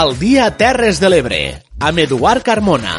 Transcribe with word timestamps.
El 0.00 0.14
dia 0.18 0.46
Terres 0.56 0.96
de 0.96 1.10
l'Ebre, 1.10 1.38
amb 1.84 2.00
Eduard 2.00 2.40
Carmona. 2.40 2.94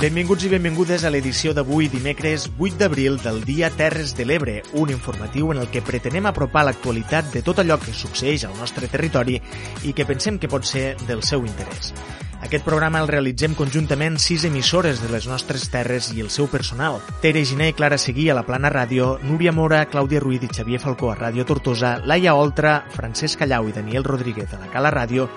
Benvinguts 0.00 0.46
i 0.46 0.48
benvingudes 0.48 1.02
a 1.04 1.10
l'edició 1.12 1.52
d'avui, 1.52 1.90
dimecres 1.92 2.46
8 2.56 2.78
d'abril 2.80 3.18
del 3.20 3.42
dia 3.44 3.68
Terres 3.76 4.14
de 4.16 4.24
l'Ebre, 4.24 4.54
un 4.80 4.94
informatiu 4.94 5.52
en 5.52 5.60
el 5.60 5.68
que 5.68 5.84
pretenem 5.84 6.30
apropar 6.30 6.64
l'actualitat 6.64 7.28
de 7.34 7.44
tot 7.44 7.60
allò 7.60 7.76
que 7.82 7.92
succeeix 7.92 8.46
al 8.48 8.56
nostre 8.56 8.88
territori 8.88 9.36
i 9.84 9.92
que 9.92 10.08
pensem 10.08 10.40
que 10.40 10.48
pot 10.48 10.64
ser 10.64 10.94
del 11.04 11.20
seu 11.20 11.44
interès. 11.44 11.92
Aquest 12.40 12.64
programa 12.64 13.02
el 13.04 13.08
realitzem 13.10 13.52
conjuntament 13.52 14.16
sis 14.16 14.46
emissores 14.48 15.02
de 15.02 15.10
les 15.12 15.26
nostres 15.28 15.66
terres 15.68 16.08
i 16.16 16.22
el 16.24 16.30
seu 16.32 16.48
personal. 16.48 16.96
Tere 17.20 17.44
Giné 17.44 17.68
i 17.68 17.74
Clara 17.76 17.98
Seguí 18.00 18.30
a 18.32 18.36
la 18.38 18.46
Plana 18.48 18.70
Ràdio, 18.72 19.18
Núria 19.28 19.52
Mora, 19.52 19.82
Clàudia 19.92 20.22
Ruiz 20.24 20.48
i 20.48 20.48
Xavier 20.48 20.80
Falcó 20.80 21.12
a 21.12 21.18
Ràdio 21.18 21.44
Tortosa, 21.44 21.98
Laia 22.08 22.32
Oltra, 22.40 22.78
Francesc 22.96 23.44
Callau 23.44 23.68
i 23.68 23.76
Daniel 23.76 24.08
Rodríguez 24.08 24.56
a 24.56 24.62
la 24.64 24.72
Cala 24.72 24.88
Ràdio, 24.94 25.28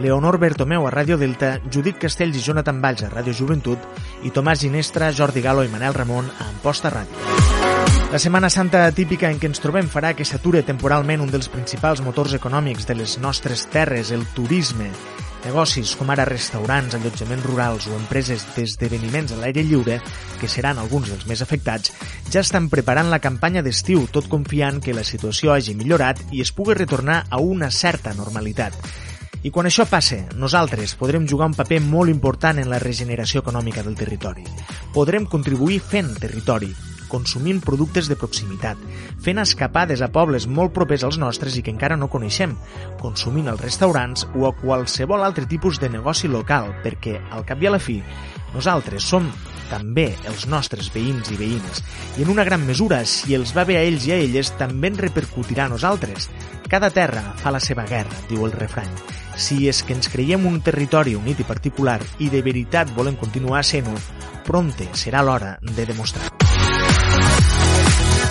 Leonor 0.00 0.38
Bertomeu 0.40 0.86
a 0.88 0.90
Ràdio 0.90 1.18
Delta, 1.20 1.58
Judit 1.68 1.98
Castells 2.00 2.38
i 2.40 2.42
Jonathan 2.44 2.80
Valls 2.80 3.04
a 3.04 3.10
Ràdio 3.12 3.34
Joventut 3.36 4.24
i 4.24 4.32
Tomàs 4.32 4.62
Ginestra, 4.64 5.12
Jordi 5.12 5.42
Galo 5.44 5.64
i 5.66 5.68
Manel 5.68 5.92
Ramon 5.94 6.30
a 6.38 6.48
Amposta 6.48 6.88
Ràdio. 6.94 7.28
La 8.10 8.18
Setmana 8.18 8.48
Santa 8.50 8.88
típica 8.96 9.28
en 9.30 9.38
què 9.38 9.46
ens 9.50 9.60
trobem 9.62 9.86
farà 9.92 10.14
que 10.16 10.24
s'ature 10.24 10.64
temporalment 10.66 11.20
un 11.22 11.30
dels 11.30 11.50
principals 11.52 12.00
motors 12.02 12.32
econòmics 12.34 12.88
de 12.88 12.96
les 12.96 13.18
nostres 13.20 13.66
terres, 13.70 14.10
el 14.10 14.24
turisme. 14.34 14.88
Negocis 15.44 15.92
com 15.96 16.10
ara 16.12 16.26
restaurants, 16.28 16.96
allotjaments 16.96 17.44
rurals 17.46 17.86
o 17.88 17.94
empreses 17.96 18.42
d'esdeveniments 18.56 19.36
a 19.36 19.38
l'aire 19.40 19.62
lliure, 19.64 20.00
que 20.40 20.48
seran 20.48 20.80
alguns 20.80 21.12
dels 21.12 21.28
més 21.28 21.44
afectats, 21.44 21.92
ja 22.32 22.42
estan 22.42 22.68
preparant 22.72 23.12
la 23.12 23.22
campanya 23.22 23.62
d'estiu, 23.62 24.08
tot 24.12 24.28
confiant 24.32 24.82
que 24.84 24.96
la 24.96 25.04
situació 25.04 25.54
hagi 25.54 25.76
millorat 25.76 26.20
i 26.32 26.42
es 26.44 26.52
pugui 26.56 26.76
retornar 26.76 27.22
a 27.30 27.40
una 27.40 27.70
certa 27.70 28.16
normalitat. 28.16 28.76
I 29.40 29.48
quan 29.48 29.64
això 29.64 29.86
passe, 29.88 30.18
nosaltres 30.36 30.92
podrem 31.00 31.24
jugar 31.24 31.46
un 31.48 31.56
paper 31.56 31.78
molt 31.80 32.12
important 32.12 32.58
en 32.60 32.68
la 32.68 32.80
regeneració 32.82 33.40
econòmica 33.40 33.80
del 33.86 33.96
territori. 33.96 34.44
Podrem 34.92 35.24
contribuir 35.24 35.78
fent 35.80 36.10
territori, 36.20 36.68
consumint 37.08 37.62
productes 37.64 38.10
de 38.10 38.18
proximitat, 38.20 38.76
fent 39.24 39.40
escapades 39.40 40.04
a 40.04 40.10
pobles 40.12 40.44
molt 40.44 40.74
propers 40.76 41.06
als 41.08 41.16
nostres 41.16 41.56
i 41.56 41.64
que 41.64 41.72
encara 41.72 41.96
no 41.96 42.10
coneixem, 42.12 42.52
consumint 43.00 43.48
als 43.48 43.64
restaurants 43.64 44.26
o 44.36 44.44
a 44.44 44.52
qualsevol 44.60 45.24
altre 45.24 45.48
tipus 45.48 45.80
de 45.80 45.88
negoci 45.88 46.28
local, 46.28 46.74
perquè, 46.84 47.16
al 47.32 47.48
cap 47.48 47.64
i 47.64 47.70
a 47.70 47.74
la 47.74 47.80
fi, 47.80 47.96
nosaltres 48.52 49.08
som 49.08 49.32
també 49.70 50.10
els 50.28 50.46
nostres 50.50 50.92
veïns 50.92 51.32
i 51.32 51.40
veïnes, 51.40 51.80
i 52.18 52.26
en 52.26 52.36
una 52.36 52.44
gran 52.44 52.64
mesura, 52.66 53.04
si 53.08 53.32
els 53.38 53.54
va 53.56 53.64
bé 53.64 53.80
a 53.80 53.84
ells 53.88 54.04
i 54.08 54.12
a 54.12 54.20
elles, 54.20 54.52
també 54.60 54.92
ens 54.92 55.00
repercutirà 55.08 55.64
a 55.68 55.72
nosaltres. 55.78 56.28
Cada 56.70 56.88
terra 56.94 57.34
fa 57.34 57.50
la 57.50 57.58
seva 57.58 57.82
guerra, 57.82 58.14
diu 58.30 58.44
el 58.46 58.52
refrany. 58.54 58.90
Si 59.34 59.64
és 59.66 59.80
que 59.82 59.90
ens 59.96 60.06
creiem 60.06 60.44
un 60.46 60.60
territori 60.62 61.16
unit 61.18 61.40
i 61.42 61.46
particular 61.48 61.98
i 62.22 62.28
de 62.30 62.44
veritat 62.46 62.92
volem 62.94 63.16
continuar 63.18 63.64
sent-ho, 63.66 63.96
prompte 64.46 64.86
serà 64.94 65.24
l'hora 65.26 65.56
de 65.60 65.86
demostrar-ho. 65.88 66.38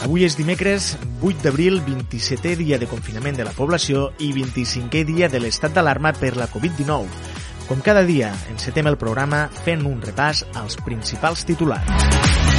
Avui 0.05 0.23
és 0.23 0.39
dimecres 0.39 0.93
8 1.19 1.43
d'abril, 1.43 1.81
27è 1.83 2.55
dia 2.55 2.79
de 2.79 2.87
confinament 2.87 3.35
de 3.35 3.43
la 3.43 3.51
població 3.51 4.13
i 4.23 4.31
25è 4.31 5.03
dia 5.03 5.27
de 5.27 5.43
l'estat 5.43 5.75
d'alarma 5.75 6.15
per 6.15 6.37
la 6.39 6.47
Covid-19. 6.47 7.11
Com 7.67 7.83
cada 7.83 8.07
dia, 8.07 8.31
encetem 8.47 8.87
el 8.87 8.97
programa 8.97 9.49
fent 9.65 9.83
un 9.83 9.99
repàs 9.99 10.45
als 10.55 10.79
principals 10.87 11.43
titulars. 11.43 12.58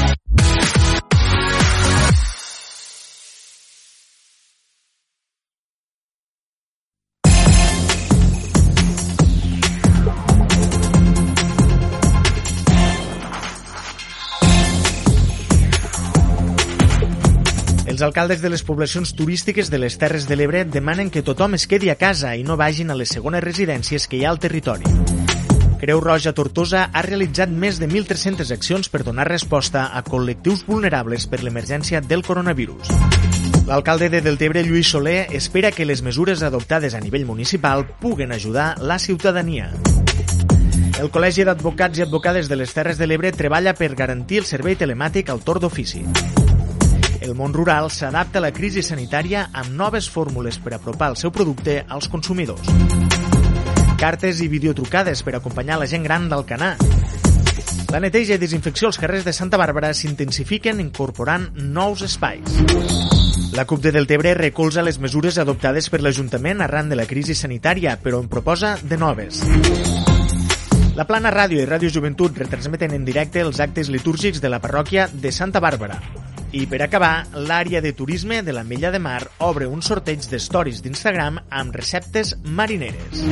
Alcaldes 18.10 18.42
de 18.42 18.50
les 18.50 18.64
poblacions 18.66 19.12
turístiques 19.14 19.70
de 19.70 19.78
les 19.78 19.94
Terres 19.94 20.24
de 20.26 20.34
l'Ebre 20.34 20.64
demanen 20.66 21.12
que 21.14 21.22
tothom 21.22 21.54
es 21.54 21.68
quedi 21.70 21.92
a 21.92 21.94
casa 21.94 22.32
i 22.34 22.42
no 22.42 22.56
vagin 22.58 22.90
a 22.90 22.96
les 22.98 23.12
segones 23.14 23.44
residències 23.44 24.08
que 24.10 24.18
hi 24.18 24.24
ha 24.24 24.32
al 24.32 24.40
territori. 24.42 24.90
Creu 25.78 26.00
Roja 26.02 26.32
Tortosa 26.34 26.88
ha 26.90 27.02
realitzat 27.06 27.52
més 27.54 27.78
de 27.78 27.86
1.300 27.86 28.50
accions 28.56 28.90
per 28.90 29.04
donar 29.06 29.28
resposta 29.30 29.84
a 29.94 30.02
col·lectius 30.02 30.66
vulnerables 30.66 31.28
per 31.30 31.44
l'emergència 31.44 32.02
del 32.02 32.26
coronavirus. 32.26 32.90
L'alcalde 33.70 34.10
de 34.10 34.24
Deltebre, 34.26 34.66
Lluís 34.66 34.90
Soler, 34.90 35.28
espera 35.30 35.70
que 35.70 35.86
les 35.86 36.02
mesures 36.02 36.42
adoptades 36.42 36.98
a 36.98 37.04
nivell 37.04 37.30
municipal 37.30 37.86
puguen 38.02 38.34
ajudar 38.34 38.74
la 38.82 38.98
ciutadania. 38.98 39.70
El 40.98 41.14
Col·legi 41.14 41.46
d'Advocats 41.46 42.02
i 42.02 42.08
Advocades 42.08 42.50
de 42.50 42.58
les 42.58 42.74
Terres 42.74 42.98
de 42.98 43.06
l'Ebre 43.06 43.30
treballa 43.30 43.78
per 43.78 43.94
garantir 43.94 44.42
el 44.42 44.50
servei 44.50 44.74
telemàtic 44.74 45.30
al 45.30 45.46
torn 45.46 45.62
d'ofici. 45.62 46.02
El 47.20 47.34
món 47.36 47.52
rural 47.52 47.90
s'adapta 47.92 48.40
a 48.40 48.44
la 48.46 48.52
crisi 48.56 48.80
sanitària 48.80 49.50
amb 49.52 49.74
noves 49.76 50.08
fórmules 50.08 50.56
per 50.58 50.72
apropar 50.74 51.10
el 51.12 51.18
seu 51.20 51.30
producte 51.30 51.82
als 51.86 52.08
consumidors. 52.08 52.70
Cartes 54.00 54.40
i 54.40 54.48
videotrucades 54.48 55.20
per 55.22 55.34
acompanyar 55.36 55.76
la 55.78 55.88
gent 55.90 56.06
gran 56.06 56.30
d'Alcanar. 56.30 56.76
La 57.92 58.00
neteja 58.00 58.38
i 58.38 58.40
desinfecció 58.40 58.88
als 58.88 58.98
carrers 59.02 59.26
de 59.26 59.34
Santa 59.36 59.58
Bàrbara 59.60 59.92
s'intensifiquen 59.92 60.80
incorporant 60.80 61.50
nous 61.58 62.06
espais. 62.06 62.40
La 63.52 63.66
CUP 63.66 63.82
de 63.82 63.92
Deltebre 63.92 64.32
recolza 64.38 64.84
les 64.86 65.00
mesures 65.02 65.36
adoptades 65.42 65.90
per 65.90 66.00
l'Ajuntament 66.00 66.62
arran 66.64 66.88
de 66.88 66.96
la 66.96 67.04
crisi 67.10 67.34
sanitària, 67.34 67.98
però 68.00 68.22
en 68.22 68.30
proposa 68.32 68.76
de 68.80 68.96
noves. 68.96 69.42
La 70.96 71.04
Plana 71.04 71.34
Ràdio 71.34 71.60
i 71.60 71.68
Ràdio 71.68 71.90
Joventut 71.92 72.38
retransmeten 72.38 72.94
en 72.96 73.04
directe 73.04 73.42
els 73.44 73.60
actes 73.60 73.90
litúrgics 73.92 74.40
de 74.40 74.48
la 74.48 74.62
parròquia 74.62 75.10
de 75.12 75.32
Santa 75.34 75.60
Bàrbara. 75.60 76.00
I 76.50 76.66
per 76.66 76.80
acabar, 76.82 77.28
l'àrea 77.46 77.78
de 77.80 77.92
turisme 77.94 78.40
de 78.42 78.52
la 78.52 78.64
Mella 78.66 78.90
de 78.90 78.98
Mar 78.98 79.20
obre 79.46 79.68
un 79.70 79.84
sorteig 79.86 80.26
d'stories 80.32 80.82
d'Instagram 80.82 81.38
amb 81.46 81.76
receptes 81.78 82.34
marineres. 82.42 83.22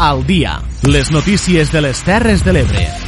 Al 0.00 0.24
dia, 0.24 0.60
les 0.86 1.10
notícies 1.10 1.74
de 1.74 1.82
les 1.82 2.06
Terres 2.06 2.46
de 2.46 2.56
l'Ebre. 2.56 2.99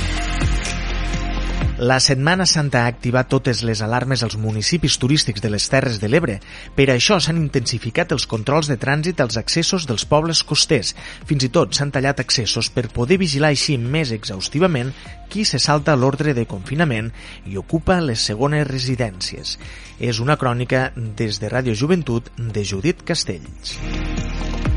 La 1.82 1.98
Setmana 1.98 2.44
Santa 2.47 2.84
ha 2.84 2.91
activat 2.93 3.26
totes 3.26 3.65
les 3.66 3.81
alarmes 3.82 4.20
als 4.22 4.37
municipis 4.38 5.00
turístics 5.03 5.43
de 5.43 5.48
les 5.50 5.65
Terres 5.66 5.97
de 5.98 6.06
l'Ebre. 6.06 6.37
Per 6.76 6.84
això 6.93 7.16
s'han 7.19 7.41
intensificat 7.41 8.12
els 8.15 8.28
controls 8.31 8.69
de 8.70 8.76
trànsit 8.78 9.19
als 9.19 9.34
accessos 9.41 9.88
dels 9.91 10.04
pobles 10.06 10.44
costers. 10.47 10.92
Fins 11.26 11.42
i 11.42 11.50
tot 11.50 11.75
s'han 11.75 11.91
tallat 11.91 12.22
accessos 12.22 12.71
per 12.71 12.87
poder 12.94 13.19
vigilar 13.19 13.50
així 13.50 13.81
més 13.82 14.15
exhaustivament 14.15 14.92
qui 15.26 15.42
se 15.42 15.59
salta 15.59 15.98
l'ordre 15.98 16.37
de 16.38 16.47
confinament 16.47 17.10
i 17.50 17.59
ocupa 17.59 17.98
les 17.98 18.22
segones 18.31 18.69
residències. 18.71 19.59
És 19.98 20.22
una 20.22 20.38
crònica 20.38 20.92
des 20.94 21.42
de 21.42 21.50
Ràdio 21.50 21.75
Joventut 21.75 22.31
de 22.38 22.62
Judit 22.62 23.03
Castells. 23.03 23.75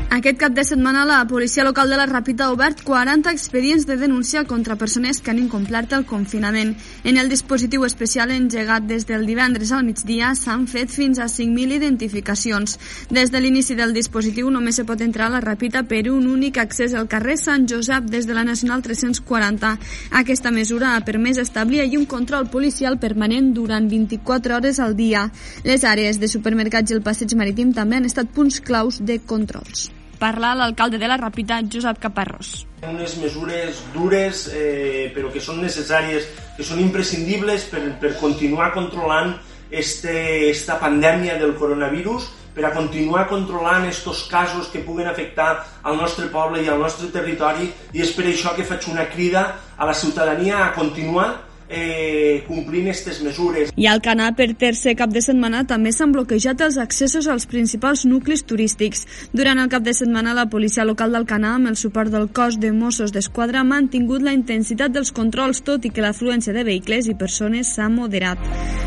Aquest 0.08 0.38
cap 0.38 0.52
de 0.54 0.62
setmana 0.62 1.04
la 1.04 1.26
policia 1.26 1.64
local 1.66 1.90
de 1.90 1.96
la 1.98 2.06
Ràpita 2.06 2.44
ha 2.46 2.52
obert 2.54 2.78
40 2.86 3.30
expedients 3.34 3.88
de 3.88 3.96
denúncia 3.98 4.44
contra 4.46 4.76
persones 4.78 5.18
que 5.20 5.32
han 5.32 5.40
incomplert 5.40 5.92
el 5.92 6.04
confinament. 6.06 6.76
En 7.02 7.18
el 7.18 7.28
dispositiu 7.28 7.82
especial 7.84 8.30
engegat 8.30 8.86
des 8.86 9.04
del 9.08 9.26
divendres 9.26 9.72
al 9.74 9.82
migdia 9.84 10.30
s'han 10.38 10.68
fet 10.70 10.94
fins 10.94 11.18
a 11.18 11.26
5.000 11.26 11.74
identificacions. 11.74 12.78
Des 13.10 13.32
de 13.34 13.40
l'inici 13.42 13.74
del 13.74 13.92
dispositiu 13.92 14.48
només 14.48 14.78
se 14.78 14.86
pot 14.86 15.02
entrar 15.02 15.26
a 15.26 15.34
la 15.34 15.42
Ràpita 15.42 15.82
per 15.90 16.04
un 16.12 16.30
únic 16.30 16.62
accés 16.62 16.94
al 16.94 17.10
carrer 17.10 17.36
Sant 17.36 17.66
Josep 17.66 18.06
des 18.06 18.30
de 18.30 18.38
la 18.38 18.46
Nacional 18.46 18.86
340. 18.86 19.74
Aquesta 20.22 20.54
mesura 20.54 20.94
ha 20.94 21.04
permès 21.04 21.42
establir 21.42 21.82
ahir 21.82 21.98
un 21.98 22.06
control 22.06 22.46
policial 22.48 23.00
permanent 23.02 23.52
durant 23.52 23.90
24 23.90 24.54
hores 24.54 24.78
al 24.78 24.94
dia. 24.94 25.26
Les 25.64 25.82
àrees 25.82 26.22
de 26.22 26.30
supermercats 26.30 26.94
i 26.94 26.94
el 26.94 27.02
passeig 27.02 27.34
marítim 27.34 27.74
també 27.74 27.98
han 27.98 28.06
estat 28.06 28.30
punts 28.30 28.62
claus 28.62 29.02
de 29.02 29.18
controls 29.18 29.90
parlar 30.18 30.54
l'alcalde 30.56 30.98
de 30.98 31.08
la 31.08 31.18
Ràpita, 31.20 31.60
Josep 31.72 32.00
Caparrós. 32.02 32.66
Unes 32.86 33.16
mesures 33.22 33.82
dures, 33.94 34.46
eh, 34.52 35.12
però 35.14 35.32
que 35.32 35.42
són 35.42 35.60
necessàries, 35.64 36.26
que 36.56 36.64
són 36.64 36.80
imprescindibles 36.80 37.68
per, 37.70 37.82
per 38.00 38.16
continuar 38.20 38.72
controlant 38.74 39.34
este, 39.70 40.50
esta 40.50 40.78
pandèmia 40.80 41.38
del 41.40 41.56
coronavirus, 41.56 42.28
per 42.56 42.64
a 42.64 42.72
continuar 42.72 43.26
controlant 43.28 43.84
estos 43.84 44.24
casos 44.30 44.70
que 44.72 44.80
puguen 44.80 45.10
afectar 45.10 45.66
al 45.84 45.98
nostre 46.00 46.30
poble 46.32 46.62
i 46.64 46.70
al 46.72 46.80
nostre 46.80 47.10
territori 47.12 47.68
i 47.92 48.00
és 48.00 48.14
per 48.16 48.24
això 48.30 48.54
que 48.56 48.64
faig 48.64 48.88
una 48.88 49.04
crida 49.12 49.42
a 49.76 49.84
la 49.84 49.92
ciutadania 49.92 50.62
a 50.64 50.72
continuar 50.72 51.28
eh, 51.68 52.44
complint 52.46 52.86
aquestes 52.86 53.20
mesures. 53.24 53.72
I 53.76 53.88
al 53.90 54.02
Canà, 54.04 54.30
per 54.36 54.48
tercer 54.58 54.96
cap 54.98 55.12
de 55.12 55.22
setmana, 55.24 55.64
també 55.66 55.92
s'han 55.92 56.12
bloquejat 56.14 56.62
els 56.64 56.78
accessos 56.78 57.28
als 57.28 57.46
principals 57.50 58.04
nuclis 58.06 58.44
turístics. 58.46 59.06
Durant 59.32 59.58
el 59.62 59.70
cap 59.72 59.82
de 59.86 59.94
setmana, 59.96 60.34
la 60.36 60.48
policia 60.52 60.86
local 60.86 61.12
del 61.12 61.26
Canà, 61.26 61.56
amb 61.56 61.72
el 61.72 61.78
suport 61.80 62.12
del 62.12 62.28
cos 62.32 62.60
de 62.62 62.72
Mossos 62.72 63.12
d'Esquadra, 63.12 63.60
ha 63.60 63.68
mantingut 63.68 64.22
la 64.22 64.34
intensitat 64.36 64.94
dels 64.94 65.12
controls, 65.12 65.62
tot 65.66 65.84
i 65.84 65.90
que 65.90 66.04
l'afluència 66.04 66.54
de 66.54 66.64
vehicles 66.66 67.10
i 67.10 67.16
persones 67.18 67.74
s'ha 67.74 67.88
moderat. 67.88 68.42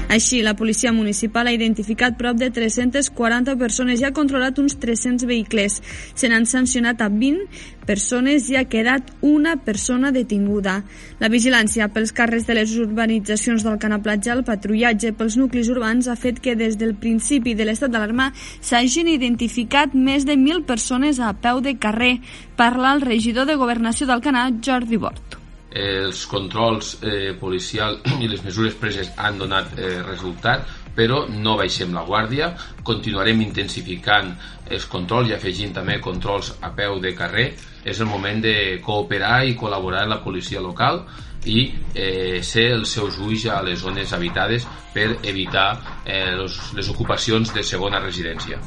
Així, 0.10 0.42
la 0.42 0.56
policia 0.58 0.92
municipal 0.92 1.48
ha 1.48 1.54
identificat 1.54 2.18
prop 2.18 2.38
de 2.40 2.50
340 2.50 3.56
persones 3.60 4.02
i 4.02 4.08
ha 4.08 4.16
controlat 4.16 4.58
uns 4.58 4.80
300 4.82 5.28
vehicles. 5.30 5.82
Se 6.16 6.30
n'han 6.32 6.48
sancionat 6.50 7.04
a 7.06 7.10
20 7.14 7.46
persones 7.90 8.50
i 8.54 8.58
ha 8.60 8.68
quedat 8.70 9.10
una 9.26 9.56
persona 9.66 10.12
detinguda. 10.14 10.76
La 11.20 11.32
vigilància 11.34 11.90
pels 11.94 12.14
carrers 12.16 12.46
de 12.46 12.60
les 12.60 12.76
urbanitzacions 12.78 13.66
del 13.66 13.80
Canà 13.82 13.98
Platja, 14.06 14.36
el 14.38 14.46
patrullatge 14.46 15.16
pels 15.18 15.40
nuclis 15.42 15.72
urbans 15.74 16.08
ha 16.08 16.18
fet 16.20 16.38
que 16.44 16.56
des 16.60 16.78
del 16.78 16.94
principi 17.02 17.56
de 17.58 17.66
l'estat 17.66 17.92
d'alarma 17.94 18.30
s'hagin 18.38 19.10
identificat 19.10 19.98
més 19.98 20.28
de 20.30 20.38
1.000 20.38 20.68
persones 20.70 21.20
a 21.20 21.34
peu 21.34 21.64
de 21.66 21.76
carrer. 21.82 22.20
Parla 22.60 22.94
el 22.94 23.02
regidor 23.02 23.50
de 23.50 23.58
Governació 23.58 24.06
del 24.10 24.22
Canà, 24.22 24.50
Jordi 24.62 25.02
Bort. 25.02 25.40
Els 25.70 26.24
controls 26.26 26.96
eh, 27.06 27.36
policials 27.38 28.02
i 28.18 28.30
les 28.30 28.42
mesures 28.42 28.74
preses 28.78 29.12
han 29.18 29.38
donat 29.38 29.76
eh, 29.78 30.00
resultat, 30.02 30.66
però 31.00 31.24
no 31.32 31.56
baixem 31.60 31.94
la 31.96 32.04
guàrdia, 32.04 32.52
continuarem 32.84 33.40
intensificant 33.46 34.34
els 34.68 34.88
controls 34.92 35.32
i 35.32 35.36
afegint 35.38 35.72
també 35.78 36.00
controls 36.04 36.52
a 36.60 36.74
peu 36.76 37.00
de 37.00 37.14
carrer. 37.16 37.54
És 37.88 38.02
el 38.04 38.10
moment 38.12 38.44
de 38.44 38.56
cooperar 38.84 39.46
i 39.48 39.56
col·laborar 39.56 40.04
amb 40.04 40.18
la 40.18 40.24
policia 40.26 40.60
local 40.60 41.06
i 41.48 41.70
eh, 41.94 42.42
ser 42.44 42.68
els 42.76 42.92
seus 42.98 43.22
ulls 43.24 43.48
a 43.48 43.62
les 43.64 43.80
zones 43.80 44.12
habitades 44.12 44.68
per 44.92 45.08
evitar 45.24 45.70
eh, 46.04 46.36
les 46.36 46.92
ocupacions 46.92 47.56
de 47.56 47.64
segona 47.64 48.04
residència. 48.04 48.60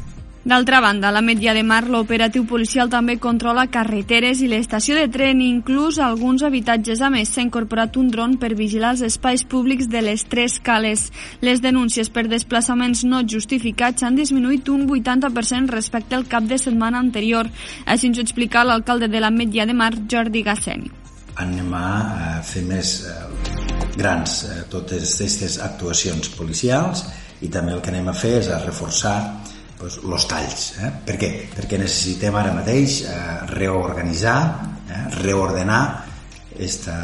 D'altra 0.44 0.80
banda, 0.80 1.12
la 1.12 1.20
Metlla 1.22 1.52
de 1.54 1.62
Mar, 1.62 1.84
l'operatiu 1.86 2.42
policial 2.50 2.88
també 2.90 3.14
controla 3.22 3.68
carreteres 3.70 4.40
i 4.42 4.48
l'estació 4.50 4.96
de 4.98 5.04
tren, 5.06 5.38
inclús 5.38 6.00
alguns 6.02 6.42
habitatges. 6.42 6.98
A 6.98 7.10
més, 7.14 7.30
s'ha 7.30 7.44
incorporat 7.46 7.94
un 8.00 8.08
dron 8.10 8.34
per 8.42 8.56
vigilar 8.58 8.90
els 8.96 9.04
espais 9.06 9.44
públics 9.46 9.86
de 9.92 10.02
les 10.02 10.24
tres 10.26 10.58
cales. 10.58 11.04
Les 11.46 11.62
denúncies 11.62 12.10
per 12.10 12.26
desplaçaments 12.26 13.04
no 13.06 13.22
justificats 13.22 14.02
han 14.02 14.18
disminuït 14.18 14.66
un 14.74 14.82
80% 14.90 15.70
respecte 15.70 16.18
al 16.18 16.26
cap 16.26 16.50
de 16.50 16.58
setmana 16.58 16.98
anterior. 16.98 17.46
Així 17.86 18.10
ens 18.10 18.18
ho 18.18 18.26
explica 18.26 18.66
l'alcalde 18.66 19.06
de 19.06 19.22
la 19.22 19.30
Metlla 19.30 19.68
de 19.70 19.78
Mar, 19.78 19.92
Jordi 20.10 20.42
Gasseni. 20.42 20.90
Anem 21.38 21.70
a 21.78 22.42
fer 22.42 22.66
més 22.66 22.96
eh, 23.06 23.14
grans 23.94 24.42
eh, 24.50 24.60
totes 24.74 25.14
aquestes 25.14 25.60
actuacions 25.62 26.34
policials 26.34 27.06
i 27.46 27.48
també 27.48 27.78
el 27.78 27.80
que 27.80 27.94
anem 27.94 28.10
a 28.10 28.18
fer 28.18 28.40
és 28.42 28.50
a 28.50 28.58
reforçar 28.66 29.16
pues, 29.82 29.98
los 30.04 30.28
talls. 30.30 30.76
Eh? 30.78 30.90
Per 31.02 31.16
què? 31.18 31.30
Perquè 31.50 31.78
necessitem 31.80 32.36
ara 32.38 32.54
mateix 32.54 33.00
eh, 33.02 33.14
reorganitzar, 33.50 34.38
eh, 34.86 35.00
reordenar 35.18 35.82
aquesta 36.52 36.94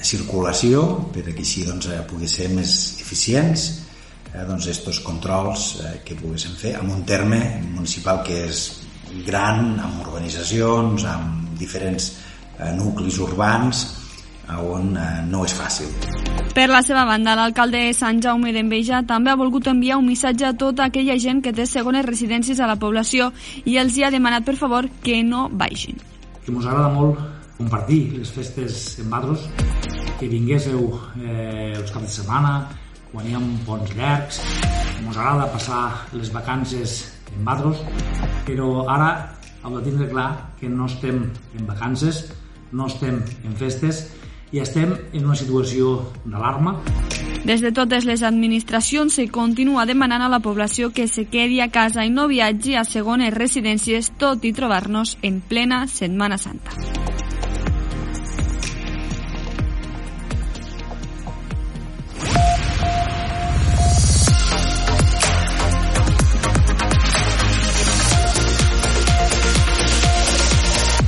circulació 0.00 0.84
per 1.12 1.26
que 1.26 1.42
així 1.44 1.66
doncs, 1.68 1.90
eh, 1.92 2.00
pugui 2.08 2.30
ser 2.30 2.48
més 2.54 2.72
eficients 3.04 3.66
eh, 4.32 4.44
doncs, 4.48 4.70
estos 4.72 5.02
controls 5.04 5.66
eh, 5.82 5.92
que 6.06 6.16
poguéssim 6.16 6.56
fer 6.56 6.78
en 6.80 6.94
un 6.94 7.04
terme 7.04 7.42
municipal 7.66 8.22
que 8.24 8.40
és 8.46 8.64
gran, 9.28 9.74
amb 9.84 10.00
urbanitzacions, 10.06 11.04
amb 11.04 11.52
diferents 11.60 12.08
eh, 12.56 12.72
nuclis 12.78 13.20
urbans, 13.20 13.84
on 14.64 14.96
eh, 14.96 15.12
no 15.28 15.44
és 15.44 15.60
fàcil. 15.60 16.33
Per 16.54 16.68
la 16.70 16.84
seva 16.86 17.02
banda, 17.02 17.32
l'alcalde 17.34 17.80
de 17.82 17.94
Sant 17.98 18.20
Jaume 18.22 18.52
d'Enveja 18.54 19.00
també 19.08 19.32
ha 19.32 19.38
volgut 19.40 19.66
enviar 19.66 19.96
un 19.98 20.04
missatge 20.06 20.44
a 20.46 20.52
tota 20.54 20.84
aquella 20.86 21.16
gent 21.18 21.40
que 21.42 21.50
té 21.50 21.64
segones 21.66 22.06
residències 22.06 22.60
a 22.62 22.68
la 22.70 22.76
població 22.78 23.32
i 23.66 23.74
els 23.82 23.96
hi 23.98 24.04
ha 24.06 24.10
demanat, 24.14 24.46
per 24.46 24.54
favor, 24.60 24.86
que 25.02 25.18
no 25.26 25.48
baixin. 25.50 25.98
Que 26.44 26.54
ens 26.54 26.62
agrada 26.62 26.92
molt 26.94 27.18
compartir 27.58 27.98
les 28.20 28.30
festes 28.30 29.00
en 29.02 29.10
Badros, 29.10 29.48
que 30.20 30.30
vinguéssiu 30.30 30.86
eh, 31.24 31.74
els 31.74 31.90
caps 31.90 32.06
de 32.06 32.14
setmana, 32.20 32.54
quan 33.10 33.26
hi 33.26 33.34
ha 33.34 33.42
ponts 33.66 33.98
llargs, 33.98 34.42
ens 35.02 35.16
agrada 35.16 35.50
passar 35.50 35.84
les 36.14 36.30
vacances 36.30 37.00
en 37.34 37.44
Badros, 37.50 37.82
però 38.46 38.84
ara 38.94 39.10
heu 39.64 39.74
de 39.80 39.88
tindre 39.90 40.06
clar 40.06 40.28
que 40.60 40.70
no 40.70 40.86
estem 40.86 41.24
en 41.58 41.66
vacances, 41.66 42.28
no 42.70 42.86
estem 42.86 43.24
en 43.42 43.58
festes, 43.58 44.06
i 44.54 44.60
estem 44.62 44.92
en 45.12 45.24
una 45.26 45.34
situació 45.34 45.96
d'alarma. 46.22 46.76
Des 47.44 47.60
de 47.60 47.72
totes 47.74 48.06
les 48.06 48.22
administracions 48.22 49.16
se 49.18 49.26
continua 49.28 49.82
demanant 49.84 50.22
a 50.22 50.30
la 50.30 50.38
població 50.44 50.92
que 50.94 51.08
se 51.10 51.26
quedi 51.26 51.58
a 51.60 51.72
casa 51.74 52.06
i 52.06 52.12
no 52.14 52.28
viatgi 52.30 52.76
a 52.78 52.84
segones 52.86 53.34
residències, 53.34 54.12
tot 54.16 54.46
i 54.46 54.54
trobar-nos 54.54 55.18
en 55.22 55.42
plena 55.42 55.88
Setmana 55.90 56.38
Santa. 56.38 56.78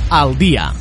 Al 0.09 0.37
dia. 0.37 0.71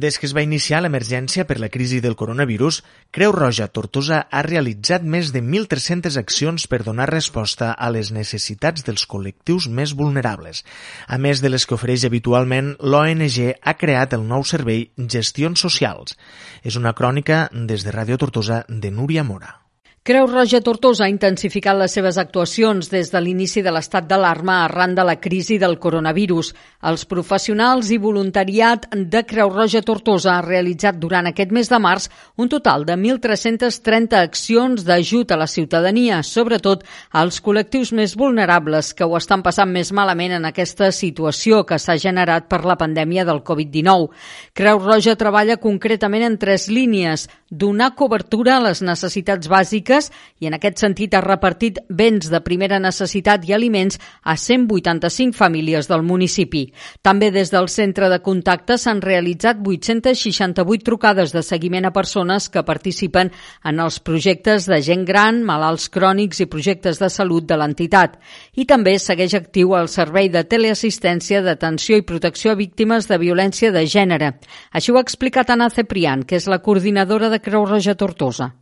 Des 0.00 0.16
que 0.16 0.24
es 0.24 0.32
va 0.32 0.40
iniciar 0.40 0.78
l'emergència 0.80 1.44
per 1.44 1.58
la 1.60 1.68
crisi 1.68 1.98
del 2.00 2.14
coronavirus, 2.16 2.78
Creu 3.12 3.34
Roja 3.36 3.66
Tortosa 3.68 4.22
ha 4.30 4.40
realitzat 4.46 5.04
més 5.04 5.28
de 5.34 5.42
1.300 5.44 6.16
accions 6.22 6.64
per 6.72 6.80
donar 6.86 7.10
resposta 7.10 7.74
a 7.74 7.90
les 7.92 8.08
necessitats 8.16 8.86
dels 8.86 9.04
col·lectius 9.04 9.68
més 9.68 9.92
vulnerables. 10.00 10.64
A 11.04 11.20
més 11.20 11.44
de 11.44 11.52
les 11.52 11.68
que 11.68 11.76
ofereix 11.76 12.08
habitualment, 12.08 12.76
l'ONG 12.80 13.40
ha 13.60 13.76
creat 13.76 14.16
el 14.16 14.24
nou 14.24 14.46
servei 14.54 14.86
Gestions 14.96 15.68
Socials. 15.68 16.16
És 16.64 16.80
una 16.80 16.96
crònica 16.96 17.48
des 17.52 17.84
de 17.84 17.92
Ràdio 17.92 18.16
Tortosa 18.24 18.64
de 18.68 18.94
Núria 18.94 19.26
Mora. 19.26 19.58
Creu 20.02 20.24
Roja 20.24 20.62
Tortosa 20.64 21.04
ha 21.04 21.12
intensificat 21.12 21.76
les 21.76 21.92
seves 21.92 22.16
actuacions 22.16 22.86
des 22.88 23.10
de 23.12 23.20
l'inici 23.20 23.60
de 23.60 23.68
l'estat 23.68 24.06
d'alarma 24.08 24.62
arran 24.64 24.94
de 24.96 25.04
la 25.04 25.18
crisi 25.20 25.58
del 25.60 25.74
coronavirus. 25.76 26.54
Els 26.88 27.02
professionals 27.04 27.90
i 27.92 27.98
voluntariat 28.00 28.86
de 28.96 29.20
Creu 29.28 29.52
Roja 29.52 29.82
Tortosa 29.84 30.38
ha 30.38 30.46
realitzat 30.46 30.96
durant 30.96 31.28
aquest 31.28 31.52
mes 31.52 31.68
de 31.68 31.80
març 31.84 32.06
un 32.40 32.48
total 32.48 32.86
de 32.88 32.96
1.330 32.96 34.16
accions 34.16 34.86
d'ajut 34.88 35.34
a 35.36 35.38
la 35.42 35.46
ciutadania, 35.46 36.22
sobretot 36.24 36.88
als 37.12 37.42
col·lectius 37.44 37.92
més 37.92 38.16
vulnerables 38.16 38.94
que 38.96 39.04
ho 39.04 39.18
estan 39.20 39.44
passant 39.44 39.68
més 39.68 39.92
malament 39.92 40.32
en 40.38 40.48
aquesta 40.48 40.88
situació 40.96 41.66
que 41.68 41.76
s'ha 41.76 41.98
generat 42.00 42.48
per 42.48 42.62
la 42.64 42.78
pandèmia 42.80 43.28
del 43.28 43.44
Covid-19. 43.44 44.08
Creu 44.56 44.80
Roja 44.80 45.18
treballa 45.20 45.60
concretament 45.60 46.24
en 46.24 46.40
tres 46.40 46.70
línies, 46.72 47.28
donar 47.50 47.92
cobertura 47.98 48.56
a 48.56 48.64
les 48.70 48.80
necessitats 48.80 49.50
bàsiques 49.50 49.89
bàsiques 49.90 50.10
i 50.40 50.48
en 50.48 50.54
aquest 50.56 50.80
sentit 50.80 51.14
ha 51.14 51.20
repartit 51.20 51.78
béns 51.88 52.30
de 52.30 52.40
primera 52.40 52.78
necessitat 52.80 53.44
i 53.48 53.52
aliments 53.52 53.98
a 54.22 54.36
185 54.36 55.36
famílies 55.36 55.88
del 55.88 56.02
municipi. 56.02 56.72
També 57.02 57.30
des 57.30 57.50
del 57.50 57.68
centre 57.68 58.08
de 58.08 58.20
contacte 58.22 58.78
s'han 58.78 59.02
realitzat 59.02 59.58
868 59.60 60.84
trucades 60.84 61.32
de 61.32 61.42
seguiment 61.42 61.86
a 61.86 61.92
persones 61.92 62.48
que 62.48 62.64
participen 62.64 63.30
en 63.64 63.80
els 63.80 64.00
projectes 64.00 64.66
de 64.66 64.80
gent 64.82 65.04
gran, 65.04 65.42
malalts 65.44 65.88
crònics 65.90 66.40
i 66.40 66.46
projectes 66.46 66.98
de 66.98 67.10
salut 67.10 67.44
de 67.46 67.56
l'entitat. 67.56 68.18
I 68.56 68.64
també 68.64 68.98
segueix 68.98 69.34
actiu 69.34 69.76
el 69.76 69.88
servei 69.88 70.30
de 70.30 70.44
teleassistència 70.44 71.42
d'atenció 71.42 71.96
i 71.96 72.06
protecció 72.06 72.52
a 72.52 72.58
víctimes 72.58 73.08
de 73.08 73.18
violència 73.18 73.72
de 73.72 73.84
gènere. 73.86 74.32
Així 74.72 74.92
ho 74.92 74.96
ha 74.96 75.04
explicat 75.04 75.50
Anna 75.50 75.70
Ceprián, 75.70 76.24
que 76.24 76.36
és 76.36 76.48
la 76.48 76.62
coordinadora 76.62 77.28
de 77.28 77.40
Creu 77.40 77.66
Roja 77.66 77.94
Tortosa. 77.94 78.54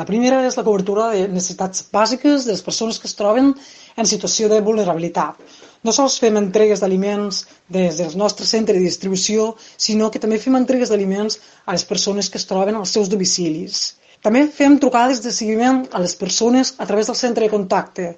La 0.00 0.04
primera 0.08 0.36
és 0.48 0.54
la 0.56 0.62
cobertura 0.66 1.06
de 1.12 1.24
necessitats 1.30 1.82
bàsiques 1.94 2.44
de 2.46 2.54
les 2.54 2.62
persones 2.68 2.98
que 3.00 3.08
es 3.10 3.16
troben 3.16 3.50
en 4.02 4.06
situació 4.10 4.46
de 4.48 4.60
vulnerabilitat. 4.68 5.42
No 5.84 5.92
sols 5.92 6.14
fem 6.22 6.38
entregues 6.40 6.80
d'aliments 6.80 7.40
des 7.76 7.98
del 8.00 8.14
nostre 8.22 8.46
centre 8.50 8.72
de 8.78 8.86
distribució, 8.86 9.50
sinó 9.86 10.08
que 10.14 10.22
també 10.22 10.38
fem 10.44 10.56
entregues 10.56 10.92
d'aliments 10.92 11.36
a 11.66 11.74
les 11.76 11.84
persones 11.90 12.30
que 12.32 12.40
es 12.40 12.48
troben 12.52 12.78
als 12.78 12.94
seus 12.96 13.10
domicilis. 13.12 13.82
També 14.24 14.46
fem 14.60 14.78
trucades 14.86 15.20
de 15.26 15.34
seguiment 15.40 15.82
a 15.92 16.00
les 16.06 16.16
persones 16.22 16.72
a 16.78 16.88
través 16.88 17.12
del 17.12 17.20
centre 17.24 17.44
de 17.44 17.52
contacte 17.56 18.08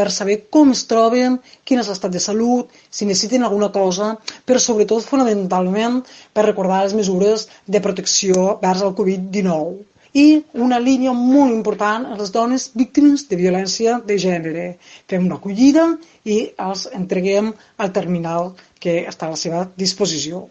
per 0.00 0.08
saber 0.14 0.38
com 0.56 0.72
es 0.72 0.86
troben, 0.94 1.36
quin 1.68 1.84
és 1.84 1.92
l'estat 1.92 2.16
de 2.16 2.24
salut, 2.30 2.72
si 2.88 3.04
necessiten 3.04 3.44
alguna 3.44 3.68
cosa, 3.76 4.14
però 4.48 4.64
sobretot 4.64 5.04
fonamentalment 5.12 6.00
per 6.32 6.48
recordar 6.48 6.80
les 6.86 6.96
mesures 7.02 7.48
de 7.76 7.84
protecció 7.84 8.48
vers 8.64 8.88
el 8.88 8.96
Covid-19 9.02 9.87
i 10.14 10.42
una 10.54 10.78
línia 10.80 11.12
molt 11.12 11.52
important 11.52 12.06
a 12.06 12.16
les 12.20 12.30
dones 12.34 12.68
víctimes 12.74 13.26
de 13.28 13.36
violència 13.36 13.98
de 14.10 14.18
gènere. 14.18 14.68
Fem 15.08 15.26
una 15.26 15.36
acollida 15.40 15.86
i 16.24 16.38
els 16.68 16.86
entreguem 17.00 17.52
al 17.76 17.92
terminal 17.92 18.54
que 18.80 19.02
està 19.08 19.26
a 19.26 19.34
la 19.34 19.40
seva 19.40 19.66
disposició. 19.76 20.46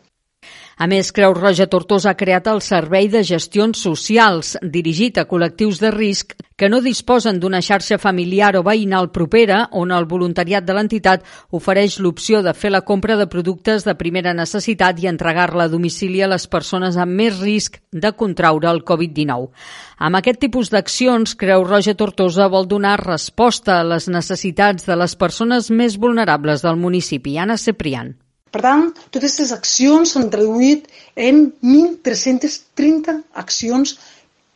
A 0.78 0.86
més, 0.86 1.08
Creu 1.10 1.34
Roja 1.34 1.66
Tortosa 1.66 2.12
ha 2.12 2.18
creat 2.18 2.46
el 2.52 2.60
Servei 2.62 3.08
de 3.10 3.24
Gestions 3.26 3.80
Socials, 3.82 4.52
dirigit 4.62 5.16
a 5.18 5.24
col·lectius 5.26 5.80
de 5.82 5.90
risc 5.90 6.36
que 6.54 6.70
no 6.70 6.84
disposen 6.86 7.40
d'una 7.42 7.64
xarxa 7.66 7.98
familiar 7.98 8.52
o 8.60 8.62
veïnal 8.66 9.10
propera, 9.14 9.64
on 9.74 9.90
el 9.90 10.06
voluntariat 10.06 10.68
de 10.68 10.76
l'entitat 10.78 11.26
ofereix 11.50 11.98
l'opció 11.98 12.44
de 12.46 12.54
fer 12.54 12.70
la 12.76 12.84
compra 12.86 13.18
de 13.18 13.26
productes 13.26 13.88
de 13.90 13.96
primera 13.98 14.36
necessitat 14.38 15.02
i 15.02 15.10
entregar-la 15.10 15.66
a 15.66 15.74
domicili 15.74 16.22
a 16.22 16.30
les 16.30 16.46
persones 16.46 16.98
amb 17.02 17.18
més 17.24 17.42
risc 17.42 17.82
de 17.92 18.14
contraure 18.14 18.70
el 18.70 18.84
Covid-19. 18.86 19.50
Amb 19.98 20.22
aquest 20.22 20.44
tipus 20.46 20.70
d'accions, 20.70 21.34
Creu 21.42 21.66
Roja 21.66 21.98
Tortosa 21.98 22.52
vol 22.54 22.70
donar 22.70 23.00
resposta 23.02 23.80
a 23.80 23.90
les 23.96 24.10
necessitats 24.14 24.86
de 24.86 25.02
les 25.02 25.18
persones 25.18 25.74
més 25.74 25.98
vulnerables 25.98 26.62
del 26.62 26.78
municipi. 26.78 27.40
Anna 27.42 27.58
Ceprián. 27.58 28.14
Per 28.58 28.64
tant, 28.66 28.88
totes 29.14 29.36
aquestes 29.36 29.52
accions 29.54 30.12
s'han 30.16 30.32
traduït 30.34 30.88
en 31.26 31.42
1.330 31.72 33.14
accions 33.42 33.92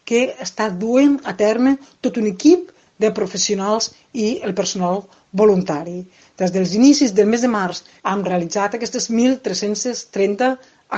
que 0.10 0.22
està 0.46 0.65
duent 0.84 1.20
a 1.31 1.34
terme 1.41 1.75
tot 2.08 2.15
un 2.17 2.29
equip 2.29 2.72
de 3.05 3.12
professionals 3.20 3.91
i 4.24 4.31
el 4.48 4.55
personal 4.58 5.03
voluntari. 5.41 6.00
Des 6.41 6.53
dels 6.55 6.74
inicis 6.79 7.13
del 7.20 7.29
mes 7.34 7.46
de 7.46 7.51
març 7.58 7.84
hem 8.13 8.24
realitzat 8.29 8.79
aquestes 8.79 9.05
1.330 9.13 10.50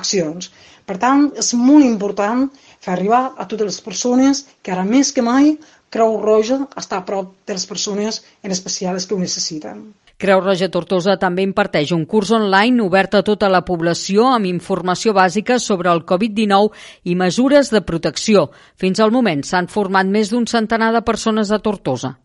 accions. 0.01 0.47
Per 0.87 0.95
tant, 1.03 1.25
és 1.43 1.51
molt 1.59 1.89
important 1.89 2.45
fer 2.87 2.93
arribar 2.95 3.23
a 3.35 3.49
totes 3.51 3.67
les 3.73 3.81
persones 3.89 4.45
que 4.63 4.77
ara 4.77 4.87
més 4.93 5.11
que 5.11 5.27
mai 5.33 5.57
Creu 5.97 6.15
Roja 6.23 6.61
està 6.85 7.03
a 7.03 7.07
prop 7.11 7.35
de 7.51 7.59
les 7.59 7.67
persones, 7.73 8.23
en 8.47 8.55
especial 8.55 8.95
les 8.95 9.09
que 9.11 9.19
ho 9.19 9.21
necessiten. 9.27 9.83
Creu 10.23 10.39
Roja 10.39 10.69
Tortosa 10.71 11.17
també 11.19 11.43
imparteix 11.43 11.89
un 11.91 12.05
curs 12.07 12.29
online 12.31 12.79
obert 12.85 13.17
a 13.19 13.21
tota 13.27 13.49
la 13.51 13.59
població 13.67 14.29
amb 14.31 14.47
informació 14.47 15.11
bàsica 15.17 15.59
sobre 15.59 15.91
el 15.91 16.05
Covid-19 16.07 17.11
i 17.11 17.19
mesures 17.19 17.73
de 17.75 17.83
protecció. 17.83 18.47
Fins 18.79 19.03
al 19.03 19.11
moment 19.11 19.43
s'han 19.43 19.67
format 19.67 20.07
més 20.07 20.31
d'un 20.31 20.47
centenar 20.47 20.93
de 20.95 21.03
persones 21.03 21.51
a 21.51 21.59
Tortosa. 21.59 22.15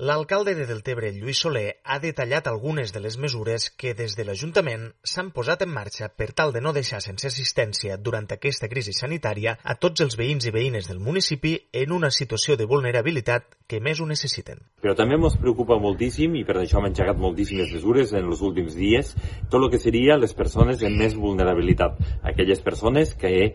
L'alcalde 0.00 0.54
de 0.54 0.64
Deltebre, 0.64 1.10
Lluís 1.12 1.42
Soler, 1.44 1.74
ha 1.84 1.98
detallat 2.00 2.46
algunes 2.48 2.94
de 2.94 3.02
les 3.04 3.18
mesures 3.20 3.66
que 3.76 3.90
des 3.92 4.14
de 4.16 4.24
l'Ajuntament 4.24 4.86
s'han 5.04 5.28
posat 5.36 5.60
en 5.66 5.68
marxa 5.74 6.08
per 6.08 6.30
tal 6.32 6.54
de 6.54 6.62
no 6.64 6.72
deixar 6.72 7.02
sense 7.04 7.28
assistència 7.28 7.98
durant 8.00 8.24
aquesta 8.32 8.70
crisi 8.72 8.96
sanitària 8.96 9.58
a 9.60 9.76
tots 9.76 10.00
els 10.00 10.16
veïns 10.16 10.48
i 10.48 10.54
veïnes 10.56 10.88
del 10.88 11.04
municipi 11.04 11.52
en 11.82 11.92
una 11.92 12.08
situació 12.08 12.56
de 12.56 12.64
vulnerabilitat 12.64 13.52
que 13.68 13.84
més 13.84 14.00
ho 14.00 14.08
necessiten. 14.08 14.64
Però 14.80 14.96
també 14.96 15.20
ens 15.20 15.36
preocupa 15.36 15.76
moltíssim, 15.76 16.32
i 16.40 16.46
per 16.48 16.62
això 16.62 16.80
hem 16.80 16.88
engegat 16.94 17.20
moltíssimes 17.20 17.68
mesures 17.76 18.16
en 18.16 18.24
els 18.24 18.40
últims 18.40 18.80
dies, 18.80 19.12
tot 19.52 19.60
el 19.60 19.68
que 19.68 19.84
seria 19.84 20.16
les 20.16 20.32
persones 20.32 20.80
amb 20.80 20.96
més 20.96 21.12
vulnerabilitat. 21.12 22.00
Aquelles 22.24 22.64
persones 22.64 23.12
que 23.20 23.50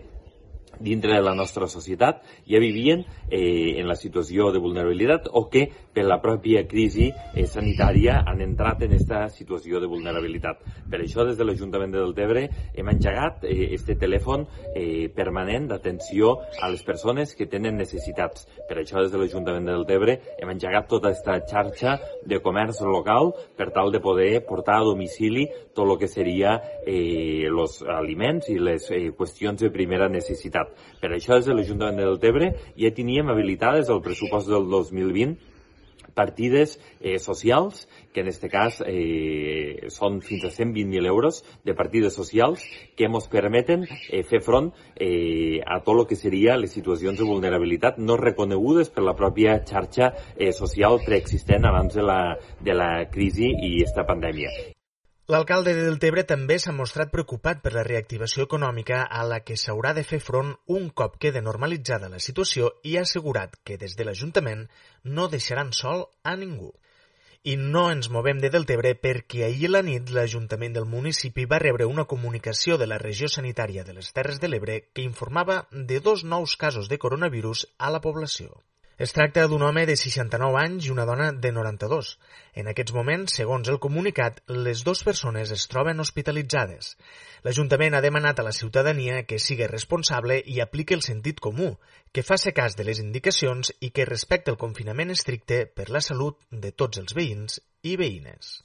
dintre 0.80 1.16
de 1.16 1.22
la 1.22 1.36
nostra 1.36 1.68
societat 1.68 2.22
ja 2.48 2.60
vivien 2.60 3.06
eh, 3.30 3.80
en 3.80 3.88
la 3.88 3.96
situació 3.96 4.52
de 4.52 4.60
vulnerabilitat 4.60 5.30
o 5.32 5.48
que 5.50 5.70
per 5.96 6.04
la 6.06 6.20
pròpia 6.20 6.66
crisi 6.68 7.08
eh, 7.08 7.46
sanitària 7.48 8.20
han 8.28 8.42
entrat 8.44 8.84
en 8.84 8.92
aquesta 8.94 9.24
situació 9.32 9.80
de 9.80 9.88
vulnerabilitat. 9.88 10.60
Per 10.92 11.00
això 11.00 11.24
des 11.28 11.40
de 11.40 11.48
l'Ajuntament 11.48 11.94
de 11.94 12.02
Deltebre 12.02 12.44
hem 12.76 12.92
engegat 12.92 13.46
eh, 13.48 13.72
este 13.78 13.96
telèfon 14.02 14.44
eh, 14.76 15.08
permanent 15.16 15.70
d'atenció 15.72 16.36
a 16.60 16.70
les 16.74 16.84
persones 16.84 17.34
que 17.36 17.48
tenen 17.48 17.80
necessitats. 17.80 18.44
Per 18.68 18.82
això 18.82 19.00
des 19.02 19.14
de 19.14 19.22
l'Ajuntament 19.22 19.66
de 19.66 19.78
Deltebre 19.78 20.18
hem 20.36 20.52
engegat 20.52 20.92
tota 20.92 21.14
aquesta 21.14 21.40
xarxa 21.48 21.96
de 22.28 22.42
comerç 22.44 22.84
local 22.84 23.32
per 23.56 23.72
tal 23.72 23.94
de 23.96 24.04
poder 24.04 24.44
portar 24.46 24.82
a 24.82 24.88
domicili 24.90 25.48
tot 25.74 25.88
el 25.88 25.98
que 26.02 26.12
seria 26.12 26.60
eh, 26.84 27.48
els 27.48 27.80
aliments 27.88 28.52
i 28.52 28.60
les 28.60 28.92
eh, 28.92 29.10
qüestions 29.16 29.64
de 29.64 29.72
primera 29.72 30.10
necessitat. 30.12 30.76
Per 31.00 31.14
això, 31.16 31.40
des 31.40 31.48
de 31.48 31.56
l'Ajuntament 31.56 32.00
de 32.02 32.08
Deltebre 32.12 32.54
ja 32.76 32.92
teníem 32.96 33.32
habilitades 33.32 33.90
el 33.90 34.04
pressupost 34.04 34.52
del 34.52 34.68
2020 34.72 35.55
partides 36.16 36.80
eh, 37.00 37.20
socials, 37.20 37.88
que 38.14 38.24
en 38.24 38.32
aquest 38.32 38.48
cas 38.52 38.80
eh, 38.88 39.92
són 39.94 40.22
fins 40.26 40.46
a 40.48 40.52
120.000 40.54 41.06
euros 41.12 41.44
de 41.68 41.76
partides 41.76 42.16
socials 42.16 42.64
que 42.96 43.10
ens 43.10 43.28
permeten 43.32 43.86
eh, 43.86 44.24
fer 44.24 44.42
front 44.46 44.72
eh, 44.96 45.60
a 45.66 45.82
tot 45.84 46.00
el 46.00 46.08
que 46.10 46.20
seria 46.20 46.58
les 46.58 46.74
situacions 46.76 47.20
de 47.20 47.28
vulnerabilitat 47.28 48.00
no 48.00 48.18
reconegudes 48.22 48.90
per 48.90 49.04
la 49.06 49.18
pròpia 49.20 49.60
xarxa 49.68 50.14
eh, 50.38 50.54
social 50.56 51.02
preexistent 51.06 51.68
abans 51.68 51.94
de 51.94 52.08
la, 52.08 52.22
de 52.62 52.74
la 52.74 52.92
crisi 53.12 53.52
i 53.52 53.76
esta 53.84 54.08
pandèmia. 54.08 54.75
L'alcalde 55.34 55.72
de 55.74 55.86
Deltebre 55.88 56.22
també 56.30 56.56
s'ha 56.62 56.72
mostrat 56.80 57.10
preocupat 57.14 57.62
per 57.64 57.72
la 57.74 57.84
reactivació 57.86 58.44
econòmica 58.46 59.00
a 59.20 59.24
la 59.26 59.40
que 59.42 59.56
s'haurà 59.58 59.94
de 59.98 60.04
fer 60.06 60.20
front 60.22 60.52
un 60.76 60.84
cop 61.02 61.16
quede 61.24 61.42
normalitzada 61.42 62.10
la 62.12 62.20
situació 62.26 62.68
i 62.90 62.94
ha 62.94 63.02
assegurat 63.08 63.56
que 63.66 63.78
des 63.84 63.96
de 63.98 64.06
l'Ajuntament 64.06 64.62
no 65.18 65.26
deixaran 65.32 65.72
sol 65.74 66.06
a 66.22 66.36
ningú. 66.44 66.70
I 67.42 67.56
no 67.58 67.88
ens 67.96 68.12
movem 68.14 68.38
de 68.44 68.54
Deltebre 68.54 68.94
perquè 69.08 69.42
ahir 69.48 69.74
la 69.74 69.82
nit 69.90 70.14
l'Ajuntament 70.14 70.78
del 70.78 70.86
municipi 70.94 71.48
va 71.50 71.62
rebre 71.66 71.90
una 71.96 72.06
comunicació 72.14 72.78
de 72.78 72.86
la 72.94 73.02
regió 73.02 73.32
sanitària 73.40 73.88
de 73.90 73.98
les 73.98 74.14
Terres 74.14 74.38
de 74.46 74.54
l'Ebre 74.54 74.78
que 74.94 75.10
informava 75.10 75.58
de 75.74 76.02
dos 76.06 76.24
nous 76.24 76.56
casos 76.56 76.86
de 76.94 77.02
coronavirus 77.02 77.66
a 77.80 77.90
la 77.90 78.06
població. 78.06 78.62
Es 78.98 79.12
tracta 79.12 79.44
d'un 79.52 79.64
home 79.68 79.82
de 79.90 79.96
69 80.00 80.56
anys 80.62 80.86
i 80.88 80.92
una 80.94 81.04
dona 81.08 81.26
de 81.46 81.50
92. 81.52 82.12
En 82.62 82.70
aquests 82.72 82.94
moments, 82.96 83.34
segons 83.40 83.68
el 83.72 83.80
comunicat, 83.86 84.38
les 84.68 84.84
dues 84.88 85.02
persones 85.04 85.52
es 85.52 85.66
troben 85.74 86.00
hospitalitzades. 86.00 86.94
L'Ajuntament 87.44 87.98
ha 87.98 88.02
demanat 88.06 88.40
a 88.40 88.46
la 88.48 88.54
ciutadania 88.56 89.26
que 89.28 89.42
sigui 89.48 89.68
responsable 89.68 90.38
i 90.54 90.62
apliqui 90.64 90.96
el 90.96 91.04
sentit 91.04 91.44
comú, 91.44 91.74
que 92.14 92.24
faci 92.24 92.56
cas 92.56 92.80
de 92.80 92.86
les 92.88 93.04
indicacions 93.04 93.74
i 93.82 93.92
que 93.92 94.08
respecte 94.08 94.54
el 94.54 94.62
confinament 94.64 95.12
estricte 95.12 95.66
per 95.68 95.90
la 95.92 96.00
salut 96.00 96.40
de 96.50 96.72
tots 96.72 97.04
els 97.04 97.20
veïns 97.20 97.60
i 97.84 97.98
veïnes. 98.00 98.56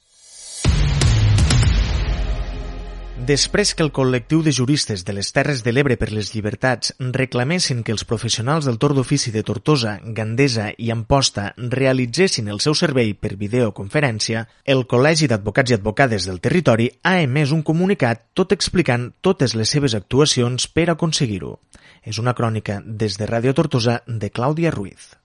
Després 3.21 3.75
que 3.77 3.83
el 3.85 3.91
col·lectiu 3.93 4.39
de 4.41 4.49
juristes 4.49 5.03
de 5.05 5.13
les 5.13 5.27
Terres 5.29 5.59
de 5.61 5.69
l'Ebre 5.69 5.93
per 6.01 6.07
les 6.09 6.31
Llibertats 6.33 6.95
reclamessin 7.13 7.83
que 7.85 7.93
els 7.93 8.03
professionals 8.09 8.65
del 8.65 8.79
torn 8.81 8.97
d'ofici 8.97 9.29
de 9.35 9.43
Tortosa, 9.45 9.99
Gandesa 10.17 10.71
i 10.81 10.89
Amposta 10.89 11.51
realitzessin 11.75 12.49
el 12.49 12.63
seu 12.65 12.73
servei 12.73 13.13
per 13.13 13.35
videoconferència, 13.37 14.47
el 14.65 14.87
Col·legi 14.89 15.29
d'Advocats 15.29 15.69
i 15.69 15.77
Advocades 15.77 16.25
del 16.25 16.41
Territori 16.41 16.89
ha 17.05 17.19
emès 17.21 17.53
un 17.53 17.61
comunicat 17.61 18.25
tot 18.33 18.57
explicant 18.57 19.11
totes 19.21 19.53
les 19.53 19.69
seves 19.69 19.93
actuacions 19.93 20.65
per 20.65 20.89
aconseguir-ho. 20.89 21.59
És 22.01 22.17
una 22.17 22.33
crònica 22.33 22.81
des 22.81 23.21
de 23.21 23.29
Ràdio 23.29 23.53
Tortosa 23.53 24.01
de 24.07 24.33
Clàudia 24.33 24.73
Ruiz. 24.73 25.20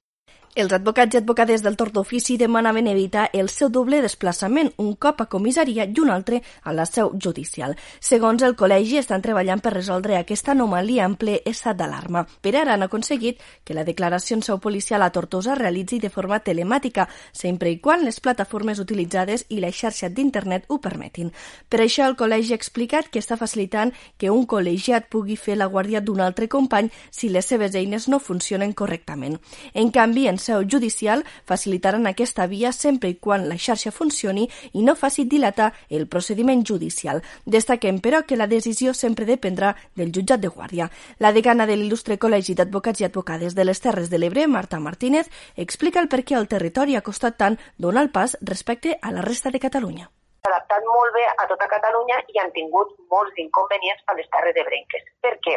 Els 0.57 0.73
advocats 0.73 1.13
i 1.13 1.19
advocades 1.19 1.61
del 1.61 1.75
torn 1.77 1.93
d'ofici 1.93 2.39
demanaven 2.41 2.87
evitar 2.89 3.27
el 3.37 3.51
seu 3.53 3.69
doble 3.69 3.99
desplaçament, 4.01 4.71
un 4.81 4.95
cop 4.97 5.19
a 5.21 5.27
comissaria 5.29 5.85
i 5.85 5.99
un 6.01 6.09
altre 6.09 6.39
a 6.63 6.73
la 6.73 6.87
seu 6.89 7.11
judicial. 7.13 7.75
Segons 8.01 8.41
el 8.41 8.55
col·legi, 8.57 8.97
estan 8.97 9.21
treballant 9.21 9.61
per 9.61 9.75
resoldre 9.75 10.17
aquesta 10.17 10.55
anomalia 10.55 11.05
en 11.05 11.19
ple 11.21 11.43
estat 11.45 11.77
d'alarma. 11.77 12.23
Per 12.41 12.55
ara 12.57 12.73
han 12.73 12.87
aconseguit 12.87 13.43
que 13.69 13.77
la 13.77 13.85
declaració 13.85 14.39
en 14.39 14.45
seu 14.47 14.57
policial 14.57 15.05
a 15.05 15.11
Tortosa 15.13 15.59
realitzi 15.61 15.99
de 16.01 16.09
forma 16.09 16.39
telemàtica, 16.41 17.05
sempre 17.37 17.69
i 17.69 17.77
quan 17.77 18.07
les 18.09 18.23
plataformes 18.25 18.81
utilitzades 18.81 19.45
i 19.51 19.61
la 19.61 19.69
xarxa 19.69 20.09
d'internet 20.09 20.65
ho 20.73 20.81
permetin. 20.81 21.35
Per 21.69 21.83
això 21.85 22.09
el 22.09 22.17
col·legi 22.17 22.57
ha 22.57 22.61
explicat 22.63 23.13
que 23.13 23.21
està 23.21 23.37
facilitant 23.37 23.93
que 24.17 24.33
un 24.33 24.49
col·legiat 24.49 25.13
pugui 25.13 25.37
fer 25.37 25.61
la 25.61 25.69
guàrdia 25.69 26.01
d'un 26.01 26.25
altre 26.25 26.49
company 26.49 26.89
si 27.11 27.29
les 27.29 27.45
seves 27.45 27.77
eines 27.77 28.09
no 28.09 28.25
funcionen 28.25 28.73
correctament. 28.73 29.37
En 29.75 29.93
canvi, 29.93 30.29
en 30.33 30.46
seu 30.47 30.65
judicial 30.73 31.25
facilitaran 31.51 32.07
aquesta 32.07 32.47
via 32.47 32.73
sempre 32.73 33.11
i 33.13 33.19
quan 33.27 33.49
la 33.51 33.59
xarxa 33.67 33.93
funcioni 33.95 34.47
i 34.73 34.85
no 34.87 34.97
faci 34.97 35.27
dilatar 35.27 35.73
el 35.91 36.07
procediment 36.07 36.65
judicial. 36.65 37.23
Destaquem, 37.45 38.01
però, 38.01 38.23
que 38.27 38.39
la 38.41 38.49
decisió 38.51 38.95
sempre 38.95 39.29
dependrà 39.29 39.75
del 39.95 40.13
jutjat 40.15 40.41
de 40.43 40.53
guàrdia. 40.53 40.91
La 41.19 41.33
decana 41.37 41.67
de 41.67 41.77
l'il·lustre 41.77 42.19
Col·legi 42.23 42.55
d'Advocats 42.59 43.03
i 43.03 43.09
Advocades 43.09 43.55
de 43.59 43.65
les 43.69 43.83
Terres 43.83 44.11
de 44.11 44.23
l'Ebre, 44.23 44.47
Marta 44.47 44.81
Martínez, 44.81 45.31
explica 45.57 46.01
el 46.01 46.09
per 46.13 46.23
què 46.25 46.39
el 46.39 46.49
territori 46.49 46.97
ha 46.97 47.07
costat 47.07 47.41
tant 47.43 47.59
donar 47.79 48.07
el 48.07 48.15
pas 48.15 48.39
respecte 48.43 48.99
a 49.03 49.13
la 49.13 49.27
resta 49.27 49.51
de 49.51 49.63
Catalunya 49.63 50.11
adaptat 50.47 50.85
molt 50.87 51.15
bé 51.15 51.25
a 51.27 51.47
tota 51.51 51.67
Catalunya 51.71 52.21
i 52.33 52.39
han 52.41 52.53
tingut 52.55 52.93
molts 53.13 53.39
inconvenients 53.43 54.03
a 54.07 54.15
les 54.19 54.29
Terres 54.35 54.55
de 54.55 54.65
Brenques. 54.69 55.09
Per 55.25 55.35
què? 55.47 55.57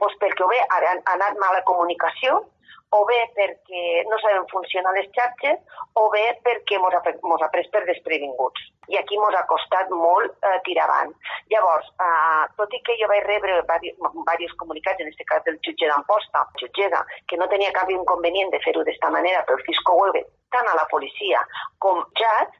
Pues 0.00 0.16
perquè 0.22 0.48
bé 0.52 0.60
ha 0.62 0.80
anat 1.14 1.38
mala 1.42 1.62
comunicació, 1.68 2.40
o 2.96 3.04
bé 3.08 3.18
perquè 3.36 4.04
no 4.10 4.18
saben 4.20 4.44
funcionar 4.52 4.92
les 4.96 5.08
xarxes 5.16 5.80
o 5.96 6.08
bé 6.12 6.24
perquè 6.44 6.78
mos 6.82 6.94
ha, 6.96 7.00
mos 7.24 7.42
ha 7.42 7.48
pres 7.54 7.70
per 7.72 7.84
desprevinguts. 7.88 8.68
I 8.92 8.98
aquí 9.00 9.16
mos 9.20 9.36
ha 9.38 9.44
costat 9.48 9.90
molt 9.94 10.34
eh, 10.44 10.58
tirar 10.66 10.88
avant. 10.88 11.14
Llavors, 11.52 11.88
eh, 12.04 12.44
tot 12.60 12.76
i 12.76 12.82
que 12.84 12.98
jo 13.00 13.08
vaig 13.08 13.24
rebre 13.28 13.60
diversos 13.62 14.56
comunicats, 14.60 15.00
en 15.00 15.08
aquest 15.08 15.28
cas 15.32 15.44
del 15.48 15.58
jutge 15.64 15.88
d'Amposta, 15.88 16.44
que 17.28 17.40
no 17.40 17.48
tenia 17.48 17.72
cap 17.72 17.90
inconvenient 17.90 18.52
de 18.52 18.60
fer-ho 18.64 18.84
d'esta 18.84 19.10
manera 19.10 19.44
pel 19.48 19.62
fisco 19.66 19.96
web, 20.02 20.24
tant 20.52 20.68
a 20.68 20.76
la 20.76 20.88
policia 20.90 21.40
com 21.78 22.02
JAT, 22.20 22.58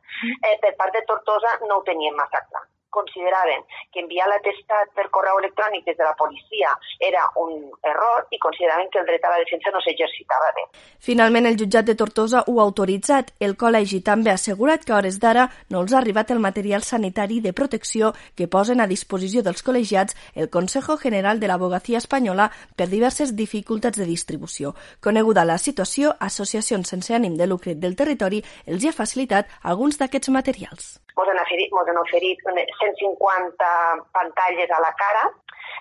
eh, 0.48 0.56
per 0.64 0.76
part 0.80 0.96
de 0.96 1.04
Tortosa 1.08 1.58
no 1.68 1.80
ho 1.80 1.88
tenien 1.88 2.16
massa 2.16 2.40
clar. 2.48 2.64
Consideraven 2.92 3.64
que 3.90 4.04
enviar 4.04 4.28
l'atestat 4.30 4.92
per 4.96 5.08
correu 5.10 5.40
electrònic 5.40 5.84
des 5.88 5.96
de 5.98 6.04
la 6.04 6.14
policia 6.20 6.76
era 7.00 7.24
un 7.42 7.72
error 7.82 8.28
i 8.30 8.38
consideraven 8.38 8.90
que 8.92 9.00
el 9.00 9.08
dret 9.08 9.24
a 9.24 9.32
la 9.34 9.40
defensa 9.42 9.72
no 9.72 9.80
s'exercitava 9.80 10.52
bé. 10.56 10.64
Finalment, 11.00 11.48
el 11.48 11.58
jutjat 11.58 11.88
de 11.88 11.96
Tortosa 11.98 12.44
ho 12.46 12.58
ha 12.60 12.66
autoritzat. 12.68 13.32
El 13.40 13.56
col·legi 13.56 14.02
també 14.04 14.30
ha 14.30 14.38
assegurat 14.38 14.84
que 14.84 14.92
a 14.92 14.98
hores 15.00 15.18
d'ara 15.18 15.48
no 15.70 15.82
els 15.82 15.92
ha 15.92 15.98
arribat 16.02 16.30
el 16.30 16.44
material 16.44 16.84
sanitari 16.86 17.40
de 17.40 17.52
protecció 17.52 18.12
que 18.36 18.48
posen 18.48 18.80
a 18.80 18.86
disposició 18.86 19.42
dels 19.42 19.64
col·legiats 19.64 20.16
el 20.34 20.50
Consejo 20.50 20.98
General 20.98 21.40
de 21.40 21.48
l'Abogacia 21.48 21.98
Espanyola 21.98 22.50
per 22.76 22.88
diverses 22.92 23.34
dificultats 23.34 23.98
de 23.98 24.06
distribució. 24.06 24.74
Coneguda 25.00 25.46
la 25.48 25.58
situació, 25.58 26.14
associacions 26.20 26.88
sense 26.88 27.14
ànim 27.16 27.36
de 27.40 27.48
lucre 27.48 27.74
del 27.74 27.96
territori 27.96 28.42
els 28.66 28.84
hi 28.84 28.92
ha 28.92 28.98
facilitat 29.00 29.48
alguns 29.62 29.98
d'aquests 29.98 30.32
materials 30.34 30.98
mos 31.16 31.28
han 31.28 31.40
oferit, 31.42 31.72
mos 31.72 31.88
han 31.88 32.00
oferit 32.00 32.38
150 32.46 33.70
pantalles 34.12 34.70
a 34.70 34.80
la 34.80 34.92
cara, 35.00 35.24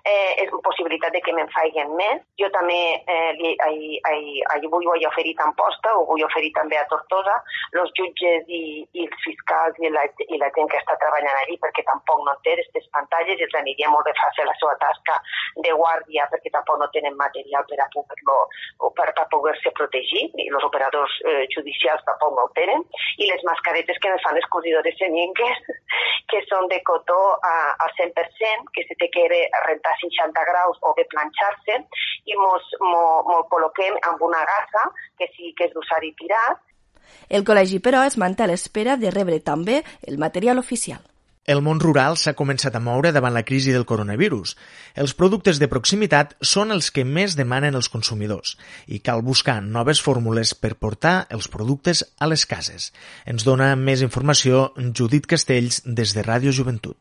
eh, 0.06 0.48
possibilitat 0.64 1.14
de 1.14 1.22
que 1.22 1.34
me'n 1.36 1.50
faiguen 1.54 1.94
més. 1.98 2.22
Jo 2.42 2.50
també 2.56 2.80
eh, 3.00 3.32
li, 3.40 3.54
ahir, 3.68 4.00
ahir, 4.10 4.42
ahir 4.54 4.70
ho 4.72 4.96
he 4.96 5.08
oferit 5.08 5.40
a 5.40 5.48
Amposta, 5.50 5.94
ho 5.96 6.06
vull 6.10 6.24
oferir 6.26 6.52
també 6.58 6.78
a 6.80 6.86
Tortosa, 6.90 7.38
els 7.78 7.92
jutges 7.98 8.48
i, 8.48 8.64
i 8.94 9.06
els 9.06 9.26
fiscals 9.26 9.78
i 9.82 9.92
la, 9.94 10.06
i 10.28 10.40
la 10.42 10.52
gent 10.56 10.70
que 10.72 10.80
està 10.82 10.98
treballant 11.02 11.38
allí, 11.44 11.58
perquè 11.62 11.86
tampoc 11.88 12.24
no 12.26 12.36
té 12.46 12.56
aquestes 12.56 12.88
pantalles 12.96 13.40
i 13.40 13.48
els 13.48 13.58
aniria 13.62 13.92
molt 13.94 14.08
de 14.10 14.16
fàcil 14.20 14.50
la 14.50 14.58
seva 14.60 14.76
tasca 14.82 15.20
de 15.66 15.76
guàrdia, 15.78 16.28
perquè 16.34 16.54
tampoc 16.56 16.82
no 16.82 16.90
tenen 16.96 17.18
material 17.20 17.68
per 17.70 17.80
a 17.84 17.90
poder-lo 17.94 18.38
per, 18.98 19.10
per 19.18 19.28
poder-se 19.34 19.74
protegir, 19.78 20.28
i 20.42 20.50
els 20.50 20.68
operadors 20.68 21.18
eh, 21.28 21.46
judicials 21.54 22.04
tampoc 22.08 22.36
no 22.38 22.48
ho 22.48 22.54
tenen, 22.58 22.86
i 23.22 23.30
les 23.30 23.46
mascaretes 23.48 24.00
que 24.02 24.16
fan 24.26 24.38
les 24.38 24.50
cosidores 24.54 24.98
seninques, 25.00 25.62
que 26.32 26.42
són 26.48 26.68
de 26.72 26.80
cotó 26.88 27.20
a, 27.48 27.56
al 27.86 27.94
100%, 28.00 28.72
que 28.76 28.86
se 28.88 28.98
té 29.00 29.10
que 29.14 29.28
rentar 29.68 29.91
a 29.92 30.00
60 30.02 30.48
graus 30.50 30.82
o 30.88 30.96
bé 30.98 31.06
planxar-se 31.12 31.78
i 32.32 32.40
mos, 32.40 32.74
mo, 32.82 33.06
mo 33.28 33.44
col·loquem 33.52 34.00
amb 34.10 34.26
una 34.28 34.42
gasa 34.48 34.88
que 35.20 35.30
sí 35.36 35.54
que 35.58 35.70
és 35.70 35.76
d'usar-hi 35.76 36.14
tirat. 36.20 36.64
El 37.30 37.46
col·legi, 37.48 37.80
però, 37.84 38.06
es 38.08 38.18
manté 38.22 38.46
a 38.46 38.52
l'espera 38.52 38.98
de 39.00 39.12
rebre 39.12 39.40
també 39.44 39.82
el 40.08 40.20
material 40.22 40.62
oficial. 40.62 41.02
El 41.52 41.64
món 41.66 41.80
rural 41.82 42.16
s'ha 42.22 42.36
començat 42.38 42.76
a 42.78 42.82
moure 42.86 43.10
davant 43.16 43.34
la 43.34 43.42
crisi 43.42 43.74
del 43.74 43.88
coronavirus. 43.90 44.54
Els 45.04 45.16
productes 45.18 45.58
de 45.60 45.70
proximitat 45.72 46.36
són 46.46 46.72
els 46.76 46.92
que 46.94 47.06
més 47.18 47.36
demanen 47.40 47.78
els 47.80 47.90
consumidors 47.90 48.54
i 48.86 49.02
cal 49.02 49.26
buscar 49.26 49.58
noves 49.66 50.04
fórmules 50.06 50.54
per 50.54 50.76
portar 50.78 51.16
els 51.38 51.50
productes 51.50 52.06
a 52.20 52.30
les 52.30 52.46
cases. 52.46 52.92
Ens 53.26 53.48
dona 53.48 53.74
més 53.76 54.06
informació 54.06 54.68
Judit 54.78 55.26
Castells 55.26 55.82
des 55.86 56.14
de 56.14 56.28
Ràdio 56.30 56.54
Joventut. 56.54 57.00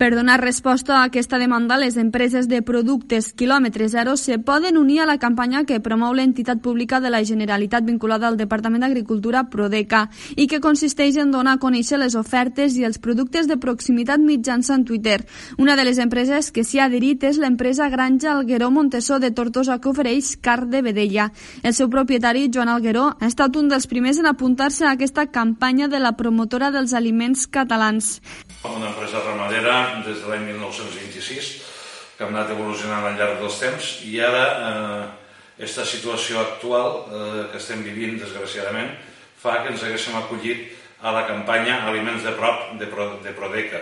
Per 0.00 0.14
donar 0.14 0.40
resposta 0.40 0.94
a 0.96 1.02
aquesta 1.04 1.36
demanda, 1.36 1.76
les 1.76 1.98
empreses 2.00 2.46
de 2.48 2.62
productes 2.64 3.34
quilòmetre 3.36 3.84
zero 3.92 4.14
se 4.16 4.38
poden 4.40 4.78
unir 4.80 5.02
a 5.02 5.04
la 5.04 5.18
campanya 5.20 5.66
que 5.68 5.76
promou 5.84 6.14
l'entitat 6.16 6.62
pública 6.64 7.02
de 7.04 7.10
la 7.12 7.20
Generalitat 7.20 7.84
vinculada 7.84 8.24
al 8.26 8.38
Departament 8.40 8.80
d'Agricultura 8.80 9.42
Prodeca 9.52 10.06
i 10.40 10.46
que 10.48 10.62
consisteix 10.64 11.18
en 11.20 11.34
donar 11.34 11.58
a 11.58 11.60
conèixer 11.60 11.98
les 12.00 12.16
ofertes 12.16 12.78
i 12.80 12.86
els 12.88 12.96
productes 12.96 13.44
de 13.44 13.58
proximitat 13.60 14.24
mitjançant 14.24 14.86
Twitter. 14.88 15.18
Una 15.58 15.76
de 15.76 15.84
les 15.84 16.00
empreses 16.00 16.48
que 16.48 16.64
s'hi 16.64 16.80
ha 16.80 16.88
adherit 16.88 17.28
és 17.28 17.36
l'empresa 17.36 17.90
Granja 17.92 18.32
Algueró 18.32 18.70
Montesó 18.70 19.20
de 19.20 19.32
Tortosa 19.36 19.82
que 19.84 19.92
ofereix 19.92 20.38
car 20.40 20.64
de 20.64 20.80
vedella. 20.80 21.28
El 21.62 21.76
seu 21.76 21.92
propietari, 21.92 22.48
Joan 22.48 22.72
Algueró, 22.72 23.18
ha 23.20 23.28
estat 23.28 23.52
un 23.60 23.68
dels 23.68 23.84
primers 23.84 24.16
en 24.16 24.32
apuntar-se 24.32 24.88
a 24.88 24.96
aquesta 24.96 25.28
campanya 25.28 25.92
de 25.92 26.00
la 26.00 26.16
promotora 26.16 26.72
dels 26.72 26.96
aliments 26.96 27.44
catalans. 27.46 28.22
Una 28.64 28.88
empresa 28.88 29.20
ramadera 29.28 29.89
des 30.06 30.22
de 30.22 30.30
l'any 30.30 30.46
1926, 30.52 31.50
que 32.16 32.26
hem 32.26 32.34
anat 32.34 32.52
evolucionant 32.54 33.06
al 33.06 33.16
llarg 33.18 33.40
dels 33.40 33.58
temps, 33.60 33.92
i 34.08 34.18
ara 34.20 34.44
eh, 34.50 35.04
aquesta 35.60 35.84
situació 35.84 36.40
actual 36.40 36.90
eh, 37.04 37.46
que 37.52 37.60
estem 37.60 37.84
vivint, 37.84 38.18
desgraciadament, 38.20 38.92
fa 39.40 39.62
que 39.62 39.74
ens 39.74 39.82
haguéssim 39.84 40.16
acollit 40.18 40.68
a 41.00 41.14
la 41.16 41.26
campanya 41.28 41.82
Aliments 41.88 42.24
de 42.24 42.32
prop 42.36 42.74
de, 42.80 42.88
Pro, 42.92 43.06
de 43.24 43.32
Prodeca 43.36 43.80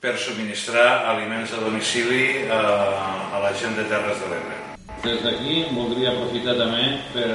per 0.00 0.14
subministrar 0.20 1.08
aliments 1.08 1.52
a 1.56 1.60
domicili 1.64 2.46
a, 2.48 2.60
eh, 2.60 3.34
a 3.36 3.42
la 3.44 3.52
gent 3.56 3.76
de 3.76 3.84
Terres 3.88 4.20
de 4.20 4.30
l'Ebre. 4.32 4.56
Des 5.04 5.22
d'aquí 5.24 5.66
voldria 5.76 6.12
aprofitar 6.12 6.56
també 6.58 6.84
per 7.12 7.30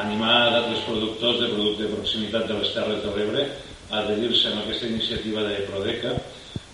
animar 0.00 0.50
d'altres 0.54 0.84
productors 0.86 1.40
de 1.40 1.48
producte 1.52 1.84
de 1.84 1.94
proximitat 1.94 2.46
de 2.48 2.58
les 2.60 2.72
Terres 2.76 3.02
de 3.04 3.14
l'Ebre 3.16 3.46
a 3.90 4.02
adherir-se 4.04 4.52
a 4.52 4.60
aquesta 4.62 4.88
iniciativa 4.88 5.44
de 5.44 5.64
Prodeca 5.68 6.14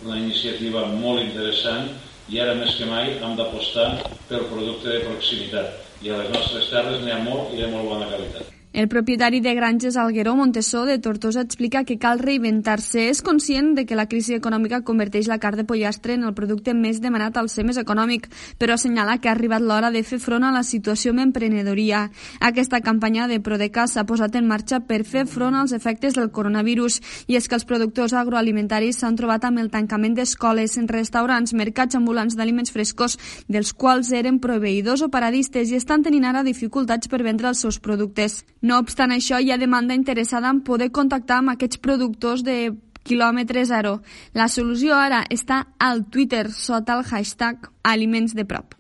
una 0.07 0.19
iniciativa 0.23 0.87
molt 0.95 1.23
interessant 1.23 1.91
i 2.33 2.41
ara 2.43 2.57
més 2.59 2.75
que 2.79 2.89
mai 2.91 3.17
hem 3.19 3.37
d'apostar 3.39 3.89
pel 4.31 4.49
producte 4.51 4.91
de 4.91 5.05
proximitat 5.07 6.03
i 6.03 6.11
a 6.11 6.21
les 6.23 6.33
nostres 6.35 6.71
terres 6.73 7.03
n'hi 7.03 7.15
ha 7.15 7.23
molt 7.27 7.55
i 7.55 7.63
de 7.63 7.73
molt 7.73 7.91
bona 7.93 8.11
qualitat. 8.13 8.56
El 8.77 8.89
propietari 8.89 9.41
de 9.41 9.55
granges 9.55 9.97
Algueró 9.97 10.37
Montessó 10.37 10.85
de 10.85 10.99
Tortosa 10.99 11.41
explica 11.41 11.85
que 11.85 11.97
cal 11.97 12.19
reinventar-se. 12.19 13.07
És 13.09 13.23
conscient 13.25 13.71
de 13.75 13.87
que 13.87 13.97
la 13.97 14.05
crisi 14.05 14.35
econòmica 14.37 14.83
converteix 14.85 15.31
la 15.31 15.39
carn 15.41 15.57
de 15.57 15.65
pollastre 15.65 16.13
en 16.13 16.27
el 16.29 16.35
producte 16.37 16.75
més 16.77 17.01
demanat 17.01 17.39
al 17.41 17.49
ser 17.49 17.65
més 17.65 17.79
econòmic, 17.81 18.27
però 18.61 18.75
assenyala 18.77 19.15
que 19.17 19.31
ha 19.31 19.33
arribat 19.33 19.65
l'hora 19.65 19.89
de 19.95 20.03
fer 20.05 20.19
front 20.21 20.45
a 20.45 20.51
la 20.53 20.61
situació 20.61 21.15
amb 21.15 21.23
emprenedoria. 21.25 22.11
Aquesta 22.39 22.83
campanya 22.85 23.31
de 23.31 23.39
Prodeca 23.41 23.87
s'ha 23.89 24.05
posat 24.05 24.37
en 24.37 24.45
marxa 24.45 24.83
per 24.85 25.07
fer 25.09 25.25
front 25.25 25.57
als 25.57 25.73
efectes 25.73 26.13
del 26.13 26.29
coronavirus 26.29 27.01
i 27.33 27.41
és 27.41 27.49
que 27.49 27.57
els 27.57 27.65
productors 27.65 28.13
agroalimentaris 28.13 29.01
s'han 29.01 29.17
trobat 29.17 29.49
amb 29.49 29.65
el 29.65 29.73
tancament 29.73 30.21
d'escoles, 30.21 30.77
restaurants, 30.93 31.57
mercats 31.57 31.97
ambulants 31.97 32.37
d'aliments 32.37 32.77
frescos, 32.77 33.17
dels 33.49 33.73
quals 33.73 34.13
eren 34.13 34.37
proveïdors 34.37 35.01
o 35.01 35.09
paradistes 35.09 35.73
i 35.73 35.81
estan 35.81 36.05
tenint 36.05 36.29
ara 36.29 36.45
dificultats 36.45 37.09
per 37.09 37.25
vendre 37.25 37.49
els 37.49 37.65
seus 37.65 37.81
productes. 37.81 38.43
No 38.67 38.81
obstant 38.83 39.13
això, 39.15 39.39
hi 39.39 39.53
ha 39.55 39.61
demanda 39.63 39.95
interessada 39.95 40.51
en 40.51 40.65
poder 40.67 40.89
contactar 40.91 41.37
amb 41.39 41.53
aquests 41.53 41.79
productors 41.85 42.43
de 42.43 42.73
quilòmetre 43.07 43.63
zero. 43.69 44.01
La 44.35 44.49
solució 44.51 44.99
ara 44.99 45.23
està 45.31 45.61
al 45.79 46.03
Twitter 46.11 46.49
sota 46.51 46.99
el 46.99 47.07
hashtag 47.07 47.71
Aliments 47.95 48.35
de 48.35 48.45
Prop. 48.45 48.75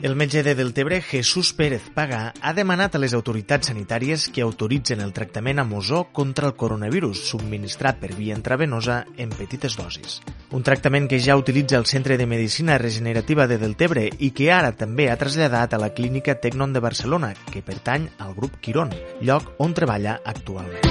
El 0.00 0.14
metge 0.14 0.44
de 0.44 0.54
Deltebre, 0.54 1.02
Jesús 1.02 1.52
Pérez 1.52 1.82
Paga, 1.92 2.32
ha 2.40 2.52
demanat 2.54 2.94
a 2.94 3.00
les 3.02 3.14
autoritats 3.18 3.66
sanitàries 3.72 4.28
que 4.30 4.44
autoritzen 4.44 5.00
el 5.02 5.10
tractament 5.12 5.58
amb 5.58 5.74
ozó 5.74 6.04
contra 6.14 6.46
el 6.46 6.54
coronavirus, 6.54 7.24
subministrat 7.32 7.98
per 7.98 8.12
via 8.14 8.36
intravenosa 8.38 9.00
en 9.16 9.32
petites 9.34 9.74
dosis. 9.76 10.20
Un 10.54 10.62
tractament 10.62 11.08
que 11.10 11.18
ja 11.18 11.36
utilitza 11.36 11.80
el 11.80 11.86
Centre 11.90 12.16
de 12.16 12.28
Medicina 12.30 12.78
Regenerativa 12.78 13.48
de 13.50 13.58
Deltebre 13.58 14.06
i 14.18 14.30
que 14.30 14.52
ara 14.54 14.70
també 14.70 15.08
ha 15.10 15.18
traslladat 15.18 15.74
a 15.74 15.82
la 15.82 15.90
clínica 15.90 16.38
Tecnon 16.38 16.72
de 16.72 16.84
Barcelona, 16.84 17.34
que 17.50 17.64
pertany 17.66 18.06
al 18.18 18.36
grup 18.38 18.60
Quirón, 18.62 18.94
lloc 19.20 19.56
on 19.58 19.74
treballa 19.74 20.20
actualment. 20.24 20.86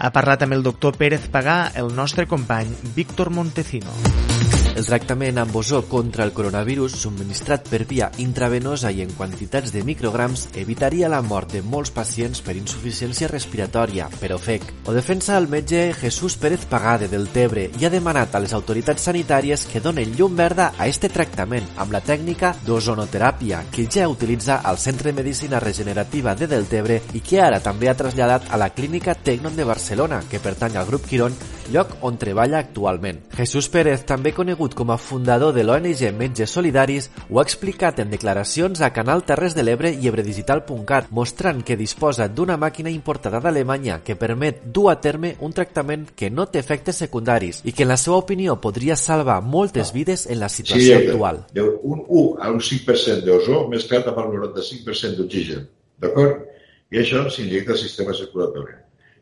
Ha 0.00 0.14
parlat 0.16 0.46
amb 0.46 0.56
el 0.56 0.64
doctor 0.64 0.96
Pérez 0.96 1.28
Pagà 1.28 1.74
el 1.76 1.92
nostre 1.94 2.24
company 2.26 2.72
Víctor 2.96 3.28
Montecino. 3.28 4.59
El 4.70 4.86
tractament 4.86 5.38
amb 5.42 5.56
ozó 5.58 5.80
contra 5.90 6.22
el 6.22 6.30
coronavirus 6.32 6.94
subministrat 7.02 7.66
per 7.68 7.80
via 7.90 8.06
intravenosa 8.22 8.92
i 8.94 9.02
en 9.02 9.10
quantitats 9.18 9.72
de 9.74 9.82
micrograms 9.84 10.46
evitaria 10.62 11.08
la 11.10 11.18
mort 11.26 11.50
de 11.50 11.60
molts 11.60 11.90
pacients 11.90 12.38
per 12.46 12.54
insuficiència 12.54 13.28
respiratòria, 13.28 14.06
per 14.20 14.30
ofec. 14.36 14.68
O 14.86 14.94
defensa 14.94 15.36
el 15.38 15.50
metge 15.50 15.82
Jesús 15.98 16.38
Pérez 16.38 16.68
Pagade 16.70 17.10
del 17.10 17.28
Tebre 17.34 17.66
i 17.80 17.84
ha 17.84 17.90
demanat 17.90 18.34
a 18.34 18.42
les 18.44 18.54
autoritats 18.54 19.10
sanitàries 19.10 19.66
que 19.66 19.82
donen 19.82 20.14
llum 20.16 20.38
verda 20.38 20.70
a 20.78 20.86
este 20.86 21.10
tractament 21.10 21.66
amb 21.76 21.90
la 21.90 22.00
tècnica 22.06 22.54
d'ozonoteràpia 22.64 23.64
que 23.74 23.88
ja 23.90 24.08
utilitza 24.08 24.62
al 24.62 24.78
Centre 24.78 25.10
de 25.10 25.18
Medicina 25.18 25.58
Regenerativa 25.58 26.36
de 26.38 26.46
Deltebre 26.46 27.02
i 27.12 27.26
que 27.26 27.42
ara 27.42 27.58
també 27.60 27.90
ha 27.90 27.98
traslladat 27.98 28.52
a 28.54 28.56
la 28.56 28.70
clínica 28.70 29.18
Tecnon 29.18 29.56
de 29.56 29.66
Barcelona, 29.66 30.22
que 30.30 30.38
pertany 30.38 30.78
al 30.78 30.86
grup 30.86 31.10
Quirón, 31.10 31.34
lloc 31.70 31.92
on 32.06 32.18
treballa 32.18 32.58
actualment. 32.58 33.20
Jesús 33.36 33.68
Pérez, 33.72 34.02
també 34.06 34.32
conegut 34.36 34.74
com 34.78 34.90
a 34.90 34.98
fundador 34.98 35.54
de 35.54 35.62
l'ONG 35.64 36.02
Metges 36.18 36.52
Solidaris, 36.56 37.08
ho 37.28 37.38
ha 37.38 37.44
explicat 37.46 38.00
en 38.02 38.10
declaracions 38.10 38.82
a 38.82 38.90
Canal 38.92 39.24
Terres 39.28 39.54
de 39.54 39.64
l'Ebre 39.64 39.92
i 39.94 40.10
ebredigital.cat, 40.10 41.08
mostrant 41.14 41.62
que 41.64 41.78
disposa 41.78 42.28
d'una 42.28 42.58
màquina 42.60 42.90
importada 42.90 43.40
d'Alemanya 43.40 44.00
que 44.04 44.18
permet 44.18 44.62
dur 44.66 44.90
a 44.92 44.98
terme 45.00 45.36
un 45.40 45.54
tractament 45.56 46.10
que 46.16 46.30
no 46.30 46.46
té 46.50 46.60
efectes 46.60 47.00
secundaris 47.04 47.62
i 47.64 47.72
que, 47.72 47.86
en 47.86 47.92
la 47.94 47.98
seva 48.00 48.18
opinió, 48.20 48.58
podria 48.60 48.98
salvar 48.98 49.40
moltes 49.40 49.94
vides 49.96 50.26
en 50.26 50.40
la 50.42 50.50
situació 50.50 50.98
sí, 50.98 51.10
actual. 51.10 51.44
Un 51.56 52.04
1 52.06 52.28
a 52.42 52.50
un 52.50 52.60
5% 52.60 53.24
d'ozó 53.24 53.64
mesclat 53.70 54.10
amb 54.10 54.22
el 54.24 54.32
95% 54.42 55.16
d'oxigen, 55.20 55.66
d'acord? 56.02 56.46
I 56.90 57.04
això 57.04 57.28
s'injecta 57.30 57.76
al 57.76 57.78
sistema 57.78 58.14
circulatori. 58.16 58.74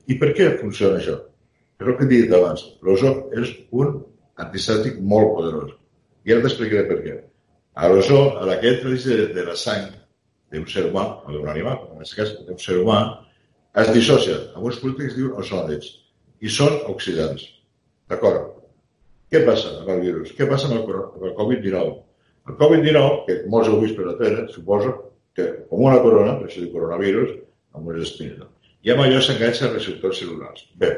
I 0.08 0.16
per 0.16 0.32
què 0.32 0.54
funciona 0.56 0.96
això? 0.96 1.18
És 1.78 1.86
el 1.86 1.96
que 1.98 2.06
he 2.06 2.10
dit 2.10 2.32
abans. 2.34 2.64
L'ozó 2.82 3.12
és 3.38 3.52
un 3.70 3.94
antisèptic 4.42 4.98
molt 5.12 5.34
poderós. 5.36 5.74
I 6.26 6.34
ara 6.34 6.44
t'explicaré 6.44 6.84
per 6.88 6.98
què. 7.04 7.14
A 7.78 7.88
l'ozó, 7.90 8.20
a 8.40 8.46
la 8.48 8.58
que 8.58 8.72
entra 8.74 8.90
de, 8.90 9.18
de 9.34 9.44
la 9.46 9.54
sang 9.56 9.86
d'un 10.52 10.66
ser 10.66 10.88
humà, 10.88 11.04
o 11.24 11.34
d'un 11.34 11.48
animal, 11.52 11.84
en 11.92 12.02
aquest 12.02 12.16
cas 12.18 12.34
d'un 12.46 12.58
ser 12.58 12.80
humà, 12.80 12.98
es 13.78 13.92
dissocia. 13.94 14.38
Alguns 14.56 14.80
polítics 14.82 15.14
diuen 15.14 15.38
ozònids 15.38 15.92
i 16.42 16.50
són 16.50 16.80
oxidants. 16.90 17.44
D'acord? 18.10 18.54
Què 19.30 19.44
passa 19.46 19.74
amb 19.78 19.90
el 19.94 20.02
virus? 20.02 20.32
Què 20.34 20.48
passa 20.50 20.70
amb 20.70 20.78
el, 20.80 21.02
el 21.28 21.34
Covid-19? 21.38 21.94
El 22.48 22.56
Covid-19, 22.58 23.18
que 23.26 23.36
molts 23.52 23.68
heu 23.68 23.78
vist 23.82 23.98
per 23.98 24.08
la 24.08 24.16
tele, 24.18 24.46
suposo 24.54 24.94
que 25.36 25.46
com 25.70 25.84
una 25.84 26.00
corona, 26.02 26.38
per 26.40 26.48
això 26.48 26.64
diu 26.64 26.72
coronavirus, 26.74 27.36
amb 27.76 27.92
unes 27.92 28.08
espines. 28.08 28.48
I 28.82 28.94
amb 28.94 29.04
allò 29.04 29.20
s'enganxa 29.22 29.70
receptors 29.70 30.22
cel·lulars. 30.22 30.64
Bé, 30.80 30.90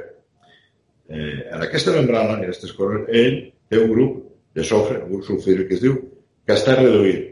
eh, 1.10 1.48
en 1.50 1.64
aquesta 1.66 1.94
membrana, 1.96 2.38
en 2.38 2.46
aquestes 2.46 2.72
coses, 2.78 3.06
ell 3.10 3.36
té 3.70 3.78
un 3.82 3.90
grup 3.92 4.22
de 4.56 4.64
sofre, 4.66 5.02
un 5.06 5.22
sulfíric 5.26 5.68
que 5.68 5.78
es 5.78 5.84
diu, 5.84 5.98
que 6.46 6.56
està 6.56 6.76
reduït. 6.78 7.26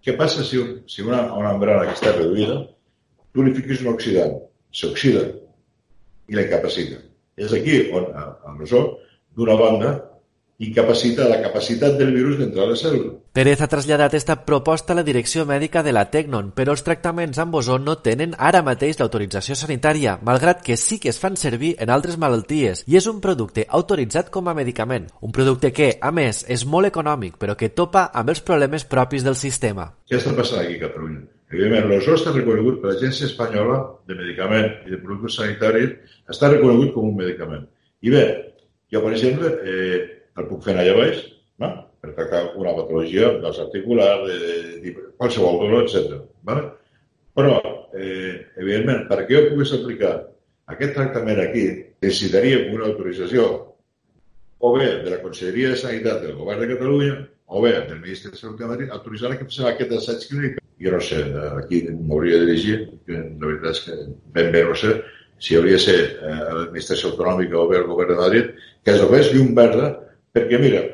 Què 0.00 0.16
passa 0.16 0.44
si, 0.46 0.58
un, 0.58 0.80
si 0.88 1.04
una, 1.04 1.26
una 1.36 1.52
membrana 1.52 1.88
que 1.88 1.98
està 1.98 2.14
reduïda, 2.16 2.62
tu 3.34 3.44
li 3.44 3.54
fiques 3.54 3.82
un 3.84 3.92
oxidant, 3.92 4.38
s'oxida 4.72 5.26
i 6.30 6.38
la 6.38 6.46
incapacita. 6.46 6.98
És 7.40 7.52
aquí 7.56 7.76
on, 7.96 8.08
amb 8.16 8.62
l'ozó, 8.62 8.84
d'una 9.36 9.56
banda, 9.60 9.92
incapacita 10.60 11.28
la 11.28 11.40
capacitat 11.44 11.96
del 12.00 12.14
virus 12.16 12.38
d'entrar 12.40 12.66
a 12.66 12.72
la 12.72 12.78
cèl·lula. 12.80 13.19
Pérez 13.30 13.60
ha 13.62 13.68
traslladat 13.70 14.10
aquesta 14.10 14.34
proposta 14.42 14.90
a 14.90 14.96
la 14.98 15.04
direcció 15.06 15.44
mèdica 15.46 15.84
de 15.86 15.92
la 15.94 16.02
Tecnon, 16.10 16.48
però 16.50 16.72
els 16.74 16.82
tractaments 16.82 17.38
amb 17.38 17.54
ozó 17.54 17.76
no 17.78 17.92
tenen 18.02 18.32
ara 18.34 18.58
mateix 18.66 18.96
l'autorització 18.98 19.54
sanitària, 19.54 20.16
malgrat 20.26 20.64
que 20.66 20.74
sí 20.74 20.96
que 20.98 21.12
es 21.12 21.20
fan 21.22 21.36
servir 21.38 21.76
en 21.78 21.92
altres 21.94 22.16
malalties, 22.18 22.80
i 22.90 22.96
és 22.98 23.04
un 23.06 23.20
producte 23.22 23.62
autoritzat 23.78 24.32
com 24.34 24.50
a 24.50 24.54
medicament. 24.58 25.06
Un 25.22 25.30
producte 25.30 25.70
que, 25.70 25.92
a 26.02 26.10
més, 26.10 26.40
és 26.50 26.64
molt 26.66 26.88
econòmic, 26.88 27.36
però 27.38 27.54
que 27.54 27.68
topa 27.70 28.08
amb 28.10 28.32
els 28.34 28.40
problemes 28.48 28.82
propis 28.82 29.22
del 29.22 29.38
sistema. 29.38 29.84
Què 30.10 30.18
està 30.18 30.32
passant 30.34 30.64
aquí 30.64 30.80
Catalunya? 30.80 31.22
Evidentment, 31.52 31.86
l'ozó 31.86 32.16
està 32.18 32.32
reconegut 32.34 32.80
per 32.82 32.90
l'Agència 32.90 33.28
Espanyola 33.28 33.76
de 34.10 34.16
Medicament 34.18 34.66
i 34.88 34.96
de 34.96 34.98
Productes 35.04 35.38
Sanitaris, 35.38 36.18
està 36.26 36.50
reconegut 36.50 36.90
com 36.96 37.06
un 37.12 37.14
medicament. 37.22 37.62
I 38.02 38.10
bé, 38.10 38.26
jo, 38.90 39.04
per 39.06 39.14
exemple, 39.14 39.54
eh, 39.62 40.02
el 40.34 40.50
puc 40.50 40.66
fer 40.66 40.74
allà 40.74 40.98
baix, 40.98 41.22
no? 41.62 41.70
Per 42.00 42.14
tractar 42.16 42.42
una 42.60 42.74
patologia 42.76 43.32
dels 43.42 43.58
articulars, 43.62 44.26
de, 44.28 44.36
de, 44.44 44.80
de 44.84 44.94
qualsevol 45.20 45.60
dolor, 45.64 45.86
etc. 45.86 46.20
Vale? 46.48 46.66
Però, 47.36 47.56
eh, 47.94 48.46
evidentment, 48.60 49.06
perquè 49.10 49.36
jo 49.36 49.50
pogués 49.52 49.74
aplicar 49.76 50.14
aquest 50.72 50.94
tractament 50.96 51.42
aquí, 51.42 51.66
necessitaria 52.00 52.64
una 52.72 52.88
autorització 52.88 53.50
o 54.60 54.72
bé 54.76 54.88
de 55.04 55.12
la 55.12 55.20
Conselleria 55.22 55.70
de 55.72 55.78
Sanitat 55.80 56.24
del 56.24 56.36
Govern 56.38 56.60
de 56.62 56.72
Catalunya 56.74 57.14
o 57.50 57.62
bé 57.64 57.72
del 57.88 58.00
Ministeri 58.00 58.36
de 58.36 58.40
Salut 58.40 58.60
de 58.60 58.68
Madrid 58.68 58.92
autoritzar 58.92 59.32
que 59.38 59.46
fes 59.48 59.60
aquest 59.66 59.94
assaig 59.96 60.26
clínic. 60.28 60.58
Jo 60.80 60.92
no 60.94 61.00
sé, 61.04 61.20
aquí 61.60 61.82
m'hauria 61.92 62.38
de 62.40 62.46
dirigir, 62.48 62.76
que 63.06 63.16
la 63.16 63.48
veritat 63.48 63.74
és 63.74 63.80
que 63.86 63.96
ben 64.36 64.52
bé 64.54 64.62
no 64.68 64.76
sé, 64.78 64.94
si 65.40 65.56
hauria 65.56 65.76
de 65.76 65.82
ser 65.82 65.98
eh, 66.00 66.36
l'administració 66.56 67.10
autonòmica 67.10 67.58
o 67.58 67.66
bé 67.68 67.80
el 67.80 67.88
govern 67.88 68.14
de 68.14 68.20
Madrid, 68.20 68.50
que 68.84 68.94
es 68.94 69.00
donés 69.00 69.32
llum 69.32 69.52
verda 69.56 69.90
perquè, 70.36 70.60
mira, 70.60 70.84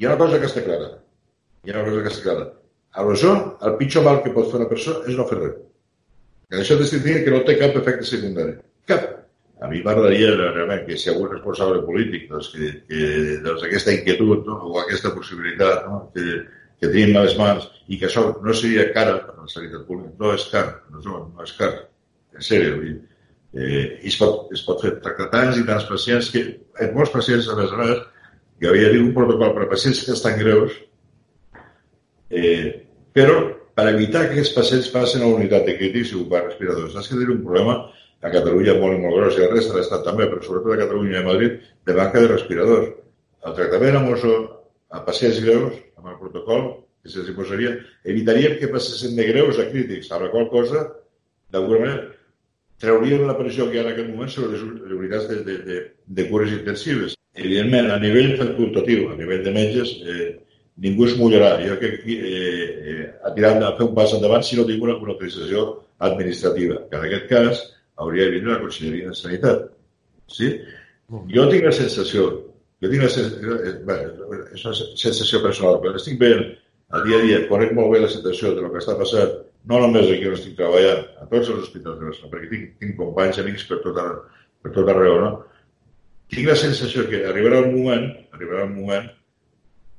hi 0.00 0.06
ha 0.06 0.14
una 0.14 0.18
cosa 0.24 0.40
que 0.40 0.48
està 0.48 0.64
clara. 0.64 0.90
Hi 1.64 1.72
ha 1.72 1.76
una 1.76 1.88
cosa 1.90 2.02
que 2.04 2.12
està 2.14 2.22
clara. 2.24 2.46
A 2.96 3.02
l'ozó, 3.06 3.32
el 3.68 3.74
pitjor 3.78 4.06
mal 4.06 4.22
que 4.24 4.32
pot 4.34 4.48
fer 4.50 4.58
una 4.58 4.68
persona 4.70 5.04
és 5.10 5.18
no 5.18 5.26
fer 5.28 5.38
res. 5.38 5.58
Que 6.50 6.62
això 6.62 6.78
t'estic 6.80 7.04
que 7.26 7.34
no 7.34 7.42
té 7.46 7.58
cap 7.60 7.76
efecte 7.78 8.08
secundari. 8.08 8.56
Cap. 8.88 9.04
A 9.60 9.68
mi 9.68 9.82
m'agradaria 9.84 10.30
realment 10.38 10.86
que 10.86 10.96
si 10.96 11.10
algun 11.12 11.28
responsable 11.34 11.82
polític 11.84 12.24
doncs, 12.30 12.48
que, 12.54 12.70
que 12.88 13.10
doncs, 13.44 13.66
aquesta 13.66 13.92
inquietud 13.92 14.48
no? 14.48 14.56
o 14.70 14.78
aquesta 14.80 15.12
possibilitat 15.12 15.84
no? 15.84 15.98
que, 16.14 16.38
que 16.80 16.88
tenim 16.88 17.18
a 17.20 17.26
les 17.26 17.36
mans 17.36 17.66
i 17.92 17.98
que 18.00 18.08
això 18.08 18.24
no 18.40 18.54
seria 18.56 18.88
cara 18.96 19.18
per 19.26 19.36
la 19.36 19.50
sanitat 19.52 19.84
pública, 19.84 20.14
no 20.16 20.32
és 20.32 20.46
car, 20.48 20.64
no, 20.94 21.02
no 21.04 21.44
és 21.44 21.52
car, 21.58 21.74
en 22.32 22.46
sèrio. 22.46 22.80
Eh, 23.52 23.84
es, 24.08 24.16
pot, 24.16 24.48
es 24.56 24.64
pot 24.64 24.80
fer 24.80 24.94
tractar 25.04 25.28
tants 25.34 25.60
i 25.60 25.66
tants 25.68 25.84
pacients 25.90 26.32
que 26.32 26.46
en 26.80 26.96
molts 26.96 27.12
pacients, 27.12 27.52
a 27.52 27.58
més 27.60 27.76
a 27.76 27.82
més, 27.84 28.02
hi 28.60 28.68
havia 28.68 28.90
un 29.00 29.14
protocol 29.16 29.54
per 29.56 29.64
a 29.64 29.70
pacients 29.70 30.02
que 30.04 30.12
estan 30.16 30.36
greus, 30.38 30.74
eh, 32.30 32.84
però 33.16 33.38
per 33.74 33.86
evitar 33.88 34.26
que 34.26 34.36
aquests 34.36 34.52
pacients 34.56 34.90
passin 34.92 35.24
a 35.24 35.30
la 35.30 35.38
unitat 35.38 35.64
de 35.66 35.76
crítics 35.78 36.12
i 36.12 36.18
ocupar 36.18 36.44
respiradors. 36.44 36.92
Saps 36.92 37.08
que 37.08 37.16
tenim 37.16 37.38
un 37.38 37.44
problema 37.46 37.78
a 38.20 38.32
Catalunya 38.34 38.76
molt 38.76 38.98
i 38.98 39.00
molt 39.00 39.16
gros 39.16 39.38
i 39.38 39.44
a 39.44 39.48
la 39.48 39.54
resta 39.54 39.72
de 39.72 39.80
l'Estat 39.80 40.04
també, 40.04 40.28
però 40.28 40.44
sobretot 40.44 40.74
a 40.74 40.80
Catalunya 40.82 41.16
i 41.16 41.22
a 41.22 41.26
Madrid, 41.26 41.56
de 41.88 41.96
manca 41.96 42.20
de 42.20 42.28
respiradors. 42.34 42.90
El 43.48 43.56
tractament 43.56 43.96
amb 43.96 44.12
oso 44.12 44.36
a 44.92 45.00
pacients 45.06 45.40
greus, 45.40 45.80
amb 45.96 46.12
el 46.12 46.18
protocol 46.20 46.66
que 47.00 47.08
se'ls 47.08 47.32
posaria, 47.32 47.78
evitaríem 48.04 48.58
que 48.60 48.68
passessin 48.68 49.16
de 49.16 49.24
greus 49.30 49.58
a 49.58 49.70
crítics, 49.70 50.10
amb 50.12 50.26
la 50.26 50.32
qual 50.34 50.50
cosa, 50.52 50.84
d'alguna 51.50 51.86
manera, 51.86 52.08
trauríem 52.80 53.26
la 53.28 53.36
pressió 53.38 53.68
que 53.68 53.76
hi 53.76 53.80
ha 53.80 53.86
en 53.86 53.92
aquest 53.92 54.08
moment 54.10 54.30
sobre 54.32 54.54
les 54.54 54.94
unitats 54.96 55.28
de, 55.30 55.40
de, 55.46 55.56
de, 55.66 55.80
de 56.18 56.28
cures 56.30 56.52
intensives. 56.56 57.16
Evidentment, 57.36 57.90
a 57.94 57.98
nivell 58.02 58.36
facultatiu, 58.40 59.10
a 59.12 59.18
nivell 59.18 59.44
de 59.44 59.52
metges, 59.54 59.92
eh, 60.02 60.30
ningú 60.84 61.06
es 61.06 61.16
mullarà. 61.20 61.52
Jo 61.62 61.76
crec 61.80 62.00
que 62.04 62.16
eh, 62.16 62.70
eh, 62.92 63.06
a 63.24 63.34
tirar 63.36 63.52
a 63.62 63.74
fer 63.76 63.86
un 63.86 63.94
pas 63.96 64.14
endavant 64.16 64.44
si 64.46 64.58
no 64.58 64.66
tinc 64.68 64.82
una, 64.86 64.96
una 64.96 65.14
autorització 65.14 65.66
administrativa, 66.10 66.80
que 66.88 66.96
en 66.96 67.06
aquest 67.08 67.28
cas 67.30 67.64
hauria 68.00 68.26
de 68.26 68.38
vindre 68.38 68.54
la 68.54 68.62
Conselleria 68.64 69.10
de 69.12 69.18
Sanitat. 69.18 69.68
Sí? 70.30 70.54
Jo 71.34 71.46
tinc 71.50 71.66
la 71.66 71.74
sensació, 71.76 72.26
jo 72.80 72.90
tinc 72.90 73.04
la 73.04 73.12
sensació, 73.12 73.60
eh, 73.60 73.76
bé, 73.86 74.00
és 74.56 74.64
una 74.64 74.74
sensació 75.04 75.42
personal, 75.44 75.80
però 75.84 76.00
estic 76.00 76.18
veient 76.20 76.48
al 76.96 77.04
dia 77.06 77.20
a 77.20 77.24
dia, 77.26 77.44
conec 77.50 77.74
molt 77.76 77.92
bé 77.92 78.00
la 78.02 78.10
situació 78.10 78.54
de 78.56 78.64
lo 78.64 78.72
que 78.72 78.80
està 78.80 78.96
passant, 78.98 79.36
no 79.68 79.80
només 79.82 80.08
aquí 80.08 80.28
on 80.28 80.36
estic 80.38 80.56
treballant, 80.58 81.04
a 81.20 81.28
tots 81.28 81.50
els 81.52 81.64
hospitals 81.66 81.98
de 82.00 82.08
Barcelona, 82.08 82.32
perquè 82.32 82.50
tinc, 82.50 82.74
tinc 82.80 82.96
companys, 82.98 83.40
amics 83.42 83.66
per 83.68 83.80
tot, 83.84 83.98
per 84.64 84.72
tot 84.76 84.88
arreu, 84.92 85.20
no? 85.20 85.32
tinc 86.30 86.46
la 86.46 86.58
sensació 86.58 87.06
que 87.10 87.24
arribarà 87.26 87.60
un 87.64 87.72
moment, 87.74 88.06
arribarà 88.36 88.66
un 88.68 88.76
moment 88.76 89.08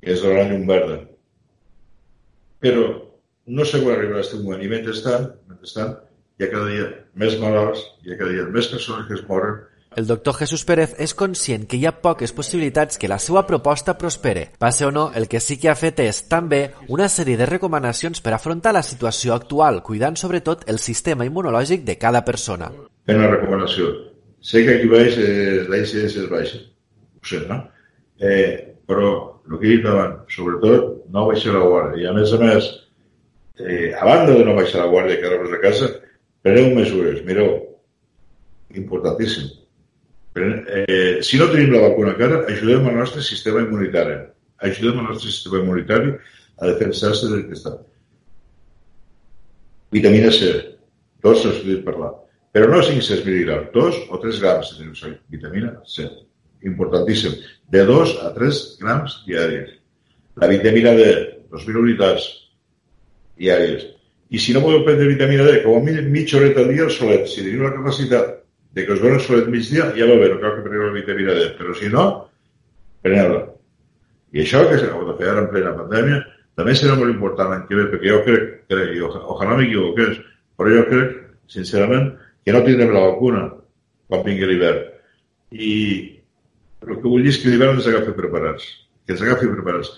que 0.01 0.13
és 0.13 0.23
la 0.23 0.45
llum 0.47 0.63
verda. 0.69 1.01
Però 2.63 2.85
no 3.57 3.65
sé 3.67 3.81
quan 3.83 3.97
arribarà 3.97 4.21
aquest 4.21 4.37
moment. 4.39 4.63
I 4.63 4.71
mentrestant, 4.71 5.27
mentrestant, 5.49 5.97
hi 6.39 6.45
ha 6.45 6.51
cada 6.53 6.69
dia 6.71 6.87
més 7.19 7.35
malalts, 7.41 7.83
hi 8.05 8.13
ha 8.13 8.19
cada 8.19 8.31
dia 8.31 8.47
més 8.55 8.69
persones 8.71 9.09
que 9.09 9.17
es 9.17 9.25
moren, 9.27 9.59
el 9.95 10.07
doctor 10.07 10.33
Jesús 10.39 10.63
Pérez 10.63 10.93
és 11.03 11.11
conscient 11.19 11.65
que 11.67 11.75
hi 11.75 11.83
ha 11.85 11.97
poques 11.99 12.31
possibilitats 12.31 12.97
que 12.97 13.09
la 13.11 13.19
seva 13.19 13.43
proposta 13.47 13.97
prospere. 13.99 14.45
Passe 14.57 14.85
o 14.87 14.91
no, 14.91 15.09
el 15.13 15.27
que 15.27 15.41
sí 15.43 15.57
que 15.59 15.67
ha 15.67 15.75
fet 15.75 15.99
és, 15.99 16.21
també, 16.31 16.61
una 16.87 17.09
sèrie 17.11 17.35
de 17.37 17.49
recomanacions 17.49 18.23
per 18.23 18.31
afrontar 18.37 18.71
la 18.71 18.85
situació 18.87 19.35
actual, 19.35 19.81
cuidant 19.83 20.15
sobretot 20.15 20.63
el 20.71 20.79
sistema 20.79 21.27
immunològic 21.27 21.83
de 21.83 21.97
cada 21.99 22.23
persona. 22.23 22.71
Fent 23.05 23.19
una 23.19 23.33
recomanació 23.35 23.91
Sé 24.41 24.63
que 24.65 24.73
aquí 24.73 24.87
baix 24.89 25.17
eh, 25.21 25.67
la 25.69 25.77
incidència 25.77 26.23
és 26.23 26.29
baixa, 26.31 26.57
ho 26.57 27.27
sé, 27.29 27.43
no? 27.45 27.59
Eh, 28.17 28.79
però 28.89 29.11
el 29.45 29.59
que 29.59 29.67
he 29.67 29.75
dit 29.75 29.85
abans, 29.85 30.23
sobretot, 30.33 30.87
no 31.13 31.27
baixar 31.27 31.53
la 31.53 31.67
guàrdia. 31.67 31.99
I 32.01 32.07
a 32.09 32.13
més 32.15 32.33
a 32.33 32.39
més, 32.41 32.71
eh, 33.61 33.91
a 33.93 34.07
banda 34.07 34.39
de 34.39 34.47
no 34.47 34.57
baixar 34.57 34.81
la 34.81 34.89
guàrdia 34.89 35.19
i 35.19 35.21
quedar-vos 35.21 35.53
a 35.53 35.61
casa, 35.61 35.91
preneu 36.41 36.73
mesures. 36.73 37.21
Mireu, 37.27 37.53
importantíssim. 38.81 39.60
Eh, 40.35 41.19
si 41.21 41.37
no 41.37 41.49
tenim 41.51 41.73
la 41.75 41.83
vacuna 41.89 42.13
encara, 42.13 42.45
ajudem 42.47 42.87
al 42.87 42.99
nostre 43.01 43.23
sistema 43.25 43.63
immunitari. 43.65 44.17
Ajudem 44.63 44.99
al 44.99 45.09
nostre 45.11 45.31
sistema 45.31 45.59
immunitari 45.59 46.13
a 46.57 46.69
defensar-se 46.71 47.27
del 47.31 47.45
que 47.49 47.57
està. 47.57 47.75
Vitamina 49.91 50.31
C. 50.31 50.51
Tots 51.21 51.43
s'ha 51.43 51.53
dit 51.65 51.83
parlar. 51.85 52.13
Però 52.51 52.67
no 52.67 52.81
500 52.83 53.23
mil·ligrams, 53.27 53.71
2 53.75 53.99
o 54.11 54.19
3 54.19 54.39
grams 54.43 54.73
de 54.77 55.11
vitamina 55.31 55.71
C. 55.87 56.07
Importantíssim. 56.67 57.37
De 57.71 57.85
2 57.87 58.17
a 58.27 58.31
3 58.35 58.59
grams 58.81 59.21
diaris. 59.27 59.77
La 60.39 60.47
vitamina 60.51 60.93
D, 60.95 61.07
2.000 61.51 61.79
unitats 61.79 62.27
diàries. 63.39 63.87
I 64.31 64.39
si 64.39 64.53
no 64.55 64.61
podeu 64.63 64.83
prendre 64.87 65.09
vitamina 65.09 65.43
D, 65.47 65.59
com 65.63 65.79
a 65.79 65.83
mínim 65.83 66.11
mitja 66.11 66.39
horeta 66.39 66.63
al 66.63 66.71
dia 66.71 66.85
al 66.87 66.93
solet. 66.95 67.27
Si 67.27 67.43
teniu 67.43 67.65
la 67.67 67.73
capacitat 67.75 68.37
de 68.73 68.85
que 68.85 68.93
us 68.93 69.01
doni 69.01 69.19
el 69.19 69.49
migdia, 69.51 69.91
ja 69.95 70.07
no 70.07 70.19
cal 70.39 70.55
que 70.55 70.63
preneu 70.63 70.87
la 70.87 70.93
vitamina 70.95 71.33
D. 71.33 71.47
Però 71.57 71.73
si 71.75 71.89
no, 71.89 72.05
preneu-la. 73.03 73.41
I 74.31 74.43
això 74.45 74.63
que 74.69 74.77
s'ha 74.79 74.91
de 74.91 75.17
fer 75.19 75.29
ara 75.29 75.43
en 75.43 75.49
plena 75.51 75.75
pandèmia 75.75 76.21
també 76.55 76.75
serà 76.75 76.95
molt 76.99 77.11
important 77.11 77.49
l'any 77.51 77.65
que 77.67 77.75
ve, 77.75 77.87
perquè 77.91 78.11
jo 78.11 78.21
crec, 78.27 78.47
crec 78.71 78.93
i 78.95 79.01
ojalà 79.03 79.57
m'equivoqués, 79.57 80.21
però 80.59 80.71
jo 80.71 80.85
crec, 80.87 81.17
sincerament, 81.51 82.11
que 82.45 82.55
no 82.55 82.63
tindrem 82.63 82.93
la 82.95 83.03
vacuna 83.09 83.43
quan 84.07 84.23
vingui 84.23 84.47
l'hivern. 84.47 84.87
I 85.51 85.75
el 86.87 86.95
que 86.95 87.07
vull 87.07 87.23
dir 87.25 87.33
és 87.33 87.41
que 87.41 87.51
l'hivern 87.51 87.79
ens 87.79 87.87
agafi 87.91 88.15
preparats, 88.15 88.67
que 89.05 89.15
ens 89.15 89.23
agafi 89.25 89.51
preparats. 89.51 89.91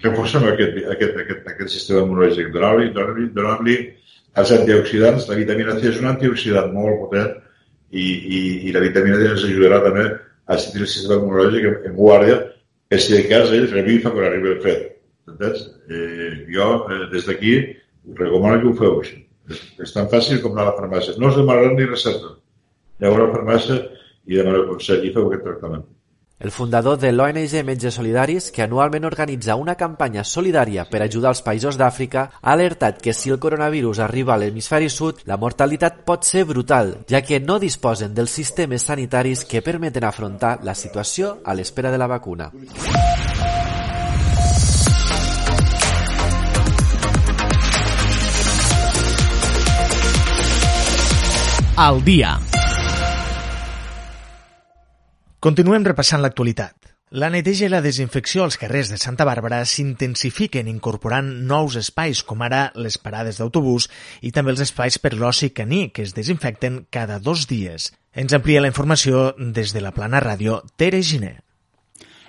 Reforcem 0.00 0.46
aquest, 0.48 0.78
aquest, 0.94 1.18
aquest, 1.24 1.48
aquest 1.54 1.74
sistema 1.74 2.04
immunològic, 2.06 2.52
donar-li 2.54 2.90
donar, 2.94 3.26
donar 3.34 3.76
els 4.40 4.52
antioxidants. 4.56 5.26
La 5.28 5.38
vitamina 5.38 5.76
C 5.78 5.90
és 5.90 5.98
un 6.00 6.08
antioxidant 6.14 6.70
molt 6.72 7.02
potent 7.02 7.34
i, 7.90 8.06
i, 8.38 8.40
i 8.68 8.72
la 8.74 8.82
vitamina 8.84 9.18
D 9.18 9.28
ens 9.32 9.44
ajudarà 9.46 9.80
també 9.84 10.06
a 10.50 10.58
sentir 10.58 10.84
el 10.84 10.90
sistema 10.90 11.20
immunològic 11.20 11.66
en, 11.68 11.76
en 11.90 11.96
guàrdia, 11.98 12.38
que 12.90 12.98
si 12.98 13.14
de 13.14 13.22
cas 13.30 13.52
ell 13.54 13.68
revifa 13.70 14.12
quan 14.14 14.26
arriba 14.26 14.54
el 14.54 14.62
fred. 14.64 14.86
Entens? 15.30 15.66
Eh, 15.90 16.30
jo, 16.50 16.70
eh, 16.90 17.04
des 17.12 17.26
d'aquí, 17.28 17.54
recomano 18.18 18.60
que 18.62 18.70
ho 18.70 18.76
feu 18.78 18.98
així. 19.02 19.20
És, 19.50 19.62
és 19.86 19.94
tan 19.94 20.10
fàcil 20.10 20.42
com 20.42 20.54
anar 20.54 20.68
a 20.68 20.72
la 20.72 20.78
farmàcia. 20.78 21.16
No 21.18 21.30
us 21.30 21.38
demanaran 21.38 21.76
ni 21.78 21.86
recepta. 21.86 22.34
Aneu 23.00 23.16
a 23.16 23.22
la 23.24 23.30
farmàcia 23.34 23.78
i 24.26 24.38
demaneu 24.38 24.66
consell 24.70 25.06
i 25.06 25.12
feu 25.14 25.28
aquest 25.28 25.46
tractament. 25.46 25.86
El 26.40 26.50
fundador 26.50 26.98
de 26.98 27.12
l'ONG 27.12 27.62
Metges 27.68 27.98
Solidaris, 27.98 28.46
que 28.50 28.62
anualment 28.64 29.04
organitza 29.04 29.58
una 29.60 29.74
campanya 29.76 30.22
solidària 30.24 30.86
per 30.88 31.02
ajudar 31.04 31.34
els 31.34 31.42
països 31.44 31.76
d'Àfrica, 31.76 32.22
ha 32.40 32.54
alertat 32.54 33.02
que 33.04 33.12
si 33.12 33.28
el 33.28 33.38
coronavirus 33.38 34.00
arriba 34.00 34.32
a 34.32 34.38
l'hemisferi 34.40 34.88
sud, 34.88 35.20
la 35.28 35.36
mortalitat 35.36 36.00
pot 36.08 36.24
ser 36.24 36.46
brutal, 36.48 36.94
ja 37.12 37.20
que 37.20 37.42
no 37.44 37.58
disposen 37.60 38.14
dels 38.16 38.32
sistemes 38.32 38.88
sanitaris 38.88 39.44
que 39.44 39.60
permeten 39.60 40.08
afrontar 40.08 40.62
la 40.64 40.74
situació 40.74 41.42
a 41.44 41.52
l'espera 41.52 41.92
de 41.92 41.98
la 42.00 42.08
vacuna. 42.08 42.48
Al 51.76 52.02
dia. 52.04 52.38
Continuem 55.40 55.86
repassant 55.88 56.20
l'actualitat. 56.20 56.90
La 57.16 57.30
neteja 57.32 57.64
i 57.64 57.70
la 57.72 57.78
desinfecció 57.80 58.42
als 58.44 58.58
carrers 58.60 58.90
de 58.92 58.98
Santa 59.00 59.24
Bàrbara 59.24 59.62
s'intensifiquen 59.64 60.68
incorporant 60.68 61.30
nous 61.48 61.78
espais, 61.80 62.20
com 62.20 62.44
ara 62.44 62.66
les 62.76 63.00
parades 63.00 63.40
d'autobús 63.40 63.88
i 64.20 64.34
també 64.36 64.52
els 64.52 64.60
espais 64.66 65.00
per 65.00 65.14
l'oci 65.16 65.48
caní, 65.56 65.86
que 65.96 66.04
es 66.04 66.12
desinfecten 66.12 66.82
cada 66.92 67.16
dos 67.24 67.48
dies. 67.48 67.88
Ens 68.12 68.36
amplia 68.36 68.60
la 68.60 68.68
informació 68.68 69.30
des 69.40 69.72
de 69.72 69.80
la 69.80 69.96
plana 69.96 70.20
ràdio 70.20 70.60
Tere 70.76 71.00
Giner. 71.00 71.38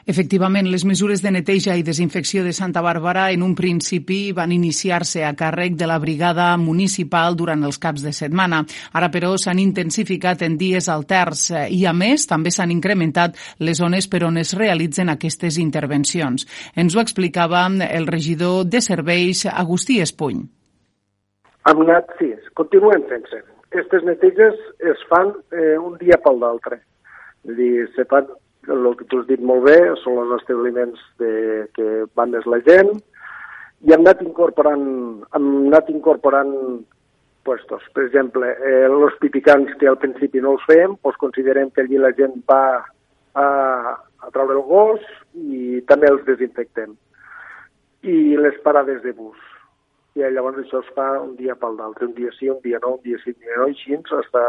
Efectivament, 0.05 0.67
les 0.71 0.85
mesures 0.87 1.21
de 1.21 1.31
neteja 1.31 1.75
i 1.77 1.83
desinfecció 1.85 2.43
de 2.43 2.53
Santa 2.53 2.81
Bàrbara 2.81 3.29
en 3.31 3.43
un 3.45 3.53
principi 3.55 4.31
van 4.33 4.51
iniciar-se 4.51 5.25
a 5.25 5.33
càrrec 5.37 5.75
de 5.77 5.89
la 5.89 5.99
brigada 6.01 6.55
municipal 6.57 7.35
durant 7.37 7.63
els 7.63 7.77
caps 7.81 8.01
de 8.05 8.13
setmana. 8.15 8.63
Ara, 8.97 9.11
però, 9.13 9.35
s'han 9.37 9.61
intensificat 9.61 10.41
en 10.47 10.57
dies 10.57 10.89
alterns 10.89 11.49
i, 11.69 11.83
a 11.85 11.93
més, 11.93 12.25
també 12.29 12.51
s'han 12.51 12.73
incrementat 12.73 13.37
les 13.59 13.77
zones 13.77 14.07
per 14.09 14.23
on 14.25 14.41
es 14.41 14.55
realitzen 14.57 15.13
aquestes 15.13 15.59
intervencions. 15.61 16.47
Ens 16.75 16.95
ho 16.95 17.03
explicava 17.03 17.67
el 17.67 18.07
regidor 18.07 18.65
de 18.65 18.81
serveis, 18.81 19.45
Agustí 19.45 19.99
Espuny. 20.01 20.41
Hem 21.69 21.81
anat, 21.85 22.09
sí, 22.17 22.31
continuem 22.57 23.03
fent-se. 23.09 23.43
Aquestes 23.69 24.03
neteges 24.03 24.57
es 24.91 25.03
fan 25.07 25.29
eh, 25.53 25.77
un 25.77 25.93
dia 26.01 26.17
pel 26.23 26.41
d'altre. 26.41 26.81
Vull 27.45 27.59
dir, 27.59 27.85
se 27.95 28.05
fan 28.09 28.25
el 28.67 28.95
que 28.97 29.07
tu 29.09 29.21
has 29.21 29.27
dit 29.27 29.41
molt 29.41 29.65
bé, 29.65 29.77
són 30.03 30.19
els 30.21 30.35
establiments 30.41 31.01
de, 31.21 31.67
que 31.75 32.05
van 32.17 32.33
més 32.35 32.45
la 32.45 32.61
gent, 32.67 32.91
i 33.81 33.93
hem 33.93 34.03
anat 34.05 34.21
incorporant, 34.21 34.83
hem 35.33 35.47
anat 35.71 35.89
incorporant 35.89 36.51
puestos. 37.43 37.81
Per 37.95 38.05
exemple, 38.05 38.51
eh, 38.53 38.85
els 38.85 39.17
pipicants 39.21 39.73
que 39.79 39.89
al 39.89 39.97
principi 40.01 40.41
no 40.41 40.55
els 40.55 40.65
fèiem, 40.69 40.97
doncs 41.01 41.21
considerem 41.23 41.71
que 41.73 41.81
allí 41.81 41.97
la 41.97 42.13
gent 42.17 42.37
va 42.49 42.63
a, 43.33 43.45
a 43.45 44.33
treure 44.35 44.59
el 44.59 44.65
gos 44.67 45.07
i 45.33 45.81
també 45.89 46.11
els 46.11 46.25
desinfectem. 46.27 46.93
I 48.05 48.37
les 48.37 48.59
parades 48.65 49.01
de 49.01 49.15
bus. 49.17 49.39
I 50.17 50.27
llavors 50.35 50.59
això 50.61 50.81
es 50.83 50.93
fa 50.93 51.07
un 51.21 51.33
dia 51.39 51.55
pel 51.55 51.77
d'altre, 51.79 52.09
un 52.09 52.13
dia 52.17 52.33
sí, 52.37 52.49
un 52.51 52.59
dia 52.61 52.81
no, 52.83 52.97
un 52.97 53.03
dia 53.05 53.17
sí, 53.23 53.33
un 53.33 53.41
dia 53.41 53.57
no, 53.57 53.69
i 53.71 53.77
així 53.77 53.97
està, 54.21 54.45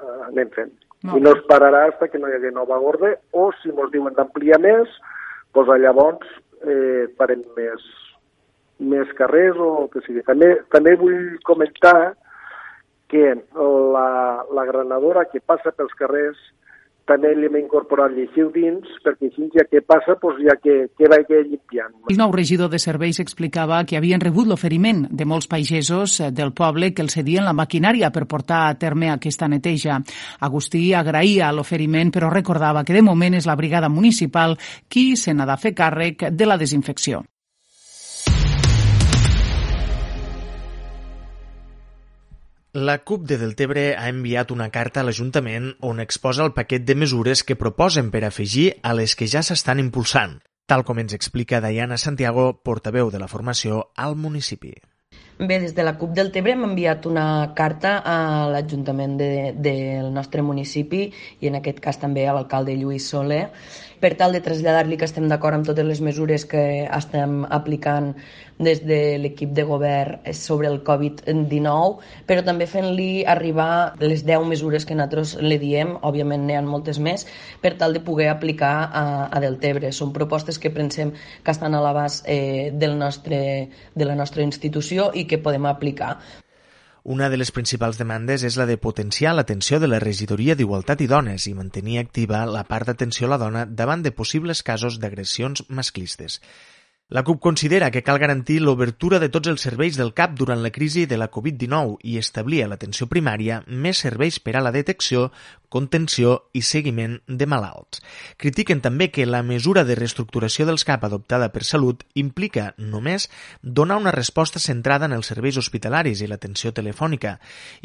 eh, 0.00 0.20
anem 0.32 0.50
fent. 0.56 0.74
No. 1.04 1.18
I 1.18 1.22
no 1.22 1.34
es 1.36 1.44
pararà 1.50 1.84
fins 1.98 2.12
que 2.12 2.18
no 2.18 2.30
hi 2.30 2.36
hagi 2.38 2.52
nova 2.54 2.78
ordre, 2.80 3.16
o 3.32 3.50
si 3.60 3.70
ens 3.72 3.92
diuen 3.92 4.16
d'ampliar 4.16 4.58
més, 4.62 4.90
doncs 5.54 5.72
llavors 5.82 6.28
eh, 6.64 7.06
farem 7.18 7.42
més, 7.56 7.84
més 8.78 9.12
carrers 9.18 9.58
o 9.60 9.70
el 9.82 9.90
que 9.92 10.02
sigui. 10.06 10.24
També, 10.26 10.54
també 10.74 10.96
vull 11.00 11.36
comentar 11.48 12.14
que 13.12 13.36
la, 13.94 14.08
la 14.50 14.64
granadora 14.66 15.26
que 15.30 15.40
passa 15.44 15.74
pels 15.76 15.94
carrers 16.00 16.40
també 17.06 17.32
li 17.36 17.46
hem 17.48 17.58
incorporat 17.60 18.14
lleixiu 18.14 18.50
dins, 18.54 18.86
perquè 19.04 19.30
així 19.30 19.48
ja 19.54 19.64
que 19.70 19.82
passa, 19.86 20.16
doncs 20.22 20.42
ja 20.46 20.56
que, 20.62 20.76
que 20.98 21.10
vagi 21.10 21.42
limpiant. 21.52 21.94
El 22.10 22.18
nou 22.18 22.34
regidor 22.34 22.70
de 22.72 22.80
serveis 22.82 23.20
explicava 23.22 23.82
que 23.86 23.98
havien 23.98 24.22
rebut 24.22 24.50
l'oferiment 24.50 25.06
de 25.10 25.28
molts 25.28 25.48
pagesos 25.50 26.18
eh, 26.20 26.32
del 26.34 26.52
poble 26.56 26.92
que 26.94 27.04
els 27.06 27.14
cedien 27.18 27.46
la 27.46 27.54
maquinària 27.56 28.10
per 28.14 28.26
portar 28.26 28.64
a 28.66 28.74
terme 28.80 29.12
aquesta 29.12 29.48
neteja. 29.48 30.00
Agustí 30.40 30.88
agraïa 30.94 31.52
l'oferiment, 31.54 32.10
però 32.10 32.32
recordava 32.32 32.84
que 32.84 32.96
de 32.96 33.06
moment 33.06 33.38
és 33.38 33.46
la 33.46 33.56
brigada 33.56 33.88
municipal 33.88 34.58
qui 34.88 35.14
se 35.16 35.34
n'ha 35.34 35.46
de 35.46 35.58
fer 35.62 35.74
càrrec 35.78 36.28
de 36.32 36.46
la 36.46 36.58
desinfecció. 36.58 37.22
La 42.76 42.98
CUP 42.98 43.22
de 43.24 43.38
Deltebre 43.40 43.82
ha 43.96 44.10
enviat 44.12 44.50
una 44.52 44.66
carta 44.68 45.00
a 45.00 45.04
l'Ajuntament 45.08 45.70
on 45.90 46.02
exposa 46.02 46.42
el 46.44 46.52
paquet 46.52 46.82
de 46.84 46.96
mesures 47.02 47.40
que 47.48 47.56
proposen 47.56 48.10
per 48.12 48.20
afegir 48.26 48.66
a 48.82 48.92
les 48.98 49.14
que 49.16 49.28
ja 49.32 49.40
s'estan 49.40 49.80
impulsant, 49.80 50.34
tal 50.68 50.84
com 50.84 51.00
ens 51.00 51.16
explica 51.16 51.62
Diana 51.64 51.96
Santiago, 51.96 52.44
portaveu 52.68 53.08
de 53.14 53.22
la 53.22 53.30
formació 53.32 53.80
al 53.96 54.18
municipi. 54.20 54.74
Bé, 55.38 55.58
des 55.60 55.74
de 55.76 55.84
la 55.84 55.96
CUP 55.96 56.14
del 56.16 56.30
Tebre 56.32 56.52
hem 56.52 56.62
enviat 56.64 57.04
una 57.08 57.54
carta 57.56 57.98
a 58.04 58.46
l'Ajuntament 58.52 59.18
de, 59.20 59.32
del 59.52 60.12
nostre 60.12 60.44
municipi 60.44 61.02
i 61.40 61.48
en 61.48 61.58
aquest 61.58 61.80
cas 61.84 62.00
també 62.00 62.24
a 62.24 62.32
l'alcalde 62.36 62.76
Lluís 62.76 63.08
Soler 63.12 63.42
per 64.00 64.14
tal 64.16 64.32
de 64.32 64.40
traslladar-li 64.44 64.96
que 64.96 65.04
estem 65.08 65.28
d'acord 65.28 65.58
amb 65.58 65.68
totes 65.68 65.84
les 65.84 66.00
mesures 66.04 66.44
que 66.48 66.62
estem 66.88 67.42
aplicant 67.52 68.14
des 68.58 68.82
de 68.86 69.18
l'equip 69.20 69.52
de 69.56 69.64
govern 69.68 70.32
sobre 70.32 70.68
el 70.68 70.82
Covid-19, 70.84 71.98
però 72.28 72.44
també 72.44 72.66
fent-li 72.70 73.24
arribar 73.28 73.96
les 74.00 74.24
10 74.24 74.46
mesures 74.48 74.86
que 74.86 74.96
nosaltres 74.96 75.36
li 75.42 75.58
diem, 75.60 75.96
òbviament 76.00 76.46
n'hi 76.46 76.56
ha 76.56 76.62
moltes 76.64 76.98
més, 77.02 77.26
per 77.60 77.76
tal 77.76 77.96
de 77.96 78.00
poder 78.00 78.30
aplicar 78.32 78.74
a, 78.86 79.04
a 79.26 79.44
Deltebre. 79.44 79.92
Són 79.92 80.14
propostes 80.16 80.58
que 80.58 80.72
pensem 80.72 81.12
que 81.42 81.52
estan 81.52 81.74
a 81.74 81.84
l'abast 81.84 82.24
eh, 82.26 82.72
del 82.72 82.98
nostre, 82.98 83.68
de 83.94 84.08
la 84.08 84.16
nostra 84.16 84.42
institució 84.42 85.10
i 85.14 85.26
que 85.28 85.42
podem 85.42 85.66
aplicar. 85.66 86.16
Una 87.06 87.28
de 87.30 87.36
les 87.38 87.52
principals 87.54 88.00
demandes 88.00 88.42
és 88.42 88.56
la 88.58 88.64
de 88.66 88.80
potenciar 88.82 89.30
l'atenció 89.36 89.78
de 89.78 89.86
la 89.86 90.00
regidoria 90.02 90.56
d'Igualtat 90.58 91.04
i 91.04 91.06
Dones 91.06 91.44
i 91.46 91.52
mantenir 91.54 92.00
activa 92.00 92.40
la 92.50 92.64
part 92.66 92.90
d'atenció 92.90 93.28
a 93.28 93.30
la 93.30 93.38
dona 93.38 93.62
davant 93.82 94.02
de 94.02 94.10
possibles 94.10 94.64
casos 94.66 94.98
d'agressions 94.98 95.62
masclistes. 95.68 96.40
La 97.08 97.22
CUP 97.22 97.38
considera 97.38 97.92
que 97.92 98.02
cal 98.02 98.18
garantir 98.18 98.56
l'obertura 98.58 99.20
de 99.22 99.28
tots 99.30 99.46
els 99.46 99.62
serveis 99.62 99.94
del 99.94 100.10
CAP 100.10 100.32
durant 100.40 100.58
la 100.58 100.72
crisi 100.74 101.04
de 101.06 101.14
la 101.14 101.28
Covid-19 101.30 102.00
i 102.02 102.16
establir 102.18 102.64
a 102.64 102.66
l'atenció 102.66 103.06
primària 103.06 103.60
més 103.68 104.00
serveis 104.02 104.40
per 104.42 104.56
a 104.58 104.62
la 104.64 104.72
detecció, 104.74 105.28
contenció 105.70 106.32
i 106.50 106.64
seguiment 106.66 107.20
de 107.28 107.46
malalts. 107.46 108.00
Critiquen 108.42 108.82
també 108.82 109.12
que 109.14 109.26
la 109.26 109.44
mesura 109.46 109.84
de 109.86 109.94
reestructuració 109.94 110.66
dels 110.66 110.82
CAP 110.88 111.06
adoptada 111.06 111.52
per 111.54 111.62
Salut 111.62 112.02
implica 112.18 112.72
només 112.76 113.28
donar 113.62 114.00
una 114.02 114.14
resposta 114.14 114.58
centrada 114.58 115.06
en 115.06 115.14
els 115.14 115.30
serveis 115.30 115.60
hospitalaris 115.62 116.24
i 116.24 116.30
l'atenció 116.30 116.74
telefònica 116.74 117.36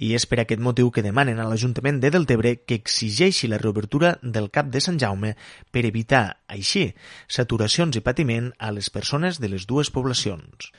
i 0.02 0.16
és 0.18 0.26
per 0.26 0.42
aquest 0.42 0.66
motiu 0.66 0.90
que 0.90 1.06
demanen 1.06 1.38
a 1.38 1.46
l'Ajuntament 1.46 2.02
de 2.02 2.10
Deltebre 2.10 2.56
que 2.66 2.80
exigeixi 2.82 3.52
la 3.54 3.62
reobertura 3.62 4.16
del 4.24 4.50
CAP 4.50 4.74
de 4.74 4.82
Sant 4.82 4.98
Jaume 4.98 5.36
per 5.70 5.86
evitar, 5.86 6.42
així, 6.50 6.88
saturacions 7.30 8.02
i 8.02 8.02
patiment 8.02 8.50
a 8.58 8.74
les 8.74 8.90
persones 8.90 9.11
persones 9.12 9.42
de 9.42 9.50
les 9.50 9.68
dues 9.68 9.90
poblacions. 9.92 10.72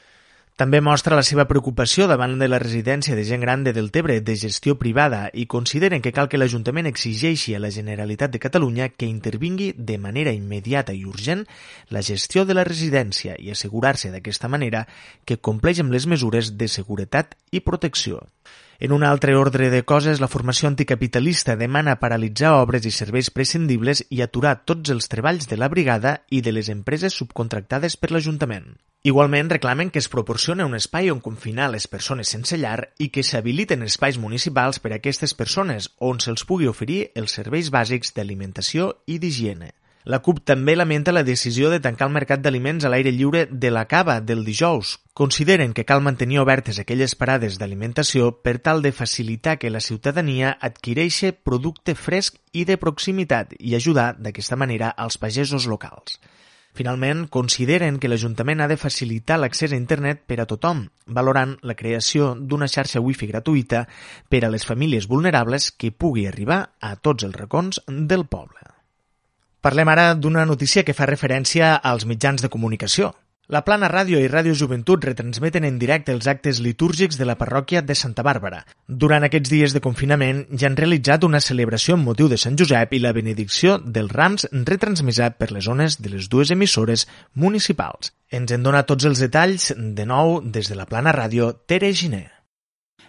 També 0.57 0.81
mostra 0.81 1.17
la 1.17 1.25
seva 1.25 1.45
preocupació 1.49 2.07
davant 2.09 2.39
de 2.41 2.47
la 2.49 2.61
residència 2.61 3.17
de 3.17 3.25
gent 3.29 3.43
gran 3.45 3.65
de 3.65 3.73
Deltebre 3.77 4.21
de 4.21 4.37
gestió 4.37 4.77
privada 4.81 5.29
i 5.33 5.45
consideren 5.47 6.01
que 6.01 6.13
cal 6.17 6.29
que 6.33 6.41
l'Ajuntament 6.41 6.89
exigeixi 6.89 7.55
a 7.57 7.61
la 7.61 7.71
Generalitat 7.73 8.33
de 8.33 8.41
Catalunya 8.41 8.89
que 8.89 9.09
intervingui 9.09 9.73
de 9.77 9.99
manera 9.99 10.33
immediata 10.33 10.97
i 10.97 11.05
urgent 11.05 11.45
la 11.91 12.01
gestió 12.01 12.47
de 12.49 12.57
la 12.57 12.65
residència 12.65 13.37
i 13.37 13.53
assegurar-se 13.53 14.13
d'aquesta 14.13 14.49
manera 14.49 14.87
que 15.29 15.41
compleix 15.41 15.85
amb 15.85 15.93
les 15.93 16.09
mesures 16.09 16.55
de 16.57 16.69
seguretat 16.69 17.37
i 17.51 17.61
protecció. 17.61 18.23
En 18.83 18.91
un 18.91 19.05
altre 19.05 19.37
ordre 19.37 19.71
de 19.71 19.85
coses, 19.85 20.19
la 20.19 20.27
formació 20.27 20.67
anticapitalista 20.67 21.55
demana 21.55 22.01
paralitzar 22.01 22.57
obres 22.59 22.89
i 22.89 22.91
serveis 22.91 23.29
prescindibles 23.31 24.01
i 24.11 24.25
aturar 24.25 24.57
tots 24.67 24.91
els 24.91 25.07
treballs 25.13 25.47
de 25.47 25.59
la 25.61 25.69
brigada 25.71 26.17
i 26.35 26.41
de 26.43 26.51
les 26.51 26.67
empreses 26.73 27.15
subcontractades 27.15 27.95
per 27.95 28.11
l'Ajuntament. 28.11 28.65
Igualment 29.07 29.53
reclamen 29.55 29.93
que 29.95 30.03
es 30.03 30.11
proporcione 30.11 30.67
un 30.67 30.75
espai 30.75 31.13
on 31.15 31.23
confinar 31.23 31.69
les 31.71 31.87
persones 31.87 32.35
sense 32.35 32.59
llar 32.59 32.89
i 32.99 33.13
que 33.15 33.23
s'habiliten 33.23 33.87
espais 33.87 34.19
municipals 34.19 34.83
per 34.83 34.91
a 34.91 34.99
aquestes 34.99 35.37
persones 35.39 35.93
on 36.11 36.19
se'ls 36.19 36.43
pugui 36.43 36.67
oferir 36.67 37.05
els 37.15 37.39
serveis 37.39 37.71
bàsics 37.71 38.11
d'alimentació 38.19 38.97
i 39.07 39.21
d'higiene. 39.23 39.71
La 40.05 40.19
CUP 40.19 40.41
també 40.43 40.75
lamenta 40.75 41.13
la 41.13 41.23
decisió 41.23 41.69
de 41.71 41.79
tancar 41.79 42.09
el 42.09 42.15
mercat 42.15 42.41
d'aliments 42.43 42.83
a 42.83 42.91
l'aire 42.91 43.13
lliure 43.15 43.45
de 43.47 43.71
la 43.71 43.85
cava 43.87 44.17
del 44.21 44.43
dijous. 44.45 44.97
Consideren 45.15 45.75
que 45.77 45.85
cal 45.87 46.03
mantenir 46.03 46.41
obertes 46.43 46.81
aquelles 46.83 47.15
parades 47.15 47.59
d'alimentació 47.61 48.33
per 48.43 48.57
tal 48.59 48.83
de 48.83 48.91
facilitar 48.91 49.61
que 49.63 49.71
la 49.71 49.85
ciutadania 49.85 50.57
adquireixi 50.61 51.31
producte 51.33 51.95
fresc 51.95 52.41
i 52.51 52.67
de 52.67 52.79
proximitat 52.83 53.55
i 53.61 53.77
ajudar 53.79 54.17
d'aquesta 54.19 54.59
manera 54.59 54.91
als 54.91 55.23
pagesos 55.23 55.71
locals. 55.71 56.19
Finalment, 56.75 57.27
consideren 57.29 58.01
que 58.01 58.09
l'Ajuntament 58.09 58.65
ha 58.65 58.67
de 58.67 58.81
facilitar 58.81 59.39
l'accés 59.39 59.71
a 59.71 59.79
internet 59.79 60.25
per 60.27 60.41
a 60.41 60.49
tothom, 60.51 60.87
valorant 61.07 61.59
la 61.63 61.77
creació 61.79 62.33
d'una 62.35 62.67
xarxa 62.67 63.05
wifi 63.05 63.29
gratuïta 63.31 63.87
per 64.33 64.43
a 64.43 64.51
les 64.51 64.67
famílies 64.67 65.07
vulnerables 65.07 65.71
que 65.71 65.93
pugui 65.93 66.27
arribar 66.27 66.63
a 66.81 66.97
tots 66.97 67.29
els 67.29 67.37
racons 67.37 67.85
del 67.87 68.27
poble. 68.27 68.72
Parlem 69.63 69.87
ara 69.93 70.09
d'una 70.19 70.43
notícia 70.43 70.83
que 70.83 70.95
fa 70.99 71.07
referència 71.07 71.77
als 71.91 72.03
mitjans 72.03 72.43
de 72.43 72.49
comunicació. 72.51 73.13
La 73.55 73.61
Plana 73.63 73.87
Ràdio 73.93 74.19
i 74.19 74.27
Ràdio 74.31 74.57
Joventut 74.59 75.05
retransmeten 75.07 75.63
en 75.69 75.77
directe 75.79 76.11
els 76.17 76.27
actes 76.33 76.59
litúrgics 76.65 77.19
de 77.21 77.29
la 77.29 77.37
parròquia 77.39 77.83
de 77.87 77.95
Santa 77.95 78.25
Bàrbara. 78.27 78.65
Durant 78.89 79.23
aquests 79.29 79.55
dies 79.55 79.77
de 79.77 79.85
confinament 79.85 80.43
ja 80.51 80.67
han 80.67 80.81
realitzat 80.81 81.29
una 81.29 81.43
celebració 81.47 81.95
amb 81.95 82.11
motiu 82.11 82.27
de 82.33 82.41
Sant 82.43 82.59
Josep 82.59 82.99
i 82.99 83.03
la 83.05 83.15
benedicció 83.15 83.79
dels 83.79 84.11
rams 84.11 84.49
retransmisa 84.51 85.31
per 85.39 85.53
les 85.55 85.71
zones 85.71 86.01
de 86.03 86.11
les 86.17 86.27
dues 86.33 86.51
emissores 86.51 87.07
municipals. 87.35 88.11
Ens 88.35 88.51
en 88.51 88.67
dona 88.67 88.83
tots 88.83 89.07
els 89.07 89.23
detalls, 89.23 89.71
de 89.79 90.11
nou, 90.11 90.41
des 90.43 90.67
de 90.67 90.75
la 90.75 90.91
Plana 90.91 91.15
Ràdio, 91.15 91.53
Tere 91.71 91.95
Giner. 91.95 92.32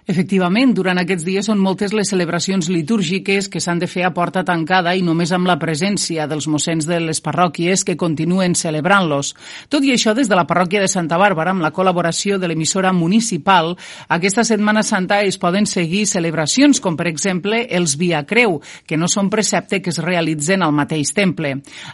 Efectivament, 0.04 0.74
durant 0.76 1.00
aquests 1.00 1.24
dies 1.24 1.46
són 1.48 1.62
moltes 1.64 1.94
les 1.96 2.10
celebracions 2.12 2.68
litúrgiques 2.68 3.46
que 3.48 3.62
s'han 3.64 3.80
de 3.80 3.88
fer 3.88 4.02
a 4.04 4.10
porta 4.12 4.42
tancada 4.44 4.92
i 5.00 5.02
només 5.02 5.32
amb 5.32 5.48
la 5.48 5.56
presència 5.62 6.26
dels 6.28 6.50
mossens 6.52 6.84
de 6.90 6.98
les 7.00 7.22
parròquies 7.24 7.86
que 7.88 7.96
continuen 7.96 8.52
celebrant-los. 8.52 9.30
Tot 9.72 9.88
i 9.88 9.94
això, 9.94 10.12
des 10.12 10.28
de 10.28 10.36
la 10.36 10.44
parròquia 10.44 10.82
de 10.84 10.90
Santa 10.92 11.16
Bàrbara, 11.22 11.54
amb 11.56 11.64
la 11.64 11.72
col·laboració 11.72 12.36
de 12.36 12.50
l'emissora 12.52 12.92
municipal, 12.92 13.78
aquesta 14.12 14.44
Setmana 14.44 14.84
Santa 14.84 15.22
es 15.24 15.38
poden 15.40 15.64
seguir 15.72 16.04
celebracions, 16.12 16.84
com 16.84 17.00
per 17.00 17.08
exemple 17.08 17.62
els 17.72 17.96
Via 17.96 18.26
Creu, 18.28 18.60
que 18.84 19.00
no 19.00 19.08
són 19.08 19.32
precepte 19.32 19.80
que 19.80 19.94
es 19.96 20.02
realitzen 20.04 20.68
al 20.68 20.76
mateix 20.76 21.14
temple. 21.16 21.54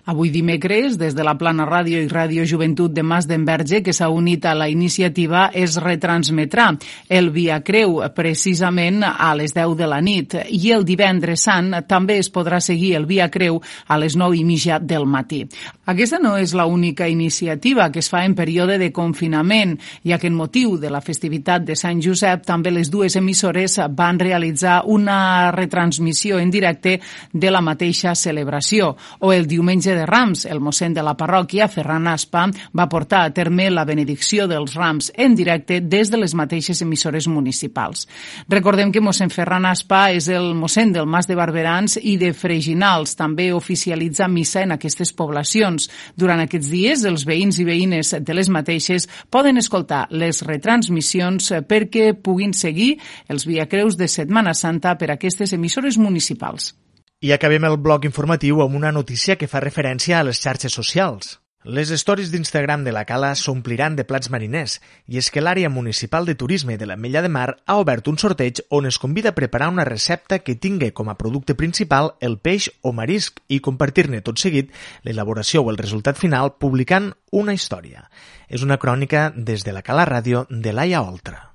Avui 0.09 0.33
dimecres, 0.33 0.97
des 0.97 1.13
de 1.13 1.27
la 1.27 1.37
Plana 1.37 1.69
Ràdio 1.69 2.01
i 2.01 2.09
Ràdio 2.09 2.49
Joventut 2.49 2.89
de 2.89 3.05
Mas 3.05 3.29
d'Enverge, 3.29 3.83
que 3.85 3.93
s'ha 3.93 4.09
unit 4.09 4.49
a 4.49 4.57
la 4.57 4.65
iniciativa, 4.73 5.51
es 5.53 5.77
retransmetrà 5.77 6.71
el 7.07 7.29
Via 7.29 7.61
Creu 7.61 7.98
precisament 8.15 9.03
a 9.03 9.33
les 9.35 9.53
10 9.55 9.75
de 9.77 9.87
la 9.89 9.99
nit 10.01 10.35
i 10.49 10.71
el 10.75 10.85
divendres 10.85 11.45
sant 11.47 11.71
també 11.87 12.19
es 12.19 12.29
podrà 12.31 12.59
seguir 12.63 12.95
el 12.97 13.07
Via 13.09 13.29
Creu 13.31 13.59
a 13.87 13.97
les 13.97 14.15
9 14.15 14.37
i 14.37 14.43
mitja 14.45 14.79
del 14.79 15.05
matí. 15.05 15.43
Aquesta 15.89 16.19
no 16.21 16.35
és 16.37 16.53
l'única 16.53 17.07
iniciativa 17.09 17.89
que 17.91 18.03
es 18.03 18.09
fa 18.11 18.23
en 18.25 18.35
període 18.37 18.77
de 18.77 18.91
confinament, 18.93 19.75
ja 20.05 20.19
que 20.21 20.29
en 20.29 20.37
motiu 20.37 20.77
de 20.77 20.91
la 20.93 21.01
festivitat 21.01 21.65
de 21.65 21.75
Sant 21.75 22.01
Josep 22.03 22.45
també 22.45 22.71
les 22.71 22.91
dues 22.93 23.15
emissores 23.17 23.79
van 23.97 24.19
realitzar 24.19 24.83
una 24.85 25.49
retransmissió 25.51 26.37
en 26.39 26.51
directe 26.51 26.99
de 27.33 27.51
la 27.51 27.61
mateixa 27.61 28.13
celebració. 28.15 28.95
O 29.19 29.33
el 29.33 29.47
diumenge 29.47 29.95
de 29.95 30.05
Rams, 30.05 30.45
el 30.45 30.61
mossèn 30.61 30.93
de 30.93 31.03
la 31.05 31.15
parròquia, 31.17 31.67
Ferran 31.67 32.07
Aspa, 32.07 32.45
va 32.77 32.89
portar 32.89 33.25
a 33.25 33.33
terme 33.33 33.69
la 33.73 33.85
benedicció 33.85 34.47
dels 34.47 34.75
Rams 34.77 35.11
en 35.17 35.35
directe 35.35 35.81
des 35.81 36.11
de 36.11 36.21
les 36.21 36.35
mateixes 36.37 36.81
emissores 36.85 37.27
municipals 37.27 37.88
locals. 37.89 38.07
Recordem 38.49 38.91
que 38.91 39.01
mossèn 39.01 39.29
Ferran 39.29 39.65
Aspa 39.65 40.11
és 40.11 40.29
el 40.29 40.53
mossèn 40.55 40.93
del 40.93 41.05
Mas 41.05 41.27
de 41.27 41.35
Barberans 41.35 41.97
i 42.01 42.17
de 42.17 42.33
Freginals. 42.33 43.15
També 43.15 43.51
oficialitza 43.53 44.27
missa 44.27 44.63
en 44.63 44.71
aquestes 44.71 45.11
poblacions. 45.13 45.89
Durant 46.15 46.39
aquests 46.39 46.69
dies, 46.69 47.03
els 47.05 47.25
veïns 47.25 47.59
i 47.59 47.65
veïnes 47.65 48.15
de 48.21 48.33
les 48.33 48.49
mateixes 48.49 49.07
poden 49.29 49.57
escoltar 49.57 50.07
les 50.11 50.41
retransmissions 50.45 51.51
perquè 51.67 52.13
puguin 52.13 52.53
seguir 52.53 52.99
els 53.27 53.45
viacreus 53.45 53.97
de 53.97 54.07
Setmana 54.07 54.53
Santa 54.53 54.95
per 54.97 55.11
aquestes 55.11 55.53
emissores 55.53 55.97
municipals. 55.97 56.75
I 57.21 57.33
acabem 57.35 57.65
el 57.67 57.77
bloc 57.77 58.05
informatiu 58.05 58.61
amb 58.63 58.77
una 58.79 58.93
notícia 58.95 59.35
que 59.35 59.47
fa 59.47 59.59
referència 59.59 60.19
a 60.19 60.23
les 60.23 60.39
xarxes 60.39 60.71
socials. 60.71 61.39
Les 61.65 61.89
stories 61.91 62.29
d'Instagram 62.31 62.85
de 62.85 62.91
la 62.95 63.01
Cala 63.03 63.33
s'ompliran 63.35 63.97
de 63.97 64.05
plats 64.07 64.29
mariners 64.31 64.77
i 65.11 65.17
és 65.19 65.27
que 65.27 65.41
l'àrea 65.43 65.67
municipal 65.67 66.23
de 66.23 66.37
turisme 66.39 66.77
de 66.79 66.87
la 66.87 66.95
Mella 66.95 67.19
de 67.21 67.27
Mar 67.27 67.57
ha 67.65 67.75
obert 67.81 68.07
un 68.07 68.15
sorteig 68.15 68.61
on 68.69 68.87
es 68.87 68.95
convida 68.97 69.33
a 69.33 69.35
preparar 69.35 69.67
una 69.67 69.83
recepta 69.83 70.39
que 70.39 70.55
tingui 70.55 70.93
com 70.95 71.11
a 71.11 71.17
producte 71.19 71.57
principal 71.59 72.13
el 72.21 72.39
peix 72.39 72.69
o 72.79 72.93
marisc 72.95 73.43
i 73.49 73.59
compartir-ne 73.59 74.23
tot 74.23 74.39
seguit 74.39 74.71
l'elaboració 75.03 75.65
o 75.65 75.69
el 75.75 75.81
resultat 75.83 76.15
final 76.15 76.55
publicant 76.63 77.11
una 77.35 77.51
història. 77.51 78.07
És 78.47 78.63
una 78.63 78.79
crònica 78.79 79.33
des 79.35 79.67
de 79.67 79.75
la 79.75 79.83
Cala 79.83 80.07
Ràdio 80.07 80.47
de 80.49 80.71
Laia 80.71 81.03
Oltra. 81.03 81.48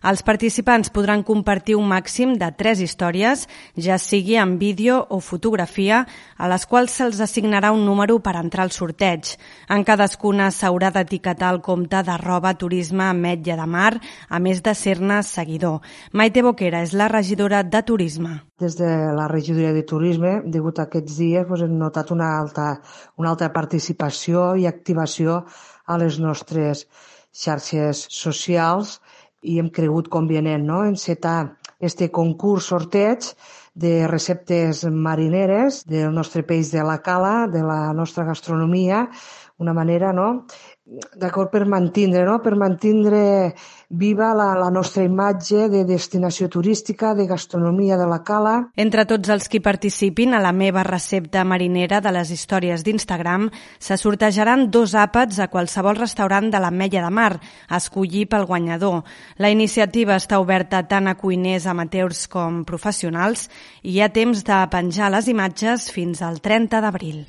Els 0.00 0.22
participants 0.24 0.88
podran 0.88 1.20
compartir 1.28 1.74
un 1.76 1.84
màxim 1.90 2.32
de 2.40 2.46
tres 2.56 2.80
històries, 2.80 3.42
ja 3.76 3.98
sigui 4.00 4.38
en 4.40 4.54
vídeo 4.56 4.96
o 5.12 5.18
fotografia, 5.20 6.06
a 6.40 6.48
les 6.48 6.64
quals 6.64 6.94
se'ls 6.96 7.20
assignarà 7.20 7.68
un 7.76 7.84
número 7.84 8.16
per 8.24 8.32
entrar 8.40 8.64
al 8.64 8.72
sorteig. 8.72 9.34
En 9.68 9.84
cadascuna 9.84 10.48
s'haurà 10.56 10.88
d'etiquetar 10.94 11.50
el 11.52 11.60
compte 11.60 12.00
d'arroba 12.06 12.54
turisme 12.56 13.10
Metlla 13.12 13.58
de 13.60 13.66
Mar, 13.68 13.92
a 14.28 14.40
més 14.40 14.64
de 14.64 14.74
ser-ne 14.74 15.20
seguidor. 15.22 15.84
Maite 16.12 16.40
Boquera 16.48 16.80
és 16.80 16.96
la 16.96 17.10
regidora 17.12 17.62
de 17.62 17.84
Turisme. 17.84 18.38
Des 18.60 18.76
de 18.80 18.88
la 19.16 19.28
regidoria 19.28 19.74
de 19.76 19.84
Turisme, 19.84 20.40
degut 20.46 20.80
a 20.80 20.88
aquests 20.88 21.20
dies, 21.20 21.44
doncs 21.44 21.68
hem 21.68 21.76
notat 21.76 22.10
una 22.16 22.38
alta, 22.40 22.72
una 23.20 23.36
alta 23.36 23.52
participació 23.52 24.54
i 24.56 24.64
activació 24.64 25.42
a 25.86 26.00
les 26.00 26.16
nostres 26.18 26.86
xarxes 27.36 28.06
socials 28.10 29.00
i 29.42 29.58
hem 29.58 29.70
cregut 29.72 30.08
convenient 30.12 30.66
no? 30.66 30.82
encetar 30.84 31.56
este 31.80 32.10
concurs 32.12 32.68
sorteig 32.72 33.30
de 33.74 34.06
receptes 34.10 34.84
marineres 34.84 35.84
del 35.88 36.12
nostre 36.12 36.42
peix 36.44 36.72
de 36.74 36.82
la 36.84 36.98
cala, 37.00 37.46
de 37.48 37.62
la 37.64 37.92
nostra 37.96 38.26
gastronomia, 38.28 39.06
una 39.58 39.72
manera 39.72 40.12
no? 40.12 40.46
D'acord 40.90 41.50
per 41.50 41.66
mantindre, 41.66 42.24
no? 42.26 42.40
per 42.42 42.56
mantindre 42.58 43.54
viva 43.90 44.32
la, 44.34 44.54
la 44.58 44.70
nostra 44.74 45.04
imatge 45.06 45.68
de 45.70 45.84
destinació 45.86 46.48
turística, 46.50 47.12
de 47.14 47.26
gastronomia 47.30 47.98
de 47.98 48.06
la 48.10 48.20
cala. 48.26 48.54
Entre 48.74 49.04
tots 49.06 49.30
els 49.30 49.46
qui 49.50 49.60
participin 49.62 50.34
a 50.34 50.42
la 50.42 50.52
meva 50.52 50.82
recepta 50.86 51.44
marinera 51.46 52.00
de 52.02 52.12
les 52.14 52.32
històries 52.34 52.82
d'Instagram, 52.86 53.48
se 53.78 53.98
sortejaran 53.98 54.68
dos 54.70 54.94
àpats 54.98 55.38
a 55.38 55.50
qualsevol 55.52 55.98
restaurant 55.98 56.50
de 56.50 56.62
la 56.62 56.72
Mella 56.74 57.04
de 57.06 57.10
Mar, 57.14 57.32
a 57.68 57.78
escollir 57.78 58.26
pel 58.30 58.48
guanyador. 58.50 59.04
La 59.38 59.50
iniciativa 59.50 60.18
està 60.18 60.40
oberta 60.42 60.82
tant 60.90 61.06
a 61.06 61.16
cuiners 61.18 61.68
amateurs 61.70 62.26
com 62.30 62.64
professionals 62.66 63.48
i 63.82 63.94
hi 63.94 64.02
ha 64.02 64.10
temps 64.14 64.42
de 64.46 64.64
penjar 64.70 65.10
les 65.14 65.30
imatges 65.30 65.90
fins 65.94 66.22
al 66.22 66.42
30 66.42 66.82
d'abril. 66.82 67.24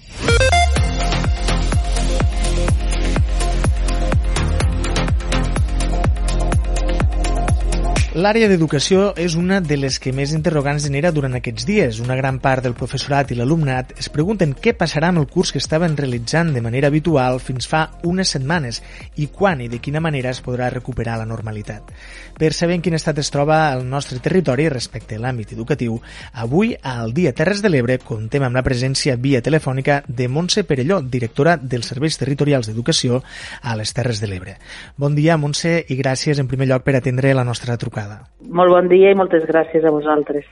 L'àrea 8.12 8.50
d'educació 8.52 9.13
és 9.15 9.38
una 9.39 9.62
de 9.63 9.78
les 9.80 9.95
que 10.04 10.12
més 10.12 10.34
interrogants 10.36 10.84
genera 10.84 11.13
durant 11.15 11.38
aquests 11.38 11.63
dies. 11.63 12.00
Una 12.04 12.17
gran 12.19 12.41
part 12.43 12.60
del 12.65 12.74
professorat 12.76 13.30
i 13.32 13.38
l'alumnat 13.39 13.93
es 14.04 14.10
pregunten 14.12 14.52
què 14.52 14.74
passarà 14.76 15.13
amb 15.13 15.21
el 15.21 15.30
curs 15.32 15.54
que 15.56 15.62
estaven 15.63 15.95
realitzant 15.95 16.52
de 16.52 16.60
manera 16.60 16.89
habitual 16.91 17.39
fins 17.39 17.69
fa 17.71 17.86
unes 18.04 18.34
setmanes 18.36 18.82
i 19.15 19.30
quan 19.32 19.62
i 19.63 19.69
de 19.71 19.80
quina 19.80 20.02
manera 20.04 20.34
es 20.36 20.41
podrà 20.43 20.67
recuperar 20.74 21.15
la 21.21 21.28
normalitat. 21.30 21.88
Per 22.36 22.50
saber 22.52 22.76
en 22.76 22.84
quin 22.84 22.97
estat 23.00 23.21
es 23.24 23.32
troba 23.32 23.62
el 23.78 23.88
nostre 23.88 24.19
territori 24.19 24.67
respecte 24.67 25.15
a 25.15 25.24
l'àmbit 25.24 25.56
educatiu, 25.56 25.95
avui 26.34 26.76
al 26.84 27.15
Dia 27.15 27.32
Terres 27.32 27.63
de 27.63 27.71
l'Ebre 27.71 27.95
contem 28.04 28.43
amb 28.43 28.60
la 28.60 28.65
presència 28.67 29.15
via 29.15 29.39
telefònica 29.39 30.02
de 30.10 30.28
Montse 30.28 30.65
Perelló, 30.67 31.00
directora 31.00 31.56
dels 31.56 31.88
Serveis 31.88 32.19
Territorials 32.19 32.67
d'Educació 32.67 33.24
a 33.63 33.80
les 33.80 33.95
Terres 33.95 34.19
de 34.19 34.28
l'Ebre. 34.28 34.60
Bon 34.97 35.15
dia, 35.15 35.39
Montse, 35.39 35.78
i 35.88 35.95
gràcies 36.04 36.43
en 36.43 36.52
primer 36.52 36.67
lloc 36.67 36.84
per 36.84 37.00
atendre 37.00 37.32
la 37.32 37.47
nostra 37.47 37.80
trucada 37.80 38.00
trucada. 38.01 38.27
Molt 38.49 38.71
bon 38.71 38.89
dia 38.89 39.11
i 39.11 39.15
moltes 39.15 39.45
gràcies 39.47 39.85
a 39.85 39.91
vosaltres. 39.91 40.45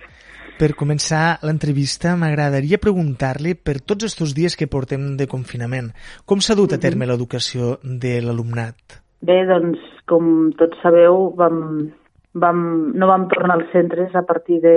Per 0.59 0.73
començar 0.75 1.39
l'entrevista, 1.47 2.15
m'agradaria 2.19 2.81
preguntar-li 2.81 3.55
per 3.55 3.79
tots 3.79 4.09
aquests 4.09 4.35
dies 4.35 4.57
que 4.59 4.67
portem 4.67 5.15
de 5.17 5.27
confinament, 5.27 5.93
com 6.25 6.41
s'ha 6.41 6.55
dut 6.55 6.73
a 6.73 6.79
terme 6.79 7.05
mhm. 7.05 7.13
l'educació 7.13 7.77
de 7.83 8.19
l'alumnat? 8.21 8.99
Bé, 9.21 9.45
doncs, 9.47 9.79
com 10.07 10.51
tots 10.59 10.79
sabeu, 10.83 11.31
vam, 11.35 11.89
vam, 12.33 12.59
no 12.95 13.07
vam 13.07 13.27
tornar 13.31 13.59
als 13.59 13.71
centres 13.71 14.15
a 14.15 14.23
partir 14.23 14.61
de 14.63 14.75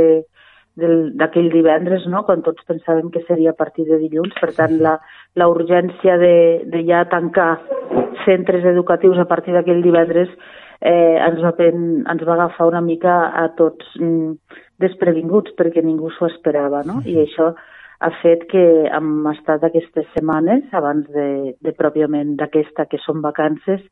d'aquell 0.72 1.50
divendres, 1.52 2.06
no? 2.08 2.22
quan 2.24 2.40
tots 2.40 2.64
pensàvem 2.64 3.10
que 3.12 3.20
seria 3.26 3.50
a 3.52 3.56
partir 3.58 3.84
de 3.84 3.98
dilluns. 4.00 4.32
Per 4.40 4.54
tant, 4.56 4.78
la, 4.80 4.94
la 5.36 5.48
urgència 5.52 6.14
de, 6.16 6.64
de 6.64 6.80
ja 6.88 7.02
tancar 7.12 7.58
centres 8.24 8.64
educatius 8.64 9.20
a 9.20 9.26
partir 9.28 9.52
d'aquell 9.52 9.82
divendres 9.84 10.32
eh, 10.82 11.18
ens, 11.22 11.40
va, 11.44 11.52
ens 11.62 12.24
va 12.26 12.34
agafar 12.34 12.66
una 12.70 12.82
mica 12.84 13.14
a 13.38 13.46
tots 13.58 13.86
mm, 14.00 14.56
desprevinguts 14.82 15.54
perquè 15.58 15.84
ningú 15.84 16.10
s'ho 16.10 16.28
esperava, 16.30 16.82
no? 16.86 17.00
I 17.06 17.20
això 17.22 17.52
ha 18.02 18.10
fet 18.18 18.48
que 18.50 18.64
hem 18.90 19.28
estat 19.30 19.62
aquestes 19.62 20.08
setmanes, 20.16 20.66
abans 20.74 21.06
de, 21.14 21.54
de 21.62 21.74
pròpiament 21.78 22.34
d'aquesta, 22.40 22.88
que 22.90 22.98
són 23.04 23.22
vacances, 23.22 23.84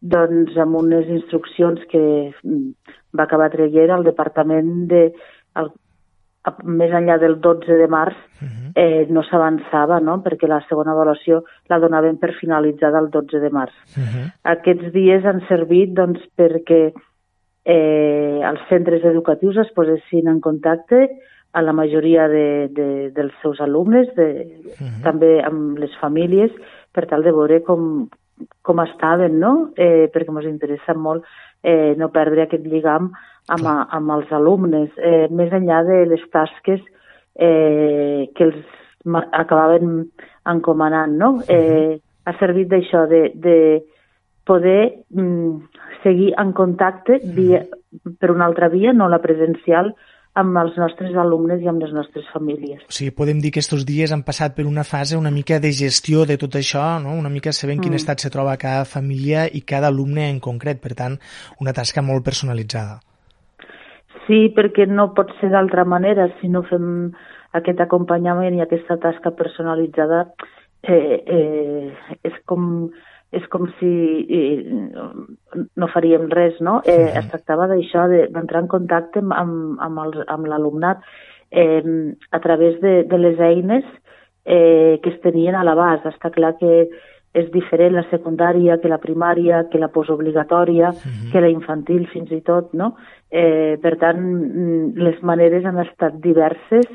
doncs 0.00 0.56
amb 0.56 0.80
unes 0.80 1.10
instruccions 1.12 1.84
que 1.92 2.02
mm, 2.32 2.96
va 3.16 3.28
acabar 3.28 3.50
traient 3.52 3.92
el 3.98 4.08
Departament 4.08 4.88
de, 4.88 5.10
el 5.60 5.72
més 6.64 6.92
enllà 6.96 7.18
del 7.20 7.36
12 7.40 7.76
de 7.76 7.86
març 7.92 8.16
eh, 8.74 9.06
no 9.12 9.22
s'avançava, 9.28 10.00
no? 10.00 10.20
perquè 10.24 10.48
la 10.48 10.62
segona 10.68 10.94
avaluació 10.94 11.42
la 11.68 11.78
donaven 11.82 12.16
per 12.18 12.32
finalitzada 12.38 13.00
el 13.02 13.10
12 13.10 13.40
de 13.40 13.50
març. 13.50 13.74
Uh 13.96 14.02
-huh. 14.02 14.26
Aquests 14.54 14.92
dies 14.92 15.24
han 15.24 15.42
servit 15.48 15.92
doncs, 15.92 16.20
perquè 16.36 16.92
eh, 17.64 18.40
els 18.42 18.60
centres 18.68 19.04
educatius 19.04 19.56
es 19.58 19.72
posessin 19.74 20.28
en 20.28 20.40
contacte 20.40 21.08
a 21.52 21.62
la 21.62 21.72
majoria 21.72 22.28
de, 22.28 22.68
de, 22.70 23.10
dels 23.10 23.32
seus 23.42 23.60
alumnes, 23.60 24.08
de, 24.14 24.28
uh 24.64 24.70
-huh. 24.78 25.02
també 25.02 25.42
amb 25.44 25.78
les 25.78 25.94
famílies, 26.00 26.50
per 26.92 27.06
tal 27.06 27.22
de 27.22 27.32
veure 27.32 27.62
com, 27.62 28.08
com 28.62 28.80
estaven, 28.80 29.38
no? 29.38 29.70
Eh, 29.76 30.08
perquè 30.12 30.30
ens 30.30 30.46
interessa 30.46 30.94
molt 30.94 31.24
eh, 31.62 31.94
no 31.98 32.10
perdre 32.14 32.46
aquest 32.46 32.66
lligam 32.66 33.10
amb, 33.48 33.66
a, 33.66 33.76
amb 33.96 34.14
els 34.16 34.32
alumnes, 34.32 34.90
eh, 34.98 35.26
més 35.30 35.52
enllà 35.52 35.82
de 35.88 36.04
les 36.10 36.22
tasques 36.32 36.80
eh, 37.40 38.28
que 38.36 38.46
els 38.46 38.60
acabaven 39.32 40.04
encomanant, 40.50 41.16
no? 41.16 41.30
Eh, 41.48 41.98
ha 42.26 42.36
servit 42.38 42.68
d'això, 42.68 43.06
de, 43.08 43.22
de 43.34 43.56
poder 44.46 45.04
mm, 45.14 45.80
seguir 46.04 46.32
en 46.40 46.52
contacte 46.56 47.20
via, 47.36 47.64
per 48.20 48.30
una 48.30 48.46
altra 48.46 48.68
via, 48.68 48.92
no 48.92 49.08
la 49.08 49.22
presencial, 49.22 49.94
amb 50.38 50.58
els 50.60 50.76
nostres 50.78 51.16
alumnes 51.18 51.62
i 51.62 51.68
amb 51.68 51.82
les 51.82 51.92
nostres 51.92 52.26
famílies. 52.32 52.84
O 52.86 52.94
sigui, 52.94 53.10
podem 53.16 53.40
dir 53.42 53.50
que 53.50 53.58
aquests 53.58 53.84
dies 53.86 54.12
han 54.14 54.22
passat 54.26 54.54
per 54.54 54.66
una 54.68 54.84
fase 54.86 55.18
una 55.18 55.32
mica 55.34 55.58
de 55.58 55.72
gestió 55.74 56.24
de 56.26 56.38
tot 56.38 56.54
això, 56.60 56.84
no? 57.02 57.16
una 57.18 57.32
mica 57.32 57.52
sabent 57.52 57.80
mm. 57.80 57.86
quin 57.88 57.98
estat 57.98 58.22
se 58.22 58.30
troba 58.30 58.58
cada 58.60 58.84
família 58.86 59.48
i 59.50 59.64
cada 59.66 59.90
alumne 59.90 60.28
en 60.30 60.38
concret, 60.40 60.80
per 60.80 60.94
tant, 60.94 61.18
una 61.60 61.74
tasca 61.74 62.02
molt 62.02 62.24
personalitzada. 62.24 63.00
Sí, 64.28 64.46
perquè 64.54 64.86
no 64.86 65.10
pot 65.16 65.32
ser 65.40 65.50
d'altra 65.50 65.84
manera 65.84 66.28
si 66.38 66.48
no 66.48 66.62
fem 66.68 67.10
aquest 67.58 67.80
acompanyament 67.82 68.54
i 68.54 68.62
aquesta 68.62 69.00
tasca 69.02 69.32
personalitzada 69.34 70.28
eh, 70.86 71.18
eh, 71.26 72.18
és 72.22 72.36
com 72.46 72.90
és 73.30 73.46
com 73.50 73.68
si 73.78 73.90
eh, 74.26 74.64
no 75.76 75.88
faríem 75.92 76.26
res, 76.32 76.58
no? 76.60 76.80
Eh, 76.84 77.12
es 77.20 77.28
tractava 77.30 77.68
d'això, 77.70 78.08
d'entrar 78.10 78.64
en 78.64 78.70
contacte 78.72 79.22
amb, 79.22 79.78
amb, 79.78 80.18
amb 80.26 80.50
l'alumnat 80.50 81.04
eh, 81.50 81.82
a 82.30 82.40
través 82.42 82.80
de, 82.82 83.04
de 83.06 83.18
les 83.18 83.38
eines 83.38 83.86
eh, 84.44 84.98
que 85.02 85.14
es 85.14 85.20
tenien 85.22 85.54
a 85.54 85.62
l'abast. 85.64 86.08
Està 86.10 86.32
clar 86.34 86.56
que 86.58 86.88
és 87.30 87.46
diferent 87.54 87.94
la 87.94 88.06
secundària 88.10 88.80
que 88.82 88.90
la 88.90 88.98
primària, 88.98 89.62
que 89.70 89.78
la 89.78 89.92
postobligatòria, 89.94 90.90
uh 90.90 90.94
-huh. 90.94 91.30
que 91.32 91.40
la 91.40 91.48
infantil 91.48 92.08
fins 92.08 92.30
i 92.32 92.40
tot, 92.40 92.74
no? 92.74 92.96
Eh, 93.30 93.78
per 93.80 93.96
tant, 93.98 94.18
mm, 94.18 94.98
les 94.98 95.22
maneres 95.22 95.64
han 95.64 95.78
estat 95.78 96.14
diverses, 96.14 96.86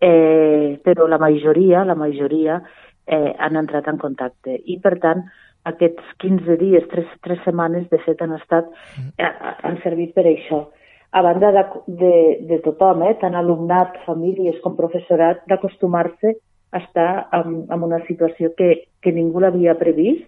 eh, 0.00 0.78
però 0.84 1.08
la 1.08 1.18
majoria, 1.18 1.84
la 1.84 1.96
majoria, 1.96 2.62
eh, 3.06 3.34
han 3.38 3.56
entrat 3.56 3.88
en 3.88 3.98
contacte. 3.98 4.60
I, 4.64 4.78
per 4.78 4.98
tant, 5.00 5.24
aquests 5.68 6.14
15 6.22 6.56
dies, 6.60 6.86
3, 6.90 7.10
3 7.26 7.42
setmanes, 7.46 7.88
de 7.90 8.00
fet, 8.04 8.22
han 8.22 8.34
estat, 8.38 8.70
eh, 9.18 9.32
han 9.62 9.78
servit 9.84 10.14
per 10.16 10.26
això. 10.28 10.64
A 11.12 11.22
banda 11.22 11.52
de, 11.52 11.64
de, 12.00 12.14
de 12.48 12.58
tothom, 12.64 13.04
eh, 13.06 13.14
tant 13.20 13.36
alumnat, 13.38 14.00
famílies 14.06 14.58
com 14.64 14.78
professorat, 14.78 15.44
d'acostumar-se 15.50 16.36
a 16.72 16.80
estar 16.80 17.10
en, 17.36 17.66
en 17.70 17.82
una 17.84 18.00
situació 18.06 18.54
que, 18.56 18.88
que 19.04 19.12
ningú 19.12 19.42
l'havia 19.44 19.76
previst 19.78 20.24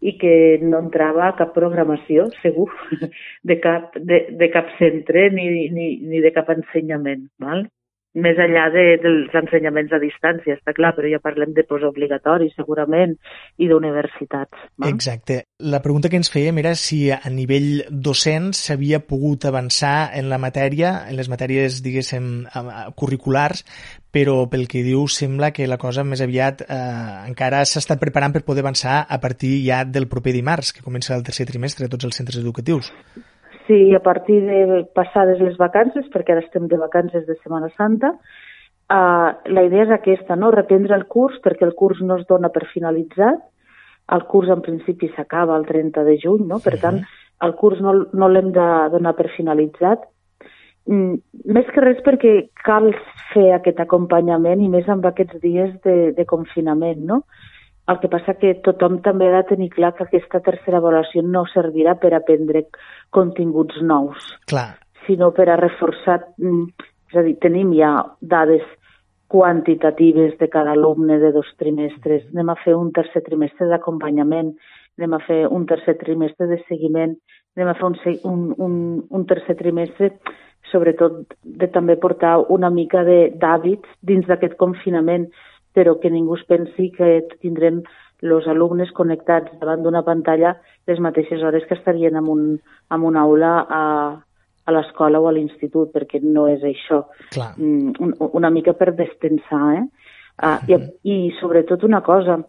i 0.00 0.14
que 0.16 0.32
no 0.62 0.78
entrava 0.80 1.26
a 1.26 1.34
cap 1.36 1.50
programació, 1.52 2.28
segur, 2.40 2.70
de 3.48 3.58
cap, 3.60 3.98
de, 3.98 4.22
de 4.38 4.48
cap 4.54 4.70
centre 4.78 5.28
ni, 5.34 5.50
ni, 5.74 5.90
ni 6.06 6.22
de 6.24 6.32
cap 6.32 6.48
ensenyament. 6.54 7.26
Val? 7.42 7.66
Més 8.18 8.38
enllà 8.42 8.64
de, 8.74 8.84
dels 9.02 9.34
ensenyaments 9.38 9.92
a 9.94 10.00
distància, 10.02 10.56
està 10.58 10.74
clar, 10.74 10.90
però 10.96 11.06
ja 11.12 11.20
parlem 11.22 11.52
de 11.54 11.62
postobligatori, 11.68 12.48
segurament, 12.56 13.14
i 13.62 13.68
d'universitats. 13.70 14.64
Exacte. 14.88 15.44
La 15.62 15.82
pregunta 15.84 16.10
que 16.10 16.18
ens 16.18 16.32
fèiem 16.32 16.58
era 16.58 16.74
si 16.74 17.04
a 17.14 17.20
nivell 17.30 17.84
docent 17.90 18.50
s'havia 18.56 19.02
pogut 19.06 19.46
avançar 19.46 20.10
en 20.18 20.30
la 20.32 20.40
matèria, 20.42 21.04
en 21.06 21.18
les 21.20 21.30
matèries, 21.30 21.80
diguéssim, 21.86 22.30
curriculars, 22.98 23.62
però 24.10 24.42
pel 24.50 24.66
que 24.66 24.82
diu 24.82 25.06
sembla 25.06 25.52
que 25.54 25.70
la 25.70 25.78
cosa 25.78 26.02
més 26.02 26.22
aviat 26.24 26.64
eh, 26.66 26.76
encara 27.30 27.62
estat 27.62 28.00
preparant 28.02 28.34
per 28.34 28.42
poder 28.42 28.66
avançar 28.66 29.04
a 29.06 29.20
partir 29.22 29.60
ja 29.62 29.84
del 29.86 30.10
proper 30.10 30.34
dimarts, 30.34 30.74
que 30.74 30.82
comença 30.82 31.14
el 31.14 31.22
tercer 31.22 31.46
trimestre 31.46 31.86
a 31.86 31.92
tots 31.92 32.10
els 32.10 32.18
centres 32.18 32.42
educatius. 32.42 32.90
Sí, 33.70 33.94
a 33.94 34.00
partir 34.02 34.40
de 34.42 34.84
passades 34.98 35.38
les 35.38 35.54
vacances, 35.54 36.08
perquè 36.10 36.34
ara 36.34 36.42
estem 36.42 36.64
de 36.66 36.74
vacances 36.74 37.22
de 37.28 37.36
Setmana 37.36 37.68
Santa, 37.76 38.08
uh, 38.90 39.28
la 39.46 39.62
idea 39.62 39.84
és 39.84 39.92
aquesta, 39.94 40.34
no? 40.34 40.48
reprendre 40.50 40.96
el 40.98 41.04
curs, 41.06 41.36
perquè 41.44 41.62
el 41.68 41.76
curs 41.78 42.00
no 42.02 42.16
es 42.18 42.24
dona 42.26 42.50
per 42.50 42.64
finalitzat, 42.72 43.44
el 44.10 44.24
curs 44.26 44.50
en 44.50 44.64
principi 44.66 45.12
s'acaba 45.14 45.54
el 45.54 45.68
30 45.70 46.02
de 46.02 46.16
juny, 46.18 46.48
no? 46.50 46.58
per 46.64 46.80
tant, 46.82 46.98
el 47.46 47.54
curs 47.60 47.78
no, 47.78 47.94
no 48.10 48.28
l'hem 48.32 48.50
de 48.58 48.66
donar 48.96 49.14
per 49.14 49.28
finalitzat, 49.36 50.02
mm, 50.90 51.14
més 51.54 51.70
que 51.70 51.86
res 51.86 52.02
perquè 52.02 52.34
cal 52.66 52.90
fer 53.30 53.52
aquest 53.54 53.78
acompanyament 53.86 54.66
i 54.66 54.72
més 54.72 54.90
amb 54.90 55.06
aquests 55.06 55.38
dies 55.46 55.76
de, 55.86 56.10
de 56.18 56.26
confinament, 56.26 57.06
no? 57.06 57.22
El 57.90 57.98
que 57.98 58.10
passa 58.12 58.36
que 58.38 58.54
tothom 58.64 59.00
també 59.04 59.28
ha 59.28 59.40
de 59.40 59.48
tenir 59.54 59.70
clar 59.74 59.92
que 59.96 60.04
aquesta 60.06 60.40
tercera 60.46 60.78
avaluació 60.78 61.24
no 61.26 61.42
servirà 61.50 61.96
per 61.98 62.12
aprendre 62.14 62.66
continguts 63.10 63.80
nous, 63.82 64.30
clar. 64.50 64.76
sinó 65.06 65.32
per 65.34 65.48
a 65.50 65.58
reforçar... 65.60 66.20
Mm, 66.38 66.68
és 67.10 67.16
a 67.18 67.24
dir, 67.26 67.32
tenim 67.42 67.72
ja 67.74 67.88
dades 68.22 68.62
quantitatives 69.30 70.36
de 70.38 70.46
cada 70.50 70.76
alumne 70.76 71.16
de 71.18 71.32
dos 71.34 71.48
trimestres. 71.58 72.22
Anem 72.30 72.52
a 72.52 72.56
fer 72.62 72.76
un 72.78 72.92
tercer 72.94 73.24
trimestre 73.26 73.66
d'acompanyament, 73.66 74.52
anem 74.98 75.16
a 75.16 75.20
fer 75.26 75.40
un 75.50 75.66
tercer 75.66 75.96
trimestre 75.98 76.46
de 76.46 76.60
seguiment, 76.68 77.16
anem 77.58 77.72
a 77.72 77.74
fer 77.80 77.88
un, 77.88 77.98
un, 78.30 78.46
un, 78.66 78.78
un 79.10 79.26
tercer 79.26 79.58
trimestre 79.58 80.12
sobretot 80.70 81.34
de 81.42 81.68
també 81.74 81.96
portar 81.98 82.36
una 82.54 82.70
mica 82.70 83.02
d'hàbits 83.06 83.98
dins 84.06 84.26
d'aquest 84.28 84.56
confinament 84.60 85.28
però 85.74 85.98
que 86.00 86.10
ningú 86.10 86.36
es 86.36 86.46
pensi 86.48 86.90
que 86.94 87.20
tindrem 87.40 87.82
els 88.22 88.46
alumnes 88.50 88.90
connectats 88.92 89.52
davant 89.60 89.82
d'una 89.82 90.02
pantalla 90.04 90.56
les 90.86 90.98
mateixes 91.00 91.42
hores 91.42 91.64
que 91.68 91.74
estarien 91.78 92.16
en, 92.16 92.26
un, 92.28 92.42
en 92.90 93.06
una 93.06 93.22
aula 93.22 93.52
a, 93.68 93.84
a 94.66 94.74
l'escola 94.74 95.20
o 95.20 95.28
a 95.28 95.32
l'institut, 95.32 95.92
perquè 95.94 96.20
no 96.22 96.46
és 96.50 96.64
això. 96.66 97.04
Clar. 97.32 97.54
Mm, 97.56 98.18
una 98.32 98.50
mica 98.50 98.74
per 98.76 98.92
destensar, 98.94 99.76
eh? 99.78 99.86
Ah, 100.42 100.58
uh 100.62 100.66
-huh. 100.66 100.90
i, 101.02 101.26
I 101.26 101.32
sobretot 101.40 101.84
una 101.84 102.00
cosa, 102.00 102.40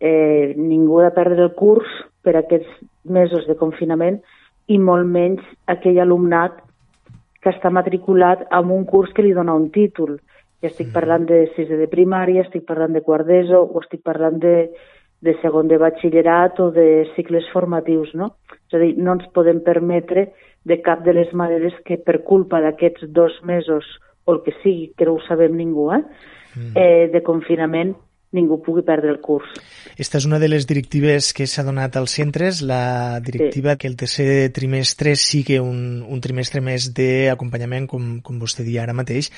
eh, 0.00 0.54
ningú 0.56 1.00
ha 1.00 1.04
de 1.04 1.10
perdre 1.10 1.42
el 1.42 1.54
curs 1.54 1.88
per 2.22 2.36
aquests 2.36 2.68
mesos 3.04 3.46
de 3.46 3.56
confinament 3.56 4.20
i 4.66 4.78
molt 4.78 5.06
menys 5.06 5.42
aquell 5.66 6.00
alumnat 6.00 6.52
que 7.40 7.50
està 7.50 7.70
matriculat 7.70 8.46
en 8.50 8.70
un 8.70 8.84
curs 8.84 9.12
que 9.12 9.22
li 9.22 9.32
dona 9.32 9.54
un 9.54 9.70
títol. 9.70 10.20
Ja 10.64 10.70
estic 10.70 10.88
mm. 10.88 10.96
parlant 10.96 11.26
de 11.28 11.42
sisè 11.52 11.76
de 11.76 11.90
primària, 11.92 12.46
estic 12.46 12.64
parlant 12.64 12.96
de 12.96 13.02
quart 13.04 13.28
d'ESO 13.28 13.60
o 13.68 13.82
estic 13.82 14.00
parlant 14.00 14.38
de, 14.40 14.54
de 15.20 15.34
segon 15.42 15.68
de 15.68 15.76
batxillerat 15.82 16.60
o 16.64 16.70
de 16.72 17.04
cicles 17.12 17.44
formatius, 17.52 18.14
no? 18.16 18.30
És 18.70 18.78
a 18.78 18.80
dir, 18.80 18.94
no 18.96 19.18
ens 19.18 19.28
podem 19.36 19.60
permetre 19.66 20.30
de 20.64 20.80
cap 20.80 21.04
de 21.04 21.12
les 21.12 21.34
maneres 21.36 21.76
que 21.84 21.98
per 22.00 22.22
culpa 22.24 22.62
d'aquests 22.64 23.12
dos 23.12 23.36
mesos 23.44 23.84
o 24.24 24.32
el 24.32 24.40
que 24.46 24.56
sigui, 24.62 24.88
que 24.96 25.04
no 25.04 25.18
ho 25.18 25.22
sabem 25.28 25.52
ningú, 25.60 25.90
eh, 25.92 26.00
mm. 26.56 26.72
eh 26.80 27.08
de 27.12 27.20
confinament, 27.20 27.92
ningú 28.34 28.58
pugui 28.62 28.82
perdre 28.82 29.12
el 29.14 29.20
curs. 29.22 29.48
Esta 29.96 30.18
és 30.18 30.26
una 30.26 30.40
de 30.42 30.48
les 30.50 30.66
directives 30.66 31.30
que 31.36 31.46
s'ha 31.46 31.64
donat 31.66 31.96
als 31.96 32.16
centres, 32.18 32.60
la 32.66 33.20
directiva 33.22 33.74
sí. 33.74 33.78
que 33.78 33.90
el 33.90 33.96
tercer 33.96 34.28
trimestre 34.52 35.14
sigui 35.14 35.60
un, 35.62 36.02
un 36.02 36.22
trimestre 36.24 36.60
més 36.64 36.90
d'acompanyament, 36.96 37.86
com, 37.90 38.18
com 38.26 38.40
vostè 38.42 38.66
dia 38.66 38.82
ara 38.82 38.96
mateix, 38.96 39.30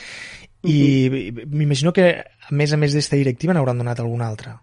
i 0.66 1.32
m'imagino 1.47 1.92
que, 1.92 2.09
a 2.24 2.55
més 2.57 2.72
a 2.72 2.80
més 2.80 2.97
d'esta 2.97 3.18
directiva, 3.20 3.55
n'hauran 3.55 3.78
donat 3.78 4.01
alguna 4.01 4.30
altra. 4.32 4.57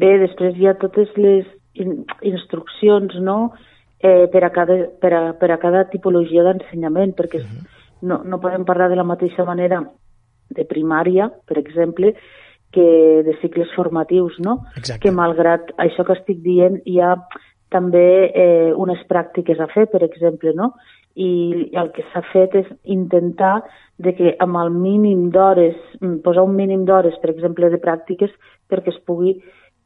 Bé, 0.00 0.16
després 0.22 0.56
hi 0.56 0.66
ha 0.66 0.78
totes 0.80 1.12
les 1.20 1.46
in 1.74 2.00
instruccions, 2.26 3.14
no?, 3.22 3.52
eh, 4.00 4.26
per, 4.32 4.42
a 4.44 4.50
cada, 4.50 4.76
per, 5.00 5.12
a, 5.12 5.22
per 5.38 5.50
a 5.52 5.58
cada 5.60 5.84
tipologia 5.92 6.42
d'ensenyament, 6.46 7.12
perquè 7.16 7.42
uh 7.42 7.46
-huh. 7.46 7.66
no, 8.08 8.22
no 8.24 8.40
podem 8.40 8.64
parlar 8.64 8.88
de 8.88 8.96
la 8.96 9.04
mateixa 9.04 9.44
manera 9.44 9.84
de 10.48 10.64
primària, 10.64 11.30
per 11.46 11.58
exemple, 11.58 12.14
que 12.72 13.22
de 13.26 13.36
cicles 13.40 13.70
formatius, 13.74 14.38
no? 14.38 14.60
Exacte. 14.76 15.02
Que 15.02 15.14
malgrat 15.14 15.72
això 15.82 16.04
que 16.06 16.16
estic 16.18 16.42
dient, 16.44 16.80
hi 16.86 17.00
ha 17.00 17.16
també 17.70 18.30
eh, 18.30 18.72
unes 18.74 19.02
pràctiques 19.10 19.60
a 19.62 19.68
fer, 19.70 19.86
per 19.90 20.02
exemple, 20.06 20.54
no? 20.54 20.72
I 21.18 21.70
el 21.76 21.90
que 21.94 22.04
s'ha 22.12 22.22
fet 22.30 22.54
és 22.58 22.68
intentar 22.84 23.60
de 23.98 24.14
que 24.16 24.34
amb 24.42 24.58
el 24.62 24.70
mínim 24.74 25.28
d'hores, 25.34 25.76
mm, 26.00 26.20
posar 26.24 26.46
un 26.46 26.54
mínim 26.56 26.84
d'hores, 26.86 27.18
per 27.22 27.32
exemple, 27.34 27.70
de 27.70 27.80
pràctiques, 27.82 28.30
perquè 28.70 28.94
es 28.94 29.00
pugui 29.06 29.34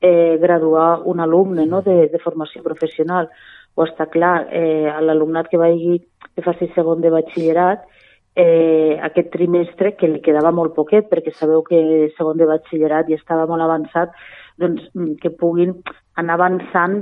eh, 0.01 0.37
graduar 0.41 1.03
un 1.05 1.20
alumne 1.20 1.66
no? 1.66 1.80
de, 1.82 2.09
de 2.12 2.20
formació 2.20 2.62
professional. 2.62 3.30
O 3.74 3.89
està 3.89 4.07
clar, 4.12 4.47
eh, 4.53 4.93
l'alumnat 5.03 5.49
que 5.51 5.59
vagi 5.59 5.99
que 6.35 6.45
faci 6.45 6.68
segon 6.74 7.01
de 7.03 7.11
batxillerat, 7.14 7.89
eh, 8.37 8.99
aquest 9.03 9.30
trimestre, 9.32 9.95
que 9.99 10.11
li 10.11 10.22
quedava 10.22 10.53
molt 10.55 10.74
poquet, 10.74 11.11
perquè 11.11 11.35
sabeu 11.35 11.62
que 11.66 11.80
segon 12.18 12.41
de 12.41 12.49
batxillerat 12.51 13.11
i 13.11 13.18
estava 13.18 13.47
molt 13.51 13.62
avançat, 13.62 14.14
doncs, 14.59 14.82
mm, 14.95 15.18
que 15.22 15.30
puguin 15.35 15.74
anar 16.14 16.37
avançant 16.37 16.93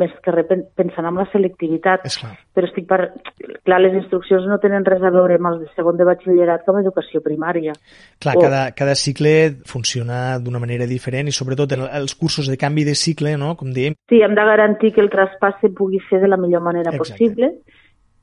més 0.00 0.12
que 0.24 0.32
res 0.32 0.48
pensant 0.48 1.04
en 1.04 1.18
la 1.20 1.26
selectivitat. 1.28 2.06
Però 2.56 2.68
estic 2.68 2.86
per... 2.88 3.00
Clar, 3.66 3.80
les 3.82 3.96
instruccions 3.98 4.46
no 4.48 4.56
tenen 4.62 4.84
res 4.86 5.04
a 5.04 5.12
veure 5.12 5.36
amb 5.36 5.50
els 5.50 5.60
de 5.64 5.68
segon 5.76 5.98
de 6.00 6.06
batxillerat 6.08 6.64
com 6.64 6.78
a 6.78 6.84
educació 6.84 7.20
primària. 7.20 7.74
Clar, 8.22 8.36
o... 8.38 8.44
cada, 8.46 8.62
cada 8.76 8.96
cicle 8.96 9.34
funciona 9.68 10.38
d'una 10.40 10.62
manera 10.62 10.88
diferent 10.88 11.28
i 11.28 11.36
sobretot 11.36 11.76
en 11.76 11.84
els 11.84 12.16
cursos 12.16 12.48
de 12.48 12.56
canvi 12.56 12.86
de 12.88 12.96
cicle, 12.96 13.36
no?, 13.36 13.56
com 13.60 13.74
dèiem. 13.76 13.98
Sí, 14.08 14.22
hem 14.24 14.36
de 14.36 14.48
garantir 14.48 14.94
que 14.96 15.04
el 15.04 15.12
traspàs 15.12 15.60
se 15.60 15.72
pugui 15.76 16.00
fer 16.08 16.24
de 16.24 16.32
la 16.32 16.40
millor 16.40 16.64
manera 16.64 16.94
Exacte. 16.94 17.12
possible 17.12 17.52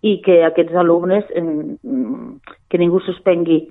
i 0.04 0.18
que 0.22 0.41
aquests 0.43 0.76
alumnes, 0.76 1.26
que 1.32 2.80
ningú 2.80 2.99
suspengui 3.06 3.64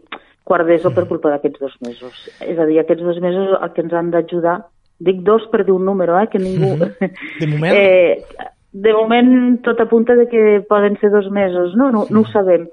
quart 0.49 0.67
d'ESO 0.67 0.91
per 0.97 1.07
culpa 1.11 1.31
d'aquests 1.31 1.61
dos 1.61 1.75
mesos. 1.85 2.29
És 2.41 2.59
a 2.59 2.67
dir, 2.67 2.81
aquests 2.81 3.05
dos 3.05 3.21
mesos 3.21 3.53
el 3.59 3.73
que 3.77 3.85
ens 3.85 3.93
han 3.95 4.11
d'ajudar 4.15 4.63
Dic 5.03 5.23
dos 5.27 5.43
per 5.51 5.65
dir 5.67 5.75
un 5.75 5.85
número, 5.85 6.19
eh, 6.21 6.29
que 6.29 6.39
ningú... 6.39 6.77
Mm 6.77 6.83
-hmm. 6.83 7.11
De 7.41 7.47
moment? 7.47 7.75
eh, 7.79 8.25
de 8.73 8.93
moment 8.93 9.63
tot 9.63 9.81
apunta 9.81 10.15
de 10.15 10.29
que 10.29 10.65
poden 10.69 10.97
ser 11.01 11.11
dos 11.11 11.31
mesos, 11.31 11.75
no? 11.77 11.91
No, 11.91 12.05
sí. 12.05 12.15
no 12.15 12.21
ho 12.21 12.27
sabem. 12.27 12.69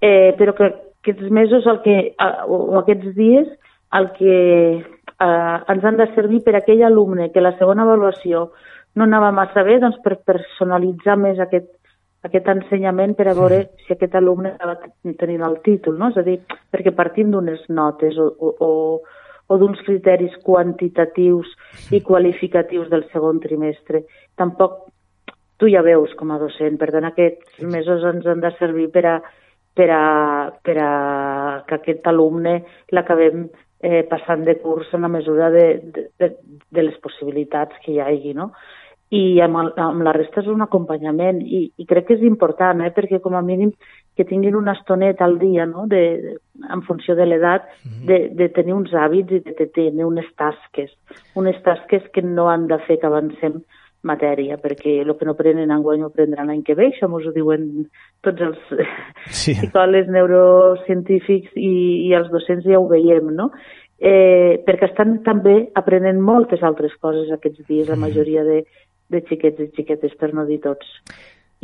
Eh, 0.00 0.34
però 0.38 0.54
que 0.54 0.66
aquests 1.00 1.30
mesos 1.30 1.66
el 1.66 1.80
que, 1.82 2.14
o 2.46 2.78
aquests 2.78 3.14
dies 3.14 3.48
el 3.92 4.12
que 4.12 4.84
eh, 5.20 5.56
ens 5.72 5.84
han 5.84 5.96
de 5.96 6.06
servir 6.14 6.42
per 6.44 6.56
aquell 6.56 6.82
alumne 6.82 7.32
que 7.32 7.40
la 7.40 7.56
segona 7.58 7.82
avaluació 7.82 8.52
no 8.94 9.04
anava 9.04 9.32
massa 9.32 9.62
bé, 9.62 9.78
doncs 9.80 9.98
per 10.04 10.16
personalitzar 10.24 11.16
més 11.16 11.38
aquest, 11.38 11.68
aquest 12.24 12.48
ensenyament 12.48 13.16
per 13.18 13.28
a 13.30 13.36
veure 13.36 13.60
sí. 13.64 13.86
si 13.86 13.96
aquest 13.96 14.14
alumne 14.20 14.54
va 14.60 14.78
tenint 15.20 15.44
el 15.44 15.60
títol, 15.66 15.98
no? 16.00 16.08
És 16.12 16.20
a 16.20 16.26
dir, 16.26 16.38
perquè 16.72 16.94
partim 16.96 17.30
d'unes 17.32 17.68
notes 17.68 18.18
o, 18.18 18.30
o, 18.38 18.54
o 18.64 18.70
o 19.48 19.58
d'uns 19.60 19.80
criteris 19.84 20.36
quantitatius 20.44 21.50
i 21.92 22.00
qualificatius 22.00 22.88
del 22.92 23.04
segon 23.12 23.40
trimestre. 23.42 24.04
Tampoc 24.40 24.78
tu 25.60 25.68
ja 25.70 25.84
veus 25.86 26.14
com 26.18 26.32
a 26.32 26.38
docent, 26.40 26.78
per 26.80 26.90
tant 26.94 27.06
aquests 27.08 27.60
mesos 27.70 28.04
ens 28.08 28.26
han 28.26 28.40
de 28.42 28.50
servir 28.58 28.88
per 28.94 29.04
a, 29.06 29.18
per 29.76 29.90
a, 29.92 30.04
per 30.64 30.78
a 30.80 30.90
que 31.68 31.78
aquest 31.78 32.08
alumne 32.10 32.56
l'acabem 32.96 33.46
eh, 33.84 34.02
passant 34.10 34.44
de 34.48 34.56
curs 34.62 34.90
en 34.96 35.04
la 35.06 35.12
mesura 35.12 35.50
de, 35.54 35.66
de, 35.84 36.08
de, 36.20 36.30
de 36.70 36.86
les 36.88 36.96
possibilitats 37.04 37.76
que 37.84 37.92
hi 37.92 38.00
hagi, 38.02 38.34
no? 38.34 38.50
I 39.12 39.40
amb, 39.44 39.58
el, 39.60 39.70
amb 39.78 40.02
la 40.02 40.14
resta 40.16 40.40
és 40.40 40.48
un 40.50 40.64
acompanyament 40.64 41.42
i, 41.44 41.66
i 41.76 41.86
crec 41.86 42.08
que 42.08 42.16
és 42.16 42.24
important, 42.24 42.80
eh, 42.82 42.90
perquè 42.94 43.20
com 43.22 43.36
a 43.36 43.42
mínim 43.44 43.70
que 44.16 44.24
tinguin 44.24 44.56
una 44.56 44.72
estoneta 44.78 45.24
al 45.26 45.38
dia, 45.38 45.66
no? 45.66 45.86
de, 45.90 46.02
de, 46.22 46.34
en 46.72 46.82
funció 46.82 47.14
de 47.14 47.26
l'edat, 47.26 47.68
-hmm. 47.82 48.06
de, 48.06 48.18
de 48.34 48.48
tenir 48.48 48.74
uns 48.74 48.92
hàbits 48.92 49.32
i 49.32 49.40
de, 49.40 49.54
de 49.58 49.66
tenir 49.66 50.04
unes 50.04 50.26
tasques, 50.36 50.90
unes 51.34 51.60
tasques 51.62 52.02
que 52.12 52.22
no 52.22 52.48
han 52.48 52.66
de 52.66 52.78
fer 52.86 52.98
que 52.98 53.06
avancem 53.06 53.62
matèria, 54.04 54.58
perquè 54.60 55.00
el 55.02 55.16
que 55.16 55.24
no 55.24 55.34
prenen 55.34 55.72
enguany 55.72 56.02
ho 56.04 56.10
prendran 56.10 56.46
l'any 56.46 56.62
que 56.62 56.74
ve, 56.74 56.90
això 56.92 57.08
ens 57.08 57.26
ho 57.26 57.32
diuen 57.32 57.88
tots 58.22 58.40
els 58.40 58.58
sí. 59.42 59.54
psicòlegs, 59.54 60.08
neurocientífics 60.12 61.56
i, 61.56 62.08
i 62.08 62.14
els 62.14 62.30
docents 62.30 62.64
ja 62.64 62.78
ho 62.78 62.88
veiem, 62.88 63.32
no? 63.34 63.50
Eh, 63.98 64.60
perquè 64.66 64.90
estan 64.90 65.22
també 65.24 65.70
aprenent 65.74 66.20
moltes 66.20 66.62
altres 66.62 66.92
coses 67.00 67.30
aquests 67.32 67.64
dies, 67.68 67.88
la 67.88 67.96
majoria 67.96 68.42
de, 68.44 68.64
de 69.14 69.22
xiquets 69.28 69.62
i 69.62 69.70
xiquetes, 69.76 70.18
per 70.20 70.32
no 70.34 70.46
dir 70.48 70.60
tots. 70.64 70.98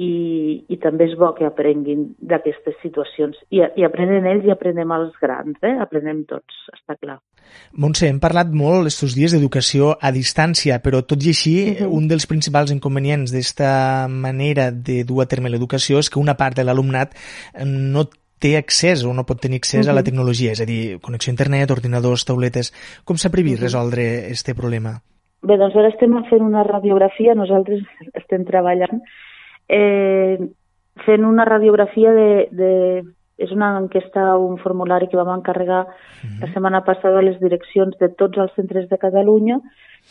I, 0.01 0.65
i 0.73 0.77
també 0.81 1.11
és 1.11 1.17
bo 1.19 1.29
que 1.37 1.45
aprenguin 1.45 2.07
d'aquestes 2.25 2.79
situacions. 2.81 3.37
I, 3.53 3.61
I 3.77 3.85
aprenen 3.85 4.25
ells 4.31 4.47
i 4.49 4.53
aprenem 4.55 4.95
els 4.97 5.13
grans, 5.21 5.59
eh? 5.61 5.75
aprenem 5.83 6.23
tots, 6.31 6.63
està 6.73 6.97
clar. 6.97 7.19
Montse, 7.83 8.07
hem 8.09 8.21
parlat 8.23 8.49
molt 8.57 8.89
estos 8.89 9.13
dies 9.19 9.35
d'educació 9.35 9.91
a 10.01 10.13
distància, 10.15 10.79
però 10.81 11.03
tot 11.05 11.21
i 11.27 11.35
així, 11.35 11.57
uh 11.75 11.83
-huh. 11.83 11.91
un 11.99 12.09
dels 12.09 12.27
principals 12.31 12.73
inconvenients 12.73 13.33
d'esta 13.35 14.07
manera 14.09 14.71
de 14.71 15.05
dur 15.05 15.21
a 15.23 15.27
terme 15.27 15.51
l'educació 15.51 15.99
és 15.99 16.09
que 16.09 16.21
una 16.21 16.37
part 16.37 16.57
de 16.57 16.65
l'alumnat 16.65 17.13
no 17.67 18.09
té 18.41 18.57
accés 18.57 19.05
o 19.05 19.13
no 19.13 19.27
pot 19.29 19.41
tenir 19.41 19.61
accés 19.61 19.85
uh 19.85 19.89
-huh. 19.89 19.93
a 19.93 19.99
la 19.99 20.03
tecnologia, 20.03 20.53
és 20.53 20.61
a 20.61 20.65
dir, 20.65 20.99
connexió 21.01 21.31
a 21.31 21.37
internet, 21.37 21.71
ordinadors, 21.71 22.25
tauletes. 22.25 22.73
Com 23.05 23.17
s'ha 23.17 23.31
previst 23.31 23.57
uh 23.57 23.61
-huh. 23.61 23.69
resoldre 23.69 24.31
este 24.31 24.55
problema? 24.55 25.03
Bé, 25.41 25.57
doncs 25.57 25.77
ara 25.77 25.89
estem 25.89 26.13
fent 26.29 26.43
una 26.45 26.63
radiografia, 26.67 27.35
nosaltres 27.35 27.81
estem 28.19 28.45
treballant, 28.49 29.01
eh, 29.73 30.37
fent 31.07 31.25
una 31.25 31.49
radiografia 31.49 32.13
de, 32.13 32.31
de... 32.53 32.73
És 33.41 33.55
una 33.57 33.71
enquesta, 33.79 34.35
un 34.37 34.59
formulari 34.61 35.07
que 35.09 35.17
vam 35.17 35.31
encarregar 35.33 35.87
mm 35.87 36.29
-hmm. 36.29 36.41
la 36.43 36.53
setmana 36.53 36.81
passada 36.85 37.21
a 37.21 37.23
les 37.23 37.41
direccions 37.41 37.97
de 37.97 38.11
tots 38.11 38.37
els 38.37 38.53
centres 38.55 38.87
de 38.91 38.99
Catalunya 38.99 39.57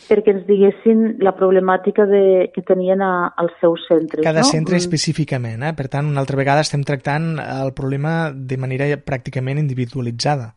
perquè 0.08 0.32
ens 0.34 0.46
diguessin 0.46 1.18
la 1.20 1.32
problemàtica 1.36 2.06
de, 2.06 2.50
que 2.54 2.62
tenien 2.62 3.00
a, 3.00 3.32
als 3.36 3.52
seus 3.60 3.86
centres. 3.86 4.24
Cada 4.24 4.40
no? 4.40 4.50
centre 4.50 4.74
mm. 4.74 4.82
específicament, 4.84 5.62
eh? 5.62 5.74
per 5.76 5.88
tant, 5.88 6.06
una 6.06 6.20
altra 6.20 6.36
vegada 6.36 6.60
estem 6.60 6.82
tractant 6.82 7.38
el 7.38 7.72
problema 7.72 8.32
de 8.34 8.56
manera 8.56 8.84
pràcticament 8.96 9.58
individualitzada. 9.58 10.54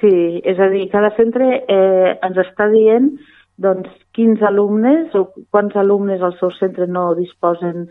Sí, 0.00 0.40
és 0.44 0.58
a 0.58 0.68
dir, 0.68 0.88
cada 0.90 1.14
centre 1.16 1.64
eh, 1.68 2.18
ens 2.22 2.36
està 2.36 2.68
dient 2.72 3.12
doncs, 3.56 3.88
quins 4.12 4.42
alumnes 4.42 5.14
o 5.14 5.26
quants 5.50 5.76
alumnes 5.76 6.22
al 6.22 6.36
seu 6.40 6.52
centre 6.58 6.86
no 6.86 7.14
disposen 7.16 7.88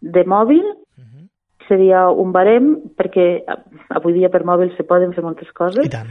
de 0.00 0.24
mòbil, 0.24 0.64
uh 0.64 1.04
-huh. 1.04 1.28
seria 1.68 2.08
un 2.10 2.32
barem, 2.32 2.76
perquè 2.96 3.44
avui 3.88 4.12
dia 4.12 4.28
per 4.28 4.44
mòbil 4.44 4.76
se 4.76 4.84
poden 4.84 5.12
fer 5.12 5.24
moltes 5.24 5.50
coses. 5.52 5.86
I 5.86 5.90
tant. 5.90 6.10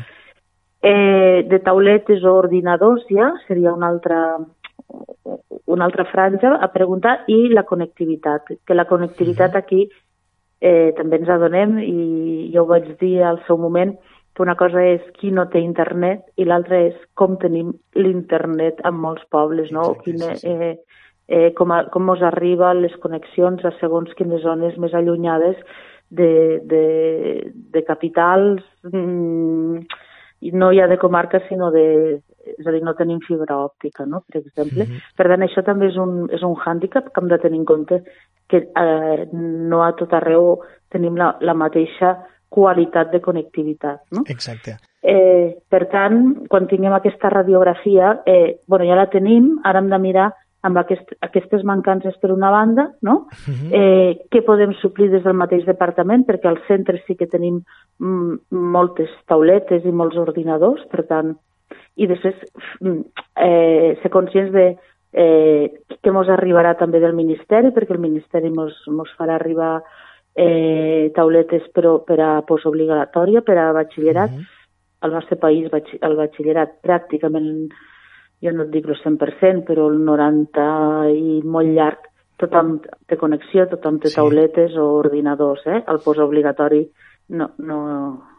Eh, 0.82 1.46
de 1.48 1.60
tauletes 1.60 2.24
o 2.24 2.34
ordinadors 2.34 3.06
ja 3.10 3.34
seria 3.48 3.74
una 3.74 3.88
altra, 3.88 4.38
una 5.66 5.86
altra 5.86 6.06
franja 6.06 6.58
a 6.60 6.68
preguntar 6.72 7.24
i 7.28 7.50
la 7.50 7.64
connectivitat, 7.64 8.42
que 8.66 8.74
la 8.74 8.86
connectivitat 8.86 9.52
uh 9.52 9.56
-huh. 9.56 9.64
aquí 9.64 9.90
eh, 10.60 10.94
també 10.96 11.18
ens 11.18 11.30
adonem 11.30 11.80
i 11.80 12.52
jo 12.54 12.64
ho 12.64 12.66
vaig 12.66 12.98
dir 13.00 13.24
al 13.24 13.40
seu 13.48 13.58
moment, 13.58 13.98
que 14.34 14.42
una 14.42 14.56
cosa 14.56 14.82
és 14.82 15.02
qui 15.20 15.32
no 15.32 15.46
té 15.54 15.62
internet 15.62 16.26
i 16.42 16.46
l'altra 16.46 16.80
és 16.90 16.98
com 17.14 17.38
tenim 17.42 17.74
l'internet 17.96 18.82
en 18.86 18.98
molts 18.98 19.26
pobles, 19.30 19.72
no? 19.72 19.94
Exacte, 19.94 20.04
Quina, 20.10 20.36
sí, 20.36 20.48
sí. 20.48 20.50
Eh, 20.50 21.02
eh, 21.28 21.50
com, 21.58 21.72
a, 21.72 21.84
com 21.94 22.10
us 22.10 22.24
arriba 22.26 22.74
les 22.74 22.96
connexions 23.04 23.64
a 23.66 23.74
segons 23.80 24.14
quines 24.18 24.42
zones 24.42 24.78
més 24.82 24.94
allunyades 24.98 25.60
de, 26.10 26.62
de, 26.70 26.84
de 27.54 27.84
capitals, 27.86 28.64
mm, 28.90 29.86
no 30.54 30.74
ja 30.76 30.88
de 30.88 31.00
comarques, 31.00 31.46
sinó 31.50 31.72
de... 31.72 32.22
És 32.44 32.68
a 32.68 32.74
dir, 32.76 32.82
no 32.84 32.92
tenim 32.98 33.22
fibra 33.24 33.56
òptica, 33.64 34.04
no?, 34.06 34.20
per 34.28 34.42
exemple. 34.42 34.84
Mm 34.84 34.90
-hmm. 34.90 35.16
Per 35.16 35.28
tant, 35.28 35.44
això 35.46 35.64
també 35.64 35.88
és 35.88 35.96
un, 35.96 36.28
és 36.30 36.42
un 36.44 36.56
hàndicap 36.56 37.06
que 37.14 37.22
hem 37.22 37.30
de 37.30 37.38
tenir 37.40 37.60
en 37.60 37.66
compte 37.66 38.04
que 38.50 38.58
eh, 38.58 39.28
no 39.32 39.84
a 39.84 39.94
tot 39.96 40.14
arreu 40.14 40.60
tenim 40.90 41.16
la, 41.16 41.38
la 41.40 41.54
mateixa 41.54 42.18
qualitat 42.54 43.12
de 43.12 43.22
connectivitat. 43.22 44.04
No? 44.14 44.24
Exacte. 44.30 44.78
Eh, 45.04 45.58
per 45.68 45.88
tant, 45.92 46.46
quan 46.48 46.70
tinguem 46.70 46.94
aquesta 46.96 47.32
radiografia, 47.34 48.20
eh, 48.26 48.62
bueno, 48.68 48.86
ja 48.88 48.96
la 49.00 49.10
tenim, 49.12 49.58
ara 49.68 49.82
hem 49.82 49.90
de 49.92 50.00
mirar 50.00 50.30
amb 50.64 50.80
aquest, 50.80 51.10
aquestes 51.26 51.64
mancances 51.68 52.16
per 52.22 52.32
una 52.32 52.50
banda, 52.54 52.88
no? 53.02 53.28
Uh 53.48 53.52
mhm. 53.52 53.56
-huh. 53.56 53.72
eh, 53.80 54.12
què 54.32 54.44
podem 54.46 54.74
suplir 54.82 55.10
des 55.12 55.24
del 55.24 55.34
mateix 55.34 55.66
departament, 55.66 56.26
perquè 56.26 56.48
al 56.48 56.62
centre 56.68 57.04
sí 57.06 57.16
que 57.16 57.28
tenim 57.28 57.64
mm, 58.00 58.34
moltes 58.52 59.10
tauletes 59.28 59.84
i 59.86 59.92
molts 59.92 60.16
ordinadors, 60.18 60.82
per 60.90 61.06
tant, 61.06 61.36
i 61.96 62.08
després 62.08 62.36
mm, 62.80 63.02
eh, 63.36 64.00
ser 64.02 64.10
conscients 64.10 64.52
de 64.54 64.78
eh, 65.14 65.72
què 66.02 66.10
ens 66.10 66.30
arribarà 66.30 66.76
també 66.78 67.00
del 67.00 67.14
Ministeri, 67.14 67.72
perquè 67.72 67.94
el 67.94 68.00
Ministeri 68.00 68.48
ens 68.48 69.16
farà 69.18 69.36
arribar 69.36 69.84
eh, 70.36 71.12
tauletes 71.16 71.70
però 71.74 72.00
per 72.06 72.20
a 72.20 72.32
postobligatòria, 72.48 73.42
per 73.42 73.58
a 73.58 73.72
batxillerat. 73.74 74.32
Uh 74.32 74.38
-huh. 74.38 74.62
Al 75.04 75.12
nostre 75.12 75.36
país 75.36 75.70
el 76.02 76.16
batxillerat 76.16 76.82
pràcticament, 76.82 77.70
jo 78.42 78.52
no 78.52 78.64
et 78.64 78.70
dic 78.72 78.88
el 78.88 78.96
100%, 78.96 79.64
però 79.66 79.90
el 79.92 80.04
90 80.04 81.10
i 81.12 81.42
molt 81.44 81.68
llarg, 81.68 82.00
tothom 82.38 82.80
té 83.08 83.18
connexió, 83.18 83.68
tothom 83.68 84.00
té 84.00 84.08
sí. 84.08 84.16
tauletes 84.16 84.76
o 84.78 85.00
ordinadors. 85.00 85.66
Eh? 85.66 85.84
El 85.88 86.00
postobligatori 86.04 86.90
no, 87.30 87.52
no, 87.58 87.80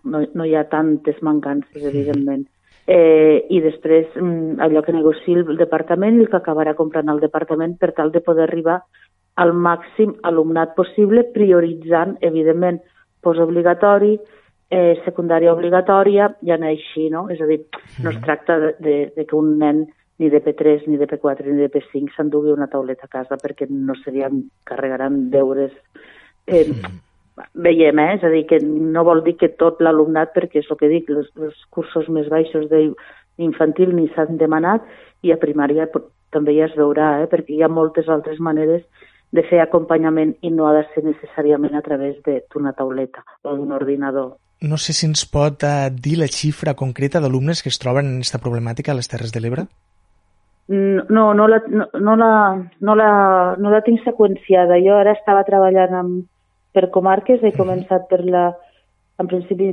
no, 0.04 0.24
no 0.34 0.44
hi 0.44 0.54
ha 0.54 0.68
tantes 0.68 1.22
mancances, 1.22 1.82
evidentment. 1.82 2.46
Eh, 2.86 3.46
I 3.48 3.60
després 3.64 4.12
mm, 4.20 4.60
allò 4.60 4.82
que 4.84 4.92
negoci 4.92 5.32
el 5.32 5.56
departament 5.56 6.18
i 6.18 6.24
el 6.24 6.28
que 6.28 6.36
acabarà 6.36 6.74
comprant 6.76 7.08
el 7.08 7.20
departament 7.20 7.78
per 7.80 7.92
tal 7.96 8.12
de 8.12 8.20
poder 8.20 8.44
arribar 8.44 8.82
al 9.40 9.52
màxim 9.52 10.14
alumnat 10.22 10.74
possible, 10.76 11.24
prioritzant, 11.34 12.16
evidentment, 12.22 12.80
postobligatori, 13.24 14.14
eh, 14.70 14.94
secundària 15.04 15.52
obligatòria, 15.54 16.30
i 16.42 16.52
anar 16.54 16.70
així, 16.70 17.08
no? 17.10 17.26
És 17.30 17.40
a 17.40 17.48
dir, 17.50 17.64
no 18.04 18.10
es 18.10 18.20
tracta 18.22 18.58
de, 18.60 18.74
de, 18.78 18.96
de 19.16 19.26
que 19.26 19.36
un 19.36 19.56
nen 19.58 19.86
ni 20.18 20.30
de 20.30 20.40
P3, 20.42 20.86
ni 20.86 20.96
de 20.96 21.08
P4, 21.10 21.46
ni 21.50 21.64
de 21.64 21.70
P5 21.72 22.14
s'endugui 22.14 22.52
una 22.52 22.68
tauleta 22.70 23.08
a 23.08 23.10
casa 23.10 23.38
perquè 23.40 23.66
no 23.70 23.96
serien, 24.04 24.44
carregaran 24.68 25.30
deures 25.32 25.72
eh, 26.46 26.68
veiem, 27.54 27.98
eh? 27.98 28.14
és 28.14 28.24
a 28.24 28.30
dir, 28.30 28.44
que 28.46 28.60
no 28.62 29.04
vol 29.06 29.24
dir 29.26 29.36
que 29.40 29.50
tot 29.58 29.82
l'alumnat, 29.82 30.30
perquè 30.36 30.62
és 30.62 30.70
el 30.70 30.78
que 30.78 30.90
dic, 30.92 31.10
els, 31.10 31.32
els 31.40 31.64
cursos 31.74 32.08
més 32.08 32.30
baixos 32.30 32.68
d'infantil 32.70 33.94
ni 33.96 34.06
s'han 34.14 34.38
demanat 34.38 34.86
i 35.26 35.34
a 35.34 35.40
primària 35.42 35.88
també 36.34 36.54
ja 36.54 36.68
es 36.68 36.78
veurà, 36.78 37.16
eh? 37.24 37.28
perquè 37.30 37.56
hi 37.56 37.64
ha 37.64 37.72
moltes 37.72 38.08
altres 38.10 38.38
maneres 38.38 38.86
de 39.34 39.42
fer 39.48 39.60
acompanyament 39.62 40.36
i 40.46 40.50
no 40.54 40.68
ha 40.68 40.74
de 40.76 40.84
ser 40.94 41.02
necessàriament 41.06 41.74
a 41.74 41.82
través 41.82 42.20
d'una 42.24 42.72
tauleta 42.72 43.24
o 43.42 43.56
d'un 43.56 43.72
ordinador. 43.74 44.36
No 44.62 44.78
sé 44.78 44.94
si 44.94 45.08
ens 45.08 45.24
pot 45.28 45.64
eh, 45.66 45.90
dir 45.90 46.16
la 46.20 46.30
xifra 46.30 46.76
concreta 46.78 47.20
d'alumnes 47.20 47.62
que 47.62 47.72
es 47.72 47.80
troben 47.82 48.06
en 48.06 48.20
aquesta 48.22 48.40
problemàtica 48.40 48.92
a 48.92 48.98
les 48.98 49.10
Terres 49.10 49.34
de 49.34 49.42
l'Ebre? 49.42 49.66
No, 50.68 51.34
no 51.36 51.48
la, 51.50 51.58
no, 51.68 51.88
no, 52.00 52.14
la, 52.16 52.30
no, 52.80 52.94
la, 52.96 53.10
no 53.60 53.72
la 53.72 53.82
tinc 53.84 54.00
seqüenciada. 54.06 54.78
Jo 54.80 54.94
ara 54.96 55.12
estava 55.18 55.42
treballant 55.44 55.98
amb, 55.98 56.22
per 56.72 56.88
comarques, 56.94 57.42
he 57.42 57.52
començat 57.58 58.06
per 58.08 58.22
la, 58.24 58.46
en 59.20 59.28
principi, 59.28 59.68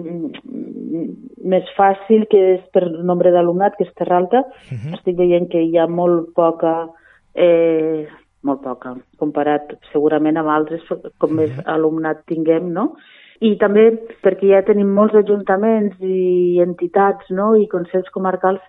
més 1.53 1.69
fàcil, 1.77 2.25
que 2.31 2.41
és 2.57 2.65
per 2.75 2.89
nombre 2.91 3.31
d'alumnat, 3.31 3.77
que 3.77 3.87
és 3.87 3.93
Terra 3.95 4.17
Alta. 4.19 4.43
Uh 4.43 4.75
-huh. 4.75 4.97
Estic 4.97 5.15
veient 5.17 5.47
que 5.49 5.61
hi 5.61 5.77
ha 5.77 5.87
molt 5.87 6.33
poca, 6.35 6.89
eh, 7.33 8.07
molt 8.47 8.61
poca, 8.65 8.95
comparat 9.21 9.75
segurament 9.91 10.39
amb 10.41 10.49
altres, 10.49 10.85
com 11.21 11.35
més 11.37 11.53
alumnat 11.69 12.23
tinguem, 12.29 12.71
no? 12.73 12.95
I 13.41 13.55
també 13.61 13.87
perquè 14.21 14.51
ja 14.51 14.61
tenim 14.65 14.91
molts 14.93 15.17
ajuntaments 15.17 15.97
i 16.05 16.61
entitats 16.61 17.29
no? 17.33 17.55
i 17.57 17.65
consells 17.69 18.09
comarcals 18.13 18.61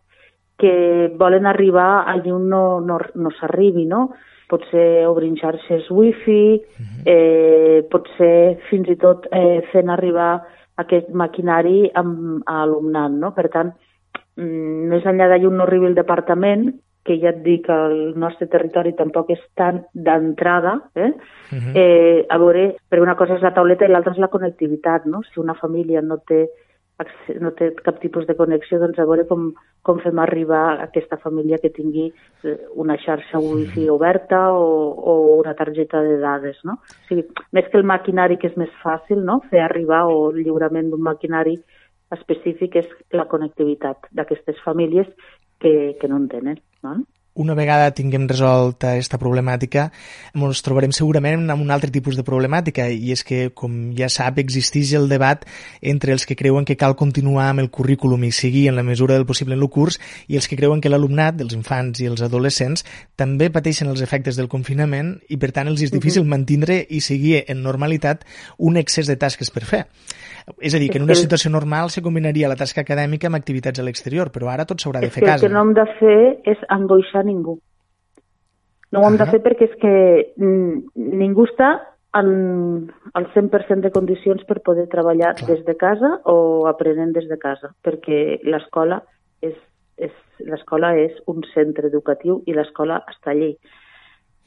que 0.60 1.10
volen 1.20 1.44
arribar 1.48 2.06
allà 2.08 2.32
on 2.32 2.46
no, 2.48 2.62
no, 2.80 2.96
no 3.14 3.32
s'arribi, 3.36 3.84
no? 3.88 4.06
potser 4.52 5.04
obrint 5.08 5.36
xarxes 5.40 5.88
wifi, 5.92 6.60
eh, 7.08 7.84
potser 7.92 8.58
fins 8.68 8.90
i 8.92 8.98
tot 9.00 9.24
eh, 9.32 9.62
fent 9.72 9.92
arribar 9.92 10.34
aquest 10.82 11.08
maquinari 11.16 11.86
amb, 11.96 12.42
a 12.44 12.62
alumnat. 12.66 13.16
No? 13.16 13.32
Per 13.36 13.48
tant, 13.52 13.72
mm, 14.36 14.88
més 14.92 15.08
enllà 15.08 15.30
d'allà 15.32 15.48
on 15.48 15.56
no 15.60 15.66
arribi 15.66 15.88
el 15.88 15.96
departament, 15.96 16.68
que 17.04 17.18
ja 17.18 17.32
et 17.32 17.42
dic 17.42 17.64
que 17.66 17.76
el 17.88 18.14
nostre 18.18 18.46
territori 18.46 18.92
tampoc 18.98 19.30
és 19.34 19.40
tan 19.58 19.82
d'entrada, 19.92 20.78
eh? 20.94 21.10
Uh 21.52 21.58
-huh. 21.58 21.72
eh, 21.74 22.26
a 22.28 22.38
veure, 22.38 22.76
perquè 22.90 23.02
una 23.02 23.16
cosa 23.16 23.34
és 23.34 23.42
la 23.42 23.54
tauleta 23.54 23.84
i 23.84 23.88
l'altra 23.88 24.12
és 24.12 24.18
la 24.18 24.28
connectivitat, 24.28 25.04
no? 25.06 25.22
Si 25.22 25.40
una 25.40 25.54
família 25.54 26.00
no 26.00 26.18
té 26.18 26.48
no 27.40 27.50
té 27.50 27.72
cap 27.84 28.00
tipus 28.00 28.26
de 28.26 28.36
connexió, 28.36 28.78
doncs 28.78 28.98
a 28.98 29.06
veure 29.08 29.26
com, 29.26 29.52
com 29.82 29.98
fem 29.98 30.18
arribar 30.18 30.62
a 30.68 30.82
aquesta 30.84 31.16
família 31.16 31.58
que 31.58 31.70
tingui 31.70 32.12
eh, 32.44 32.56
una 32.74 32.96
xarxa 32.96 33.38
wifi 33.38 33.88
oberta 33.88 34.52
o, 34.52 34.92
o 34.92 35.14
una 35.40 35.54
targeta 35.54 36.02
de 36.02 36.18
dades, 36.18 36.58
no? 36.64 36.72
O 36.72 37.08
sigui, 37.08 37.26
més 37.52 37.68
que 37.70 37.78
el 37.78 37.84
maquinari, 37.84 38.38
que 38.38 38.48
és 38.52 38.56
més 38.56 38.70
fàcil, 38.82 39.24
no?, 39.24 39.40
fer 39.50 39.60
arribar 39.60 40.04
o 40.06 40.30
el 40.30 40.42
lliurament 40.44 40.90
d'un 40.90 41.02
maquinari 41.02 41.58
específic 42.12 42.76
és 42.76 42.88
la 43.16 43.24
connectivitat 43.24 44.08
d'aquestes 44.12 44.58
famílies 44.64 45.08
que, 45.62 45.96
que 46.00 46.08
no 46.08 46.16
en 46.18 46.28
tenen, 46.28 46.62
no? 46.82 47.06
Una 47.34 47.54
vegada 47.54 47.92
tinguem 47.96 48.26
resolta 48.28 48.92
aquesta 48.92 49.18
problemàtica, 49.20 49.86
ens 50.34 50.62
trobarem 50.64 50.92
segurament 50.92 51.48
amb 51.50 51.64
un 51.64 51.70
altre 51.72 51.90
tipus 51.90 52.18
de 52.18 52.24
problemàtica, 52.26 52.88
i 52.92 53.12
és 53.14 53.24
que, 53.24 53.50
com 53.54 53.92
ja 53.96 54.10
sap, 54.12 54.38
existeix 54.42 54.92
el 54.98 55.08
debat 55.08 55.46
entre 55.80 56.12
els 56.12 56.26
que 56.28 56.36
creuen 56.36 56.66
que 56.68 56.76
cal 56.76 56.96
continuar 56.96 57.48
amb 57.50 57.64
el 57.64 57.70
currículum 57.70 58.24
i 58.24 58.32
seguir 58.32 58.68
en 58.68 58.76
la 58.76 58.84
mesura 58.86 59.14
del 59.14 59.26
possible 59.26 59.56
en 59.56 59.62
el 59.62 59.70
curs, 59.72 59.98
i 60.28 60.36
els 60.36 60.48
que 60.48 60.58
creuen 60.60 60.80
que 60.80 60.92
l'alumnat, 60.92 61.40
els 61.40 61.56
infants 61.56 62.02
i 62.02 62.10
els 62.10 62.22
adolescents, 62.22 62.84
també 63.16 63.48
pateixen 63.50 63.88
els 63.88 64.02
efectes 64.04 64.36
del 64.36 64.50
confinament 64.52 65.16
i, 65.28 65.38
per 65.40 65.52
tant, 65.56 65.70
els 65.72 65.82
és 65.82 65.92
difícil 65.94 66.28
mantenir 66.28 66.52
i 66.92 67.00
seguir 67.00 67.44
en 67.48 67.62
normalitat 67.64 68.26
un 68.58 68.76
excés 68.76 69.08
de 69.08 69.16
tasques 69.16 69.50
per 69.50 69.64
fer. 69.64 69.86
És 70.60 70.74
a 70.74 70.78
dir, 70.82 70.90
que 70.90 70.98
en 70.98 71.06
una 71.06 71.14
situació 71.14 71.50
normal 71.54 71.90
se 71.94 72.02
combinaria 72.02 72.50
la 72.50 72.56
tasca 72.58 72.82
acadèmica 72.82 73.28
amb 73.28 73.38
activitats 73.38 73.78
a 73.78 73.84
l'exterior, 73.86 74.32
però 74.34 74.50
ara 74.50 74.66
tot 74.66 74.82
s'haurà 74.82 75.00
de 75.02 75.10
fer 75.14 75.22
a 75.22 75.26
casa. 75.32 75.46
El 75.46 75.48
que 75.48 75.54
no 75.54 75.62
hem 75.62 75.72
de 75.76 75.84
fer 76.00 76.18
és 76.52 76.64
angoixar 76.74 77.21
ningú. 77.26 77.58
No 78.92 79.00
ho 79.00 79.08
hem 79.08 79.16
de 79.16 79.26
fer 79.30 79.40
perquè 79.44 79.70
és 79.70 79.76
que 79.80 79.92
ningú 80.36 81.46
està 81.48 81.72
en 82.18 82.90
el 83.16 83.26
100% 83.32 83.80
de 83.80 83.90
condicions 83.90 84.44
per 84.44 84.60
poder 84.60 84.84
treballar 84.92 85.32
Clar. 85.38 85.48
des 85.48 85.64
de 85.64 85.76
casa 85.80 86.18
o 86.28 86.66
aprenent 86.68 87.14
des 87.16 87.28
de 87.28 87.38
casa, 87.40 87.72
perquè 87.82 88.42
l'escola 88.44 89.00
és, 89.40 89.56
és, 89.96 90.12
l'escola 90.44 90.92
és 91.00 91.16
un 91.26 91.40
centre 91.54 91.88
educatiu 91.88 92.42
i 92.46 92.52
l'escola 92.52 93.00
està 93.08 93.32
allí. 93.32 93.56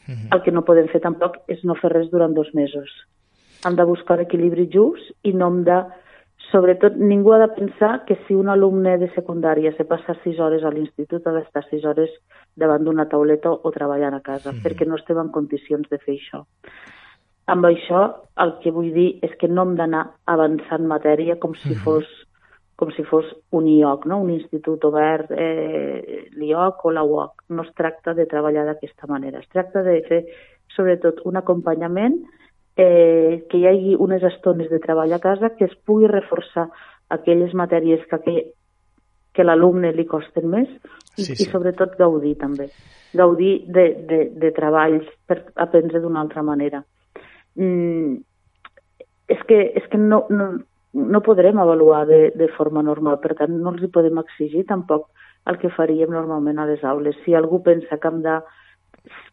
Uh 0.06 0.14
-huh. 0.14 0.30
El 0.36 0.44
que 0.44 0.52
no 0.52 0.66
podem 0.66 0.88
fer 0.88 1.02
tampoc 1.02 1.42
és 1.48 1.64
no 1.64 1.74
fer 1.74 1.92
res 1.92 2.12
durant 2.12 2.34
dos 2.34 2.54
mesos 2.54 2.90
hem 3.66 3.76
de 3.76 3.86
buscar 3.86 4.18
l'equilibri 4.20 4.68
just 4.72 5.14
i 5.24 5.34
no 5.34 5.52
hem 5.52 5.64
de... 5.68 5.84
Sobretot, 6.52 6.94
ningú 7.02 7.34
ha 7.34 7.40
de 7.42 7.48
pensar 7.56 8.04
que 8.06 8.20
si 8.28 8.36
un 8.38 8.52
alumne 8.54 9.00
de 9.02 9.08
secundària 9.16 9.72
se 9.76 9.86
passa 9.90 10.14
sis 10.24 10.38
hores 10.40 10.64
a 10.64 10.70
l'institut 10.72 11.26
ha 11.26 11.34
d'estar 11.34 11.64
sis 11.72 11.84
hores 11.90 12.12
davant 12.56 12.84
d'una 12.86 13.08
tauleta 13.12 13.52
o 13.52 13.72
treballant 13.76 14.16
a 14.18 14.24
casa, 14.24 14.52
mm. 14.52 14.64
perquè 14.64 14.88
no 14.88 15.00
estem 15.00 15.20
en 15.22 15.32
condicions 15.34 15.90
de 15.92 16.00
fer 16.02 16.16
això. 16.16 16.46
Amb 17.52 17.68
això, 17.70 18.06
el 18.42 18.56
que 18.64 18.74
vull 18.74 18.94
dir 18.94 19.10
és 19.26 19.36
que 19.40 19.50
no 19.52 19.66
hem 19.66 19.76
d'anar 19.78 20.06
avançant 20.32 20.88
matèria 20.90 21.38
com 21.42 21.54
si 21.62 21.76
mm. 21.76 21.84
fos 21.86 22.08
com 22.76 22.90
si 22.92 23.06
fos 23.08 23.24
un 23.56 23.70
IOC, 23.72 24.06
no? 24.12 24.18
un 24.20 24.34
institut 24.34 24.84
obert, 24.84 25.30
eh, 25.32 26.26
l'IOC 26.36 26.82
o 26.84 26.92
la 26.92 27.06
UOC. 27.08 27.46
No 27.56 27.64
es 27.64 27.72
tracta 27.72 28.14
de 28.14 28.26
treballar 28.28 28.66
d'aquesta 28.68 29.08
manera, 29.08 29.40
es 29.40 29.48
tracta 29.48 29.84
de 29.86 30.02
fer 30.10 30.26
sobretot 30.76 31.22
un 31.24 31.40
acompanyament 31.40 32.18
eh, 32.76 33.46
que 33.50 33.62
hi 33.62 33.68
hagi 33.70 33.96
unes 33.96 34.24
estones 34.28 34.70
de 34.70 34.82
treball 34.84 35.14
a 35.16 35.22
casa 35.24 35.54
que 35.56 35.70
es 35.70 35.76
pugui 35.88 36.10
reforçar 36.12 36.68
aquelles 37.10 37.54
matèries 37.54 38.04
que, 38.10 38.20
que, 38.26 38.36
que 39.36 39.44
l'alumne 39.44 39.92
li 39.96 40.06
costen 40.08 40.48
més 40.52 40.70
i, 40.70 41.24
sí, 41.24 41.34
sí. 41.34 41.44
i 41.44 41.50
sobretot 41.52 41.98
gaudir 42.00 42.36
també. 42.40 42.70
Gaudir 43.16 43.66
de, 43.72 43.86
de, 44.10 44.22
de 44.36 44.52
treballs 44.56 45.08
per 45.28 45.42
aprendre 45.56 46.02
d'una 46.04 46.24
altra 46.24 46.44
manera. 46.44 46.82
Mm, 47.56 48.16
és 49.32 49.44
que, 49.50 49.60
és 49.80 49.86
que 49.92 50.00
no, 50.00 50.26
no, 50.30 50.50
no 50.96 51.24
podrem 51.26 51.60
avaluar 51.60 52.06
de, 52.08 52.30
de 52.36 52.50
forma 52.58 52.84
normal, 52.84 53.20
per 53.24 53.36
tant 53.40 53.56
no 53.56 53.74
els 53.74 53.84
hi 53.84 53.92
podem 53.92 54.20
exigir 54.22 54.66
tampoc 54.70 55.10
el 55.50 55.60
que 55.62 55.74
faríem 55.74 56.14
normalment 56.14 56.60
a 56.60 56.68
les 56.70 56.84
aules. 56.84 57.18
Si 57.24 57.36
algú 57.36 57.62
pensa 57.64 58.00
que 58.00 58.12
hem 58.12 58.22
de 58.26 58.40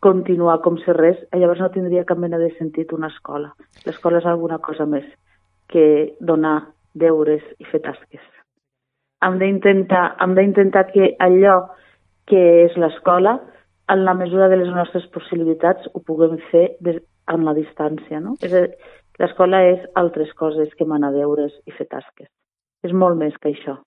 continuar 0.05 0.61
com 0.65 0.77
si 0.83 0.93
res, 0.97 1.21
llavors 1.33 1.63
no 1.63 1.71
tindria 1.73 2.05
cap 2.09 2.21
mena 2.21 2.41
de 2.41 2.51
sentit 2.59 2.93
una 2.93 3.09
escola. 3.13 3.55
L'escola 3.87 4.21
és 4.21 4.29
alguna 4.29 4.59
cosa 4.65 4.87
més 4.87 5.07
que 5.73 5.85
donar 6.21 6.59
deures 6.93 7.45
i 7.59 7.69
fer 7.71 7.81
tasques. 7.85 8.32
Hem 9.23 9.39
d'intentar 9.39 10.85
que 10.93 11.13
allò 11.23 11.57
que 12.31 12.43
és 12.67 12.77
l'escola, 12.81 13.37
en 13.93 14.05
la 14.07 14.15
mesura 14.15 14.49
de 14.49 14.59
les 14.61 14.71
nostres 14.73 15.07
possibilitats, 15.15 15.89
ho 15.93 16.01
puguem 16.07 16.39
fer 16.51 16.69
des, 16.81 17.01
en 17.33 17.45
la 17.47 17.55
distància. 17.57 18.21
No? 18.21 18.37
És 18.43 18.55
l'escola 19.21 19.63
és 19.73 19.85
altres 20.01 20.33
coses 20.39 20.73
que 20.79 20.89
manar 20.89 21.13
deures 21.15 21.55
i 21.67 21.75
fer 21.77 21.89
tasques. 21.91 22.31
És 22.83 22.93
molt 22.93 23.19
més 23.19 23.37
que 23.39 23.53
això. 23.53 23.79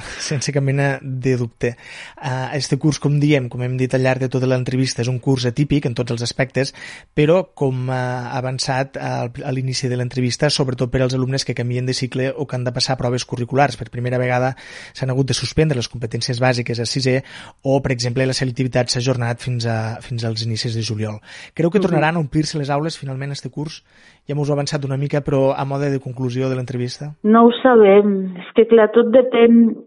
Sense 0.00 0.52
cap 0.52 0.64
mena 0.64 0.98
de 1.02 1.36
dubte. 1.38 1.74
Uh, 2.18 2.50
este 2.56 2.78
curs, 2.82 2.98
com 2.98 3.18
diem, 3.22 3.48
com 3.48 3.62
hem 3.62 3.76
dit 3.78 3.92
al 3.94 4.02
llarg 4.02 4.24
de 4.24 4.28
tota 4.32 4.48
l'entrevista, 4.50 5.04
és 5.04 5.10
un 5.10 5.20
curs 5.22 5.46
atípic 5.46 5.86
en 5.86 5.94
tots 5.94 6.14
els 6.14 6.24
aspectes, 6.26 6.74
però 7.14 7.42
com 7.54 7.90
ha 7.94 8.34
avançat 8.34 8.98
a, 8.98 9.12
l'inici 9.54 9.90
de 9.90 9.98
l'entrevista, 10.00 10.50
sobretot 10.50 10.90
per 10.90 11.04
als 11.04 11.14
alumnes 11.14 11.46
que 11.46 11.54
canvien 11.54 11.86
de 11.86 11.94
cicle 11.94 12.32
o 12.34 12.46
que 12.46 12.56
han 12.58 12.66
de 12.66 12.74
passar 12.74 12.98
proves 12.98 13.24
curriculars. 13.24 13.78
Per 13.78 13.90
primera 13.92 14.18
vegada 14.18 14.54
s'han 14.92 15.14
hagut 15.14 15.30
de 15.30 15.38
suspendre 15.38 15.78
les 15.78 15.90
competències 15.90 16.42
bàsiques 16.42 16.80
a 16.80 16.88
sisè 16.88 17.20
o, 17.62 17.78
per 17.80 17.94
exemple, 17.94 18.26
la 18.26 18.36
selectivitat 18.36 18.90
s'ha 18.90 19.02
ajornat 19.04 19.42
fins, 19.42 19.68
a, 19.70 20.00
fins 20.02 20.26
als 20.26 20.42
inicis 20.46 20.74
de 20.74 20.82
juliol. 20.82 21.20
Creu 21.54 21.70
que 21.70 21.82
tornaran 21.82 22.16
a 22.16 22.24
omplir-se 22.24 22.58
les 22.58 22.70
aules 22.70 22.98
finalment 22.98 23.34
este 23.34 23.52
curs? 23.52 23.82
Ja 24.26 24.34
m'ho 24.34 24.46
heu 24.46 24.54
avançat 24.56 24.84
una 24.88 24.96
mica, 24.96 25.20
però 25.20 25.52
a 25.52 25.64
mode 25.68 25.90
de 25.92 26.00
conclusió 26.00 26.48
de 26.48 26.56
l'entrevista? 26.56 27.12
No 27.22 27.46
ho 27.46 27.50
sabem. 27.60 28.14
És 28.40 28.50
que, 28.56 28.64
clar, 28.70 28.88
tot 28.94 29.10
depèn 29.12 29.83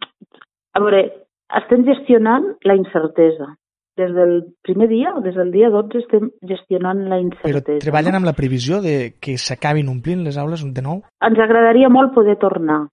a 0.73 0.83
veure, 0.83 1.05
estem 1.61 1.85
gestionant 1.87 2.53
la 2.67 2.75
incertesa. 2.77 3.55
Des 3.97 4.11
del 4.13 4.43
primer 4.61 4.85
dia, 4.91 5.15
des 5.25 5.33
del 5.33 5.49
dia 5.51 5.71
12, 5.73 6.03
estem 6.03 6.27
gestionant 6.45 7.07
la 7.09 7.17
incertesa. 7.17 7.63
Però 7.65 7.79
treballen 7.81 8.13
no? 8.13 8.19
amb 8.21 8.29
la 8.29 8.35
previsió 8.37 8.77
de 8.83 9.15
que 9.17 9.39
s'acabin 9.41 9.89
omplint 9.89 10.21
les 10.27 10.37
aules 10.37 10.61
de 10.61 10.83
nou? 10.85 11.01
Ens 11.25 11.41
agradaria 11.41 11.89
molt 11.89 12.13
poder 12.13 12.37
tornar. 12.37 12.83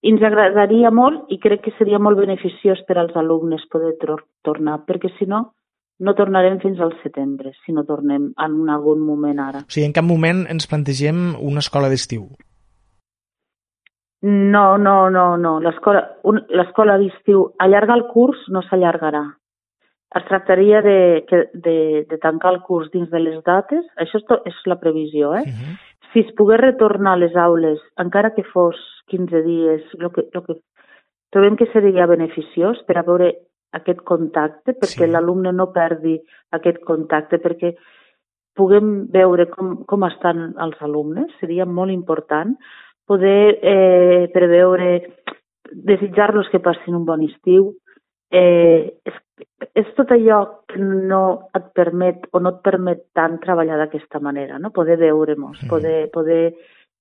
I 0.00 0.14
ens 0.14 0.24
agradaria 0.24 0.92
molt, 0.94 1.26
i 1.34 1.36
crec 1.42 1.66
que 1.66 1.74
seria 1.76 2.00
molt 2.00 2.16
beneficiós 2.20 2.80
per 2.88 2.96
als 3.02 3.16
alumnes 3.16 3.64
poder 3.72 3.92
tornar, 4.00 4.78
perquè 4.88 5.10
si 5.18 5.28
no, 5.28 5.42
no 5.98 6.14
tornarem 6.14 6.60
fins 6.60 6.80
al 6.80 6.92
setembre, 7.02 7.52
si 7.64 7.72
no 7.72 7.84
tornem 7.88 8.30
en 8.32 8.56
algun 8.72 9.00
moment 9.04 9.40
ara. 9.40 9.64
O 9.64 9.72
sigui, 9.72 9.88
en 9.88 9.96
cap 9.96 10.06
moment 10.08 10.44
ens 10.52 10.68
plantegem 10.70 11.32
una 11.40 11.64
escola 11.64 11.90
d'estiu? 11.92 12.28
No, 14.22 14.78
no, 14.78 15.10
no, 15.10 15.36
no. 15.36 15.58
L'escola 15.60 16.96
d'estiu 16.98 17.50
allarga 17.60 17.94
el 17.94 18.06
curs 18.12 18.46
no 18.48 18.62
s'allargarà. 18.64 19.24
Es 20.16 20.24
tractaria 20.28 20.80
de, 20.82 21.26
de, 21.52 21.76
de 22.08 22.18
tancar 22.22 22.54
el 22.54 22.62
curs 22.64 22.88
dins 22.92 23.10
de 23.10 23.20
les 23.20 23.42
dates, 23.44 23.84
això 24.00 24.20
és, 24.22 24.30
és 24.52 24.62
la 24.70 24.78
previsió, 24.80 25.34
eh? 25.34 25.44
Uh 25.44 25.52
-huh. 25.52 25.76
si 26.12 26.20
es 26.20 26.32
pogués 26.36 26.60
retornar 26.60 27.12
a 27.12 27.16
les 27.16 27.36
aules, 27.36 27.80
encara 27.98 28.34
que 28.34 28.44
fos 28.44 28.76
15 29.08 29.42
dies, 29.42 29.82
el 29.98 30.10
que, 30.12 30.28
el 30.32 30.42
que 30.46 30.54
trobem 31.30 31.56
que 31.56 31.66
seria 31.72 32.06
beneficiós 32.06 32.82
per 32.86 32.98
a 32.98 33.02
veure 33.02 33.34
aquest 33.72 34.00
contacte, 34.00 34.72
perquè 34.72 35.04
sí. 35.04 35.10
l'alumne 35.10 35.52
no 35.52 35.72
perdi 35.72 36.16
aquest 36.50 36.78
contacte, 36.84 37.38
perquè 37.38 37.74
puguem 38.56 39.06
veure 39.12 39.46
com, 39.52 39.84
com 39.84 40.04
estan 40.04 40.54
els 40.58 40.80
alumnes, 40.80 41.30
seria 41.40 41.66
molt 41.66 41.92
important 41.92 42.56
poder 43.06 43.58
eh, 43.62 44.28
preveure, 44.34 45.14
desitjar-los 45.70 46.48
que 46.50 46.60
passin 46.60 46.94
un 46.98 47.04
bon 47.06 47.22
estiu, 47.22 47.72
eh, 48.30 48.98
és, 49.06 49.16
és 49.74 49.88
tot 49.96 50.10
allò 50.14 50.40
que 50.66 50.80
no 50.82 51.48
et 51.54 51.70
permet 51.74 52.26
o 52.32 52.42
no 52.42 52.56
et 52.56 52.62
permet 52.66 53.06
tant 53.14 53.38
treballar 53.42 53.78
d'aquesta 53.78 54.20
manera, 54.20 54.58
no? 54.58 54.72
poder 54.74 54.98
veure-nos, 55.00 55.62
mm. 55.62 55.70
poder, 55.70 56.10
poder 56.10 56.54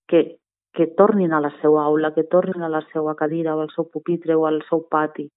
que, 0.08 0.38
que 0.76 0.88
tornin 0.98 1.34
a 1.34 1.42
la 1.42 1.52
seva 1.62 1.86
aula, 1.90 2.14
que 2.14 2.28
tornin 2.30 2.64
a 2.64 2.70
la 2.70 2.84
seva 2.94 3.16
cadira 3.16 3.56
o 3.56 3.64
al 3.66 3.72
seu 3.74 3.90
pupitre 3.90 4.36
o 4.36 4.46
al 4.46 4.62
seu 4.70 4.86
pati. 4.92 5.28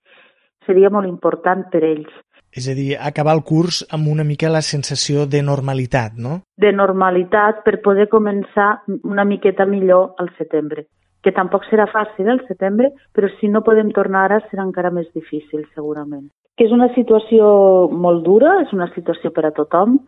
Seria 0.67 0.91
molt 0.93 1.09
important 1.09 1.69
per 1.73 1.85
ells. 1.87 2.13
És 2.53 2.69
a 2.69 2.75
dir, 2.75 2.97
acabar 2.97 3.35
el 3.37 3.45
curs 3.45 3.83
amb 3.93 4.09
una 4.09 4.25
mica 4.25 4.49
la 4.49 4.63
sensació 4.65 5.27
de 5.27 5.43
normalitat, 5.43 6.17
no? 6.17 6.41
De 6.57 6.73
normalitat 6.73 7.65
per 7.65 7.81
poder 7.85 8.09
començar 8.09 8.79
una 9.03 9.25
miqueta 9.25 9.67
millor 9.67 10.15
al 10.19 10.33
setembre 10.39 10.87
que 11.23 11.35
tampoc 11.35 11.67
serà 11.69 11.89
fàcil 11.91 12.31
el 12.31 12.41
setembre, 12.47 12.93
però 13.13 13.29
si 13.39 13.51
no 13.51 13.65
podem 13.67 13.91
tornar 13.95 14.27
ara 14.27 14.39
serà 14.49 14.65
encara 14.65 14.93
més 14.95 15.09
difícil, 15.17 15.65
segurament. 15.75 16.29
Que 16.57 16.67
és 16.67 16.75
una 16.75 16.89
situació 16.95 17.49
molt 17.91 18.25
dura, 18.27 18.59
és 18.65 18.73
una 18.75 18.89
situació 18.95 19.33
per 19.35 19.47
a 19.49 19.53
tothom, 19.55 19.99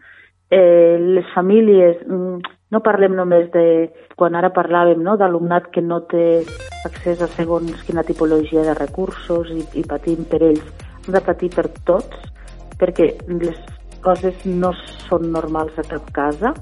eh, 0.51 0.97
les 1.19 1.27
famílies, 1.35 1.99
mm, 2.07 2.55
no 2.71 2.83
parlem 2.83 3.15
només 3.17 3.51
de, 3.51 3.91
quan 4.17 4.35
ara 4.35 4.53
parlàvem, 4.55 5.03
no, 5.03 5.17
d'alumnat 5.17 5.71
que 5.75 5.83
no 5.83 6.03
té 6.03 6.45
accés 6.85 7.23
a 7.23 7.29
segons 7.29 7.83
quina 7.87 8.07
tipologia 8.07 8.63
de 8.63 8.75
recursos 8.75 9.51
i, 9.51 9.67
i 9.81 9.85
patim 9.85 10.25
per 10.25 10.43
ells. 10.43 10.90
De 11.09 11.21
patir 11.25 11.51
per 11.55 11.69
tots, 11.89 12.17
perquè 12.81 13.13
les 13.29 13.59
coses 14.05 14.45
no 14.45 14.73
són 15.09 15.31
normals 15.33 15.77
a 15.81 15.85
cap 15.89 16.07
casa, 16.17 16.55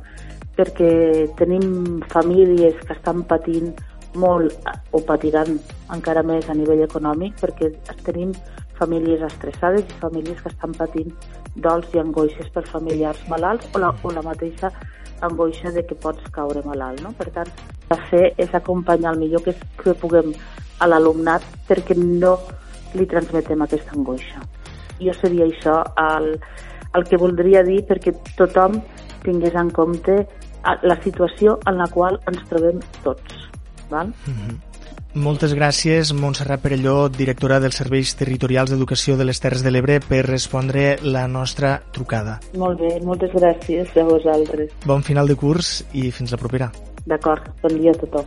perquè 0.58 0.90
tenim 1.38 2.00
famílies 2.10 2.78
que 2.84 2.94
estan 2.96 3.22
patint 3.30 3.74
molt 4.18 4.54
o 4.96 5.00
patiran 5.06 5.58
encara 5.94 6.24
més 6.26 6.48
a 6.48 6.56
nivell 6.56 6.82
econòmic 6.82 7.36
perquè 7.38 7.68
tenim 8.06 8.32
famílies 8.78 9.22
estressades 9.26 9.84
i 9.84 9.98
famílies 10.00 10.40
que 10.42 10.50
estan 10.50 10.74
patint 10.74 11.12
dols 11.54 11.90
i 11.94 12.00
angoixes 12.02 12.48
per 12.54 12.64
familiars 12.66 13.20
malalts 13.30 13.68
o 13.74 13.82
la, 13.82 13.92
o 14.02 14.12
la 14.14 14.24
mateixa 14.24 14.72
angoixa 15.20 15.72
de 15.74 15.82
que 15.86 15.96
pots 15.98 16.22
caure 16.30 16.62
malalt. 16.64 17.02
No? 17.02 17.12
Per 17.18 17.26
tant, 17.34 17.50
de 17.90 17.98
fer 18.10 18.24
és 18.38 18.54
acompanyar 18.54 19.14
el 19.14 19.22
millor 19.24 19.42
que, 19.42 19.54
que 19.82 19.94
puguem 19.98 20.30
a 20.78 20.86
l'alumnat 20.86 21.44
perquè 21.68 21.96
no 21.98 22.36
li 22.94 23.06
transmetem 23.06 23.62
aquesta 23.62 23.96
angoixa. 23.96 24.44
Jo 24.98 25.14
seria 25.14 25.46
això 25.46 25.80
el, 26.02 26.32
el 26.94 27.08
que 27.08 27.20
voldria 27.20 27.62
dir 27.66 27.82
perquè 27.88 28.14
tothom 28.36 28.80
tingués 29.24 29.54
en 29.58 29.70
compte 29.74 30.22
la 30.82 30.96
situació 31.02 31.58
en 31.66 31.78
la 31.78 31.88
qual 31.92 32.20
ens 32.26 32.42
trobem 32.48 32.80
tots. 33.04 33.44
Val? 33.90 34.08
Mm 34.26 34.34
-hmm. 34.34 34.56
Moltes 35.14 35.54
gràcies, 35.56 36.12
Montserrat 36.12 36.60
Perelló, 36.60 37.08
directora 37.08 37.58
dels 37.60 37.78
Serveis 37.80 38.14
Territorials 38.14 38.70
d'Educació 38.70 39.16
de 39.16 39.24
les 39.24 39.40
Terres 39.40 39.64
de 39.64 39.70
l'Ebre, 39.70 40.00
per 40.04 40.26
respondre 40.26 40.98
la 41.02 41.26
nostra 41.26 41.80
trucada. 41.90 42.38
Molt 42.54 42.78
bé, 42.78 43.00
moltes 43.00 43.32
gràcies 43.32 43.96
a 43.96 44.04
vosaltres. 44.04 44.70
Bon 44.84 45.02
final 45.02 45.26
de 45.26 45.34
curs 45.34 45.84
i 45.92 46.10
fins 46.10 46.30
la 46.30 46.36
propera. 46.36 46.70
D'acord, 47.06 47.48
bon 47.62 47.80
dia 47.80 47.90
a 47.90 47.94
tothom. 47.94 48.26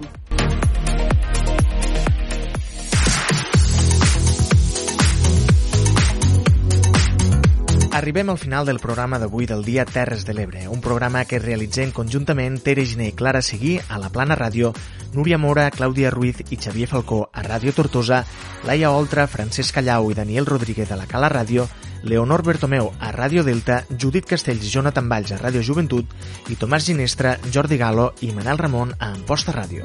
Arribem 7.94 8.30
al 8.30 8.38
final 8.38 8.66
del 8.66 8.80
programa 8.80 9.18
d'avui 9.20 9.46
del 9.46 9.66
dia 9.68 9.84
Terres 9.84 10.24
de 10.24 10.34
l'Ebre, 10.34 10.62
un 10.72 10.80
programa 10.80 11.26
que 11.28 11.42
realitzem 11.44 11.90
conjuntament 11.92 12.56
Tere 12.64 12.86
Giné 12.88 13.10
i 13.12 13.16
Clara 13.20 13.42
Seguí 13.44 13.74
a 13.84 14.00
la 14.00 14.08
Plana 14.10 14.38
Ràdio, 14.40 14.72
Núria 15.12 15.38
Mora, 15.38 15.66
Clàudia 15.76 16.10
Ruiz 16.10 16.40
i 16.48 16.56
Xavier 16.56 16.88
Falcó 16.88 17.26
a 17.34 17.44
Ràdio 17.44 17.74
Tortosa, 17.76 18.22
Laia 18.64 18.94
Oltra, 18.96 19.28
Francesc 19.28 19.76
Callau 19.76 20.08
i 20.10 20.16
Daniel 20.16 20.48
Rodríguez 20.48 20.92
a 20.92 20.96
la 20.96 21.06
Cala 21.06 21.28
Ràdio, 21.30 21.68
Leonor 22.04 22.46
Bertomeu 22.48 22.94
a 22.98 23.12
Ràdio 23.12 23.44
Delta, 23.44 23.84
Judit 23.92 24.26
Castells 24.26 24.64
i 24.64 24.72
Jonathan 24.72 25.12
Valls 25.12 25.36
a 25.36 25.42
Ràdio 25.42 25.60
Joventut 25.62 26.16
i 26.48 26.56
Tomàs 26.56 26.88
Ginestra, 26.88 27.36
Jordi 27.52 27.76
Galo 27.78 28.14
i 28.22 28.32
Manel 28.32 28.58
Ramon 28.58 28.96
a 28.98 29.12
Amposta 29.12 29.52
Ràdio. 29.52 29.84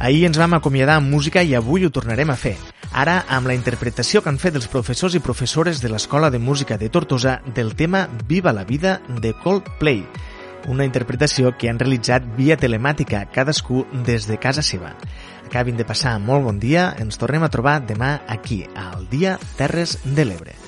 Ahir 0.00 0.24
ens 0.30 0.40
vam 0.40 0.56
acomiadar 0.56 0.96
amb 0.96 1.12
música 1.12 1.44
i 1.44 1.54
avui 1.54 1.84
ho 1.84 1.92
tornarem 1.92 2.32
a 2.32 2.40
fer. 2.40 2.56
Ara 2.92 3.24
amb 3.28 3.48
la 3.48 3.54
interpretació 3.54 4.22
que 4.22 4.30
han 4.30 4.40
fet 4.42 4.56
els 4.56 4.68
professors 4.72 5.14
i 5.14 5.22
professores 5.24 5.82
de 5.82 5.90
l'Escola 5.92 6.30
de 6.30 6.38
Música 6.38 6.78
de 6.78 6.88
Tortosa 6.88 7.40
del 7.54 7.74
tema 7.76 8.06
Viva 8.28 8.52
la 8.52 8.64
vida 8.64 9.00
de 9.08 9.34
Coldplay, 9.34 10.04
una 10.66 10.84
interpretació 10.84 11.54
que 11.56 11.70
han 11.70 11.78
realitzat 11.78 12.26
via 12.36 12.56
telemàtica 12.56 13.24
cadascú 13.32 13.86
des 14.06 14.26
de 14.26 14.38
casa 14.38 14.62
seva. 14.62 14.94
Acabin 15.46 15.76
de 15.78 15.86
passar 15.86 16.18
molt 16.18 16.44
bon 16.44 16.58
dia, 16.58 16.92
ens 16.98 17.18
tornem 17.22 17.46
a 17.46 17.52
trobar 17.52 17.80
demà 17.86 18.16
aquí, 18.26 18.64
al 18.74 19.06
Dia 19.10 19.38
Terres 19.56 20.00
de 20.04 20.26
l'Ebre. 20.26 20.65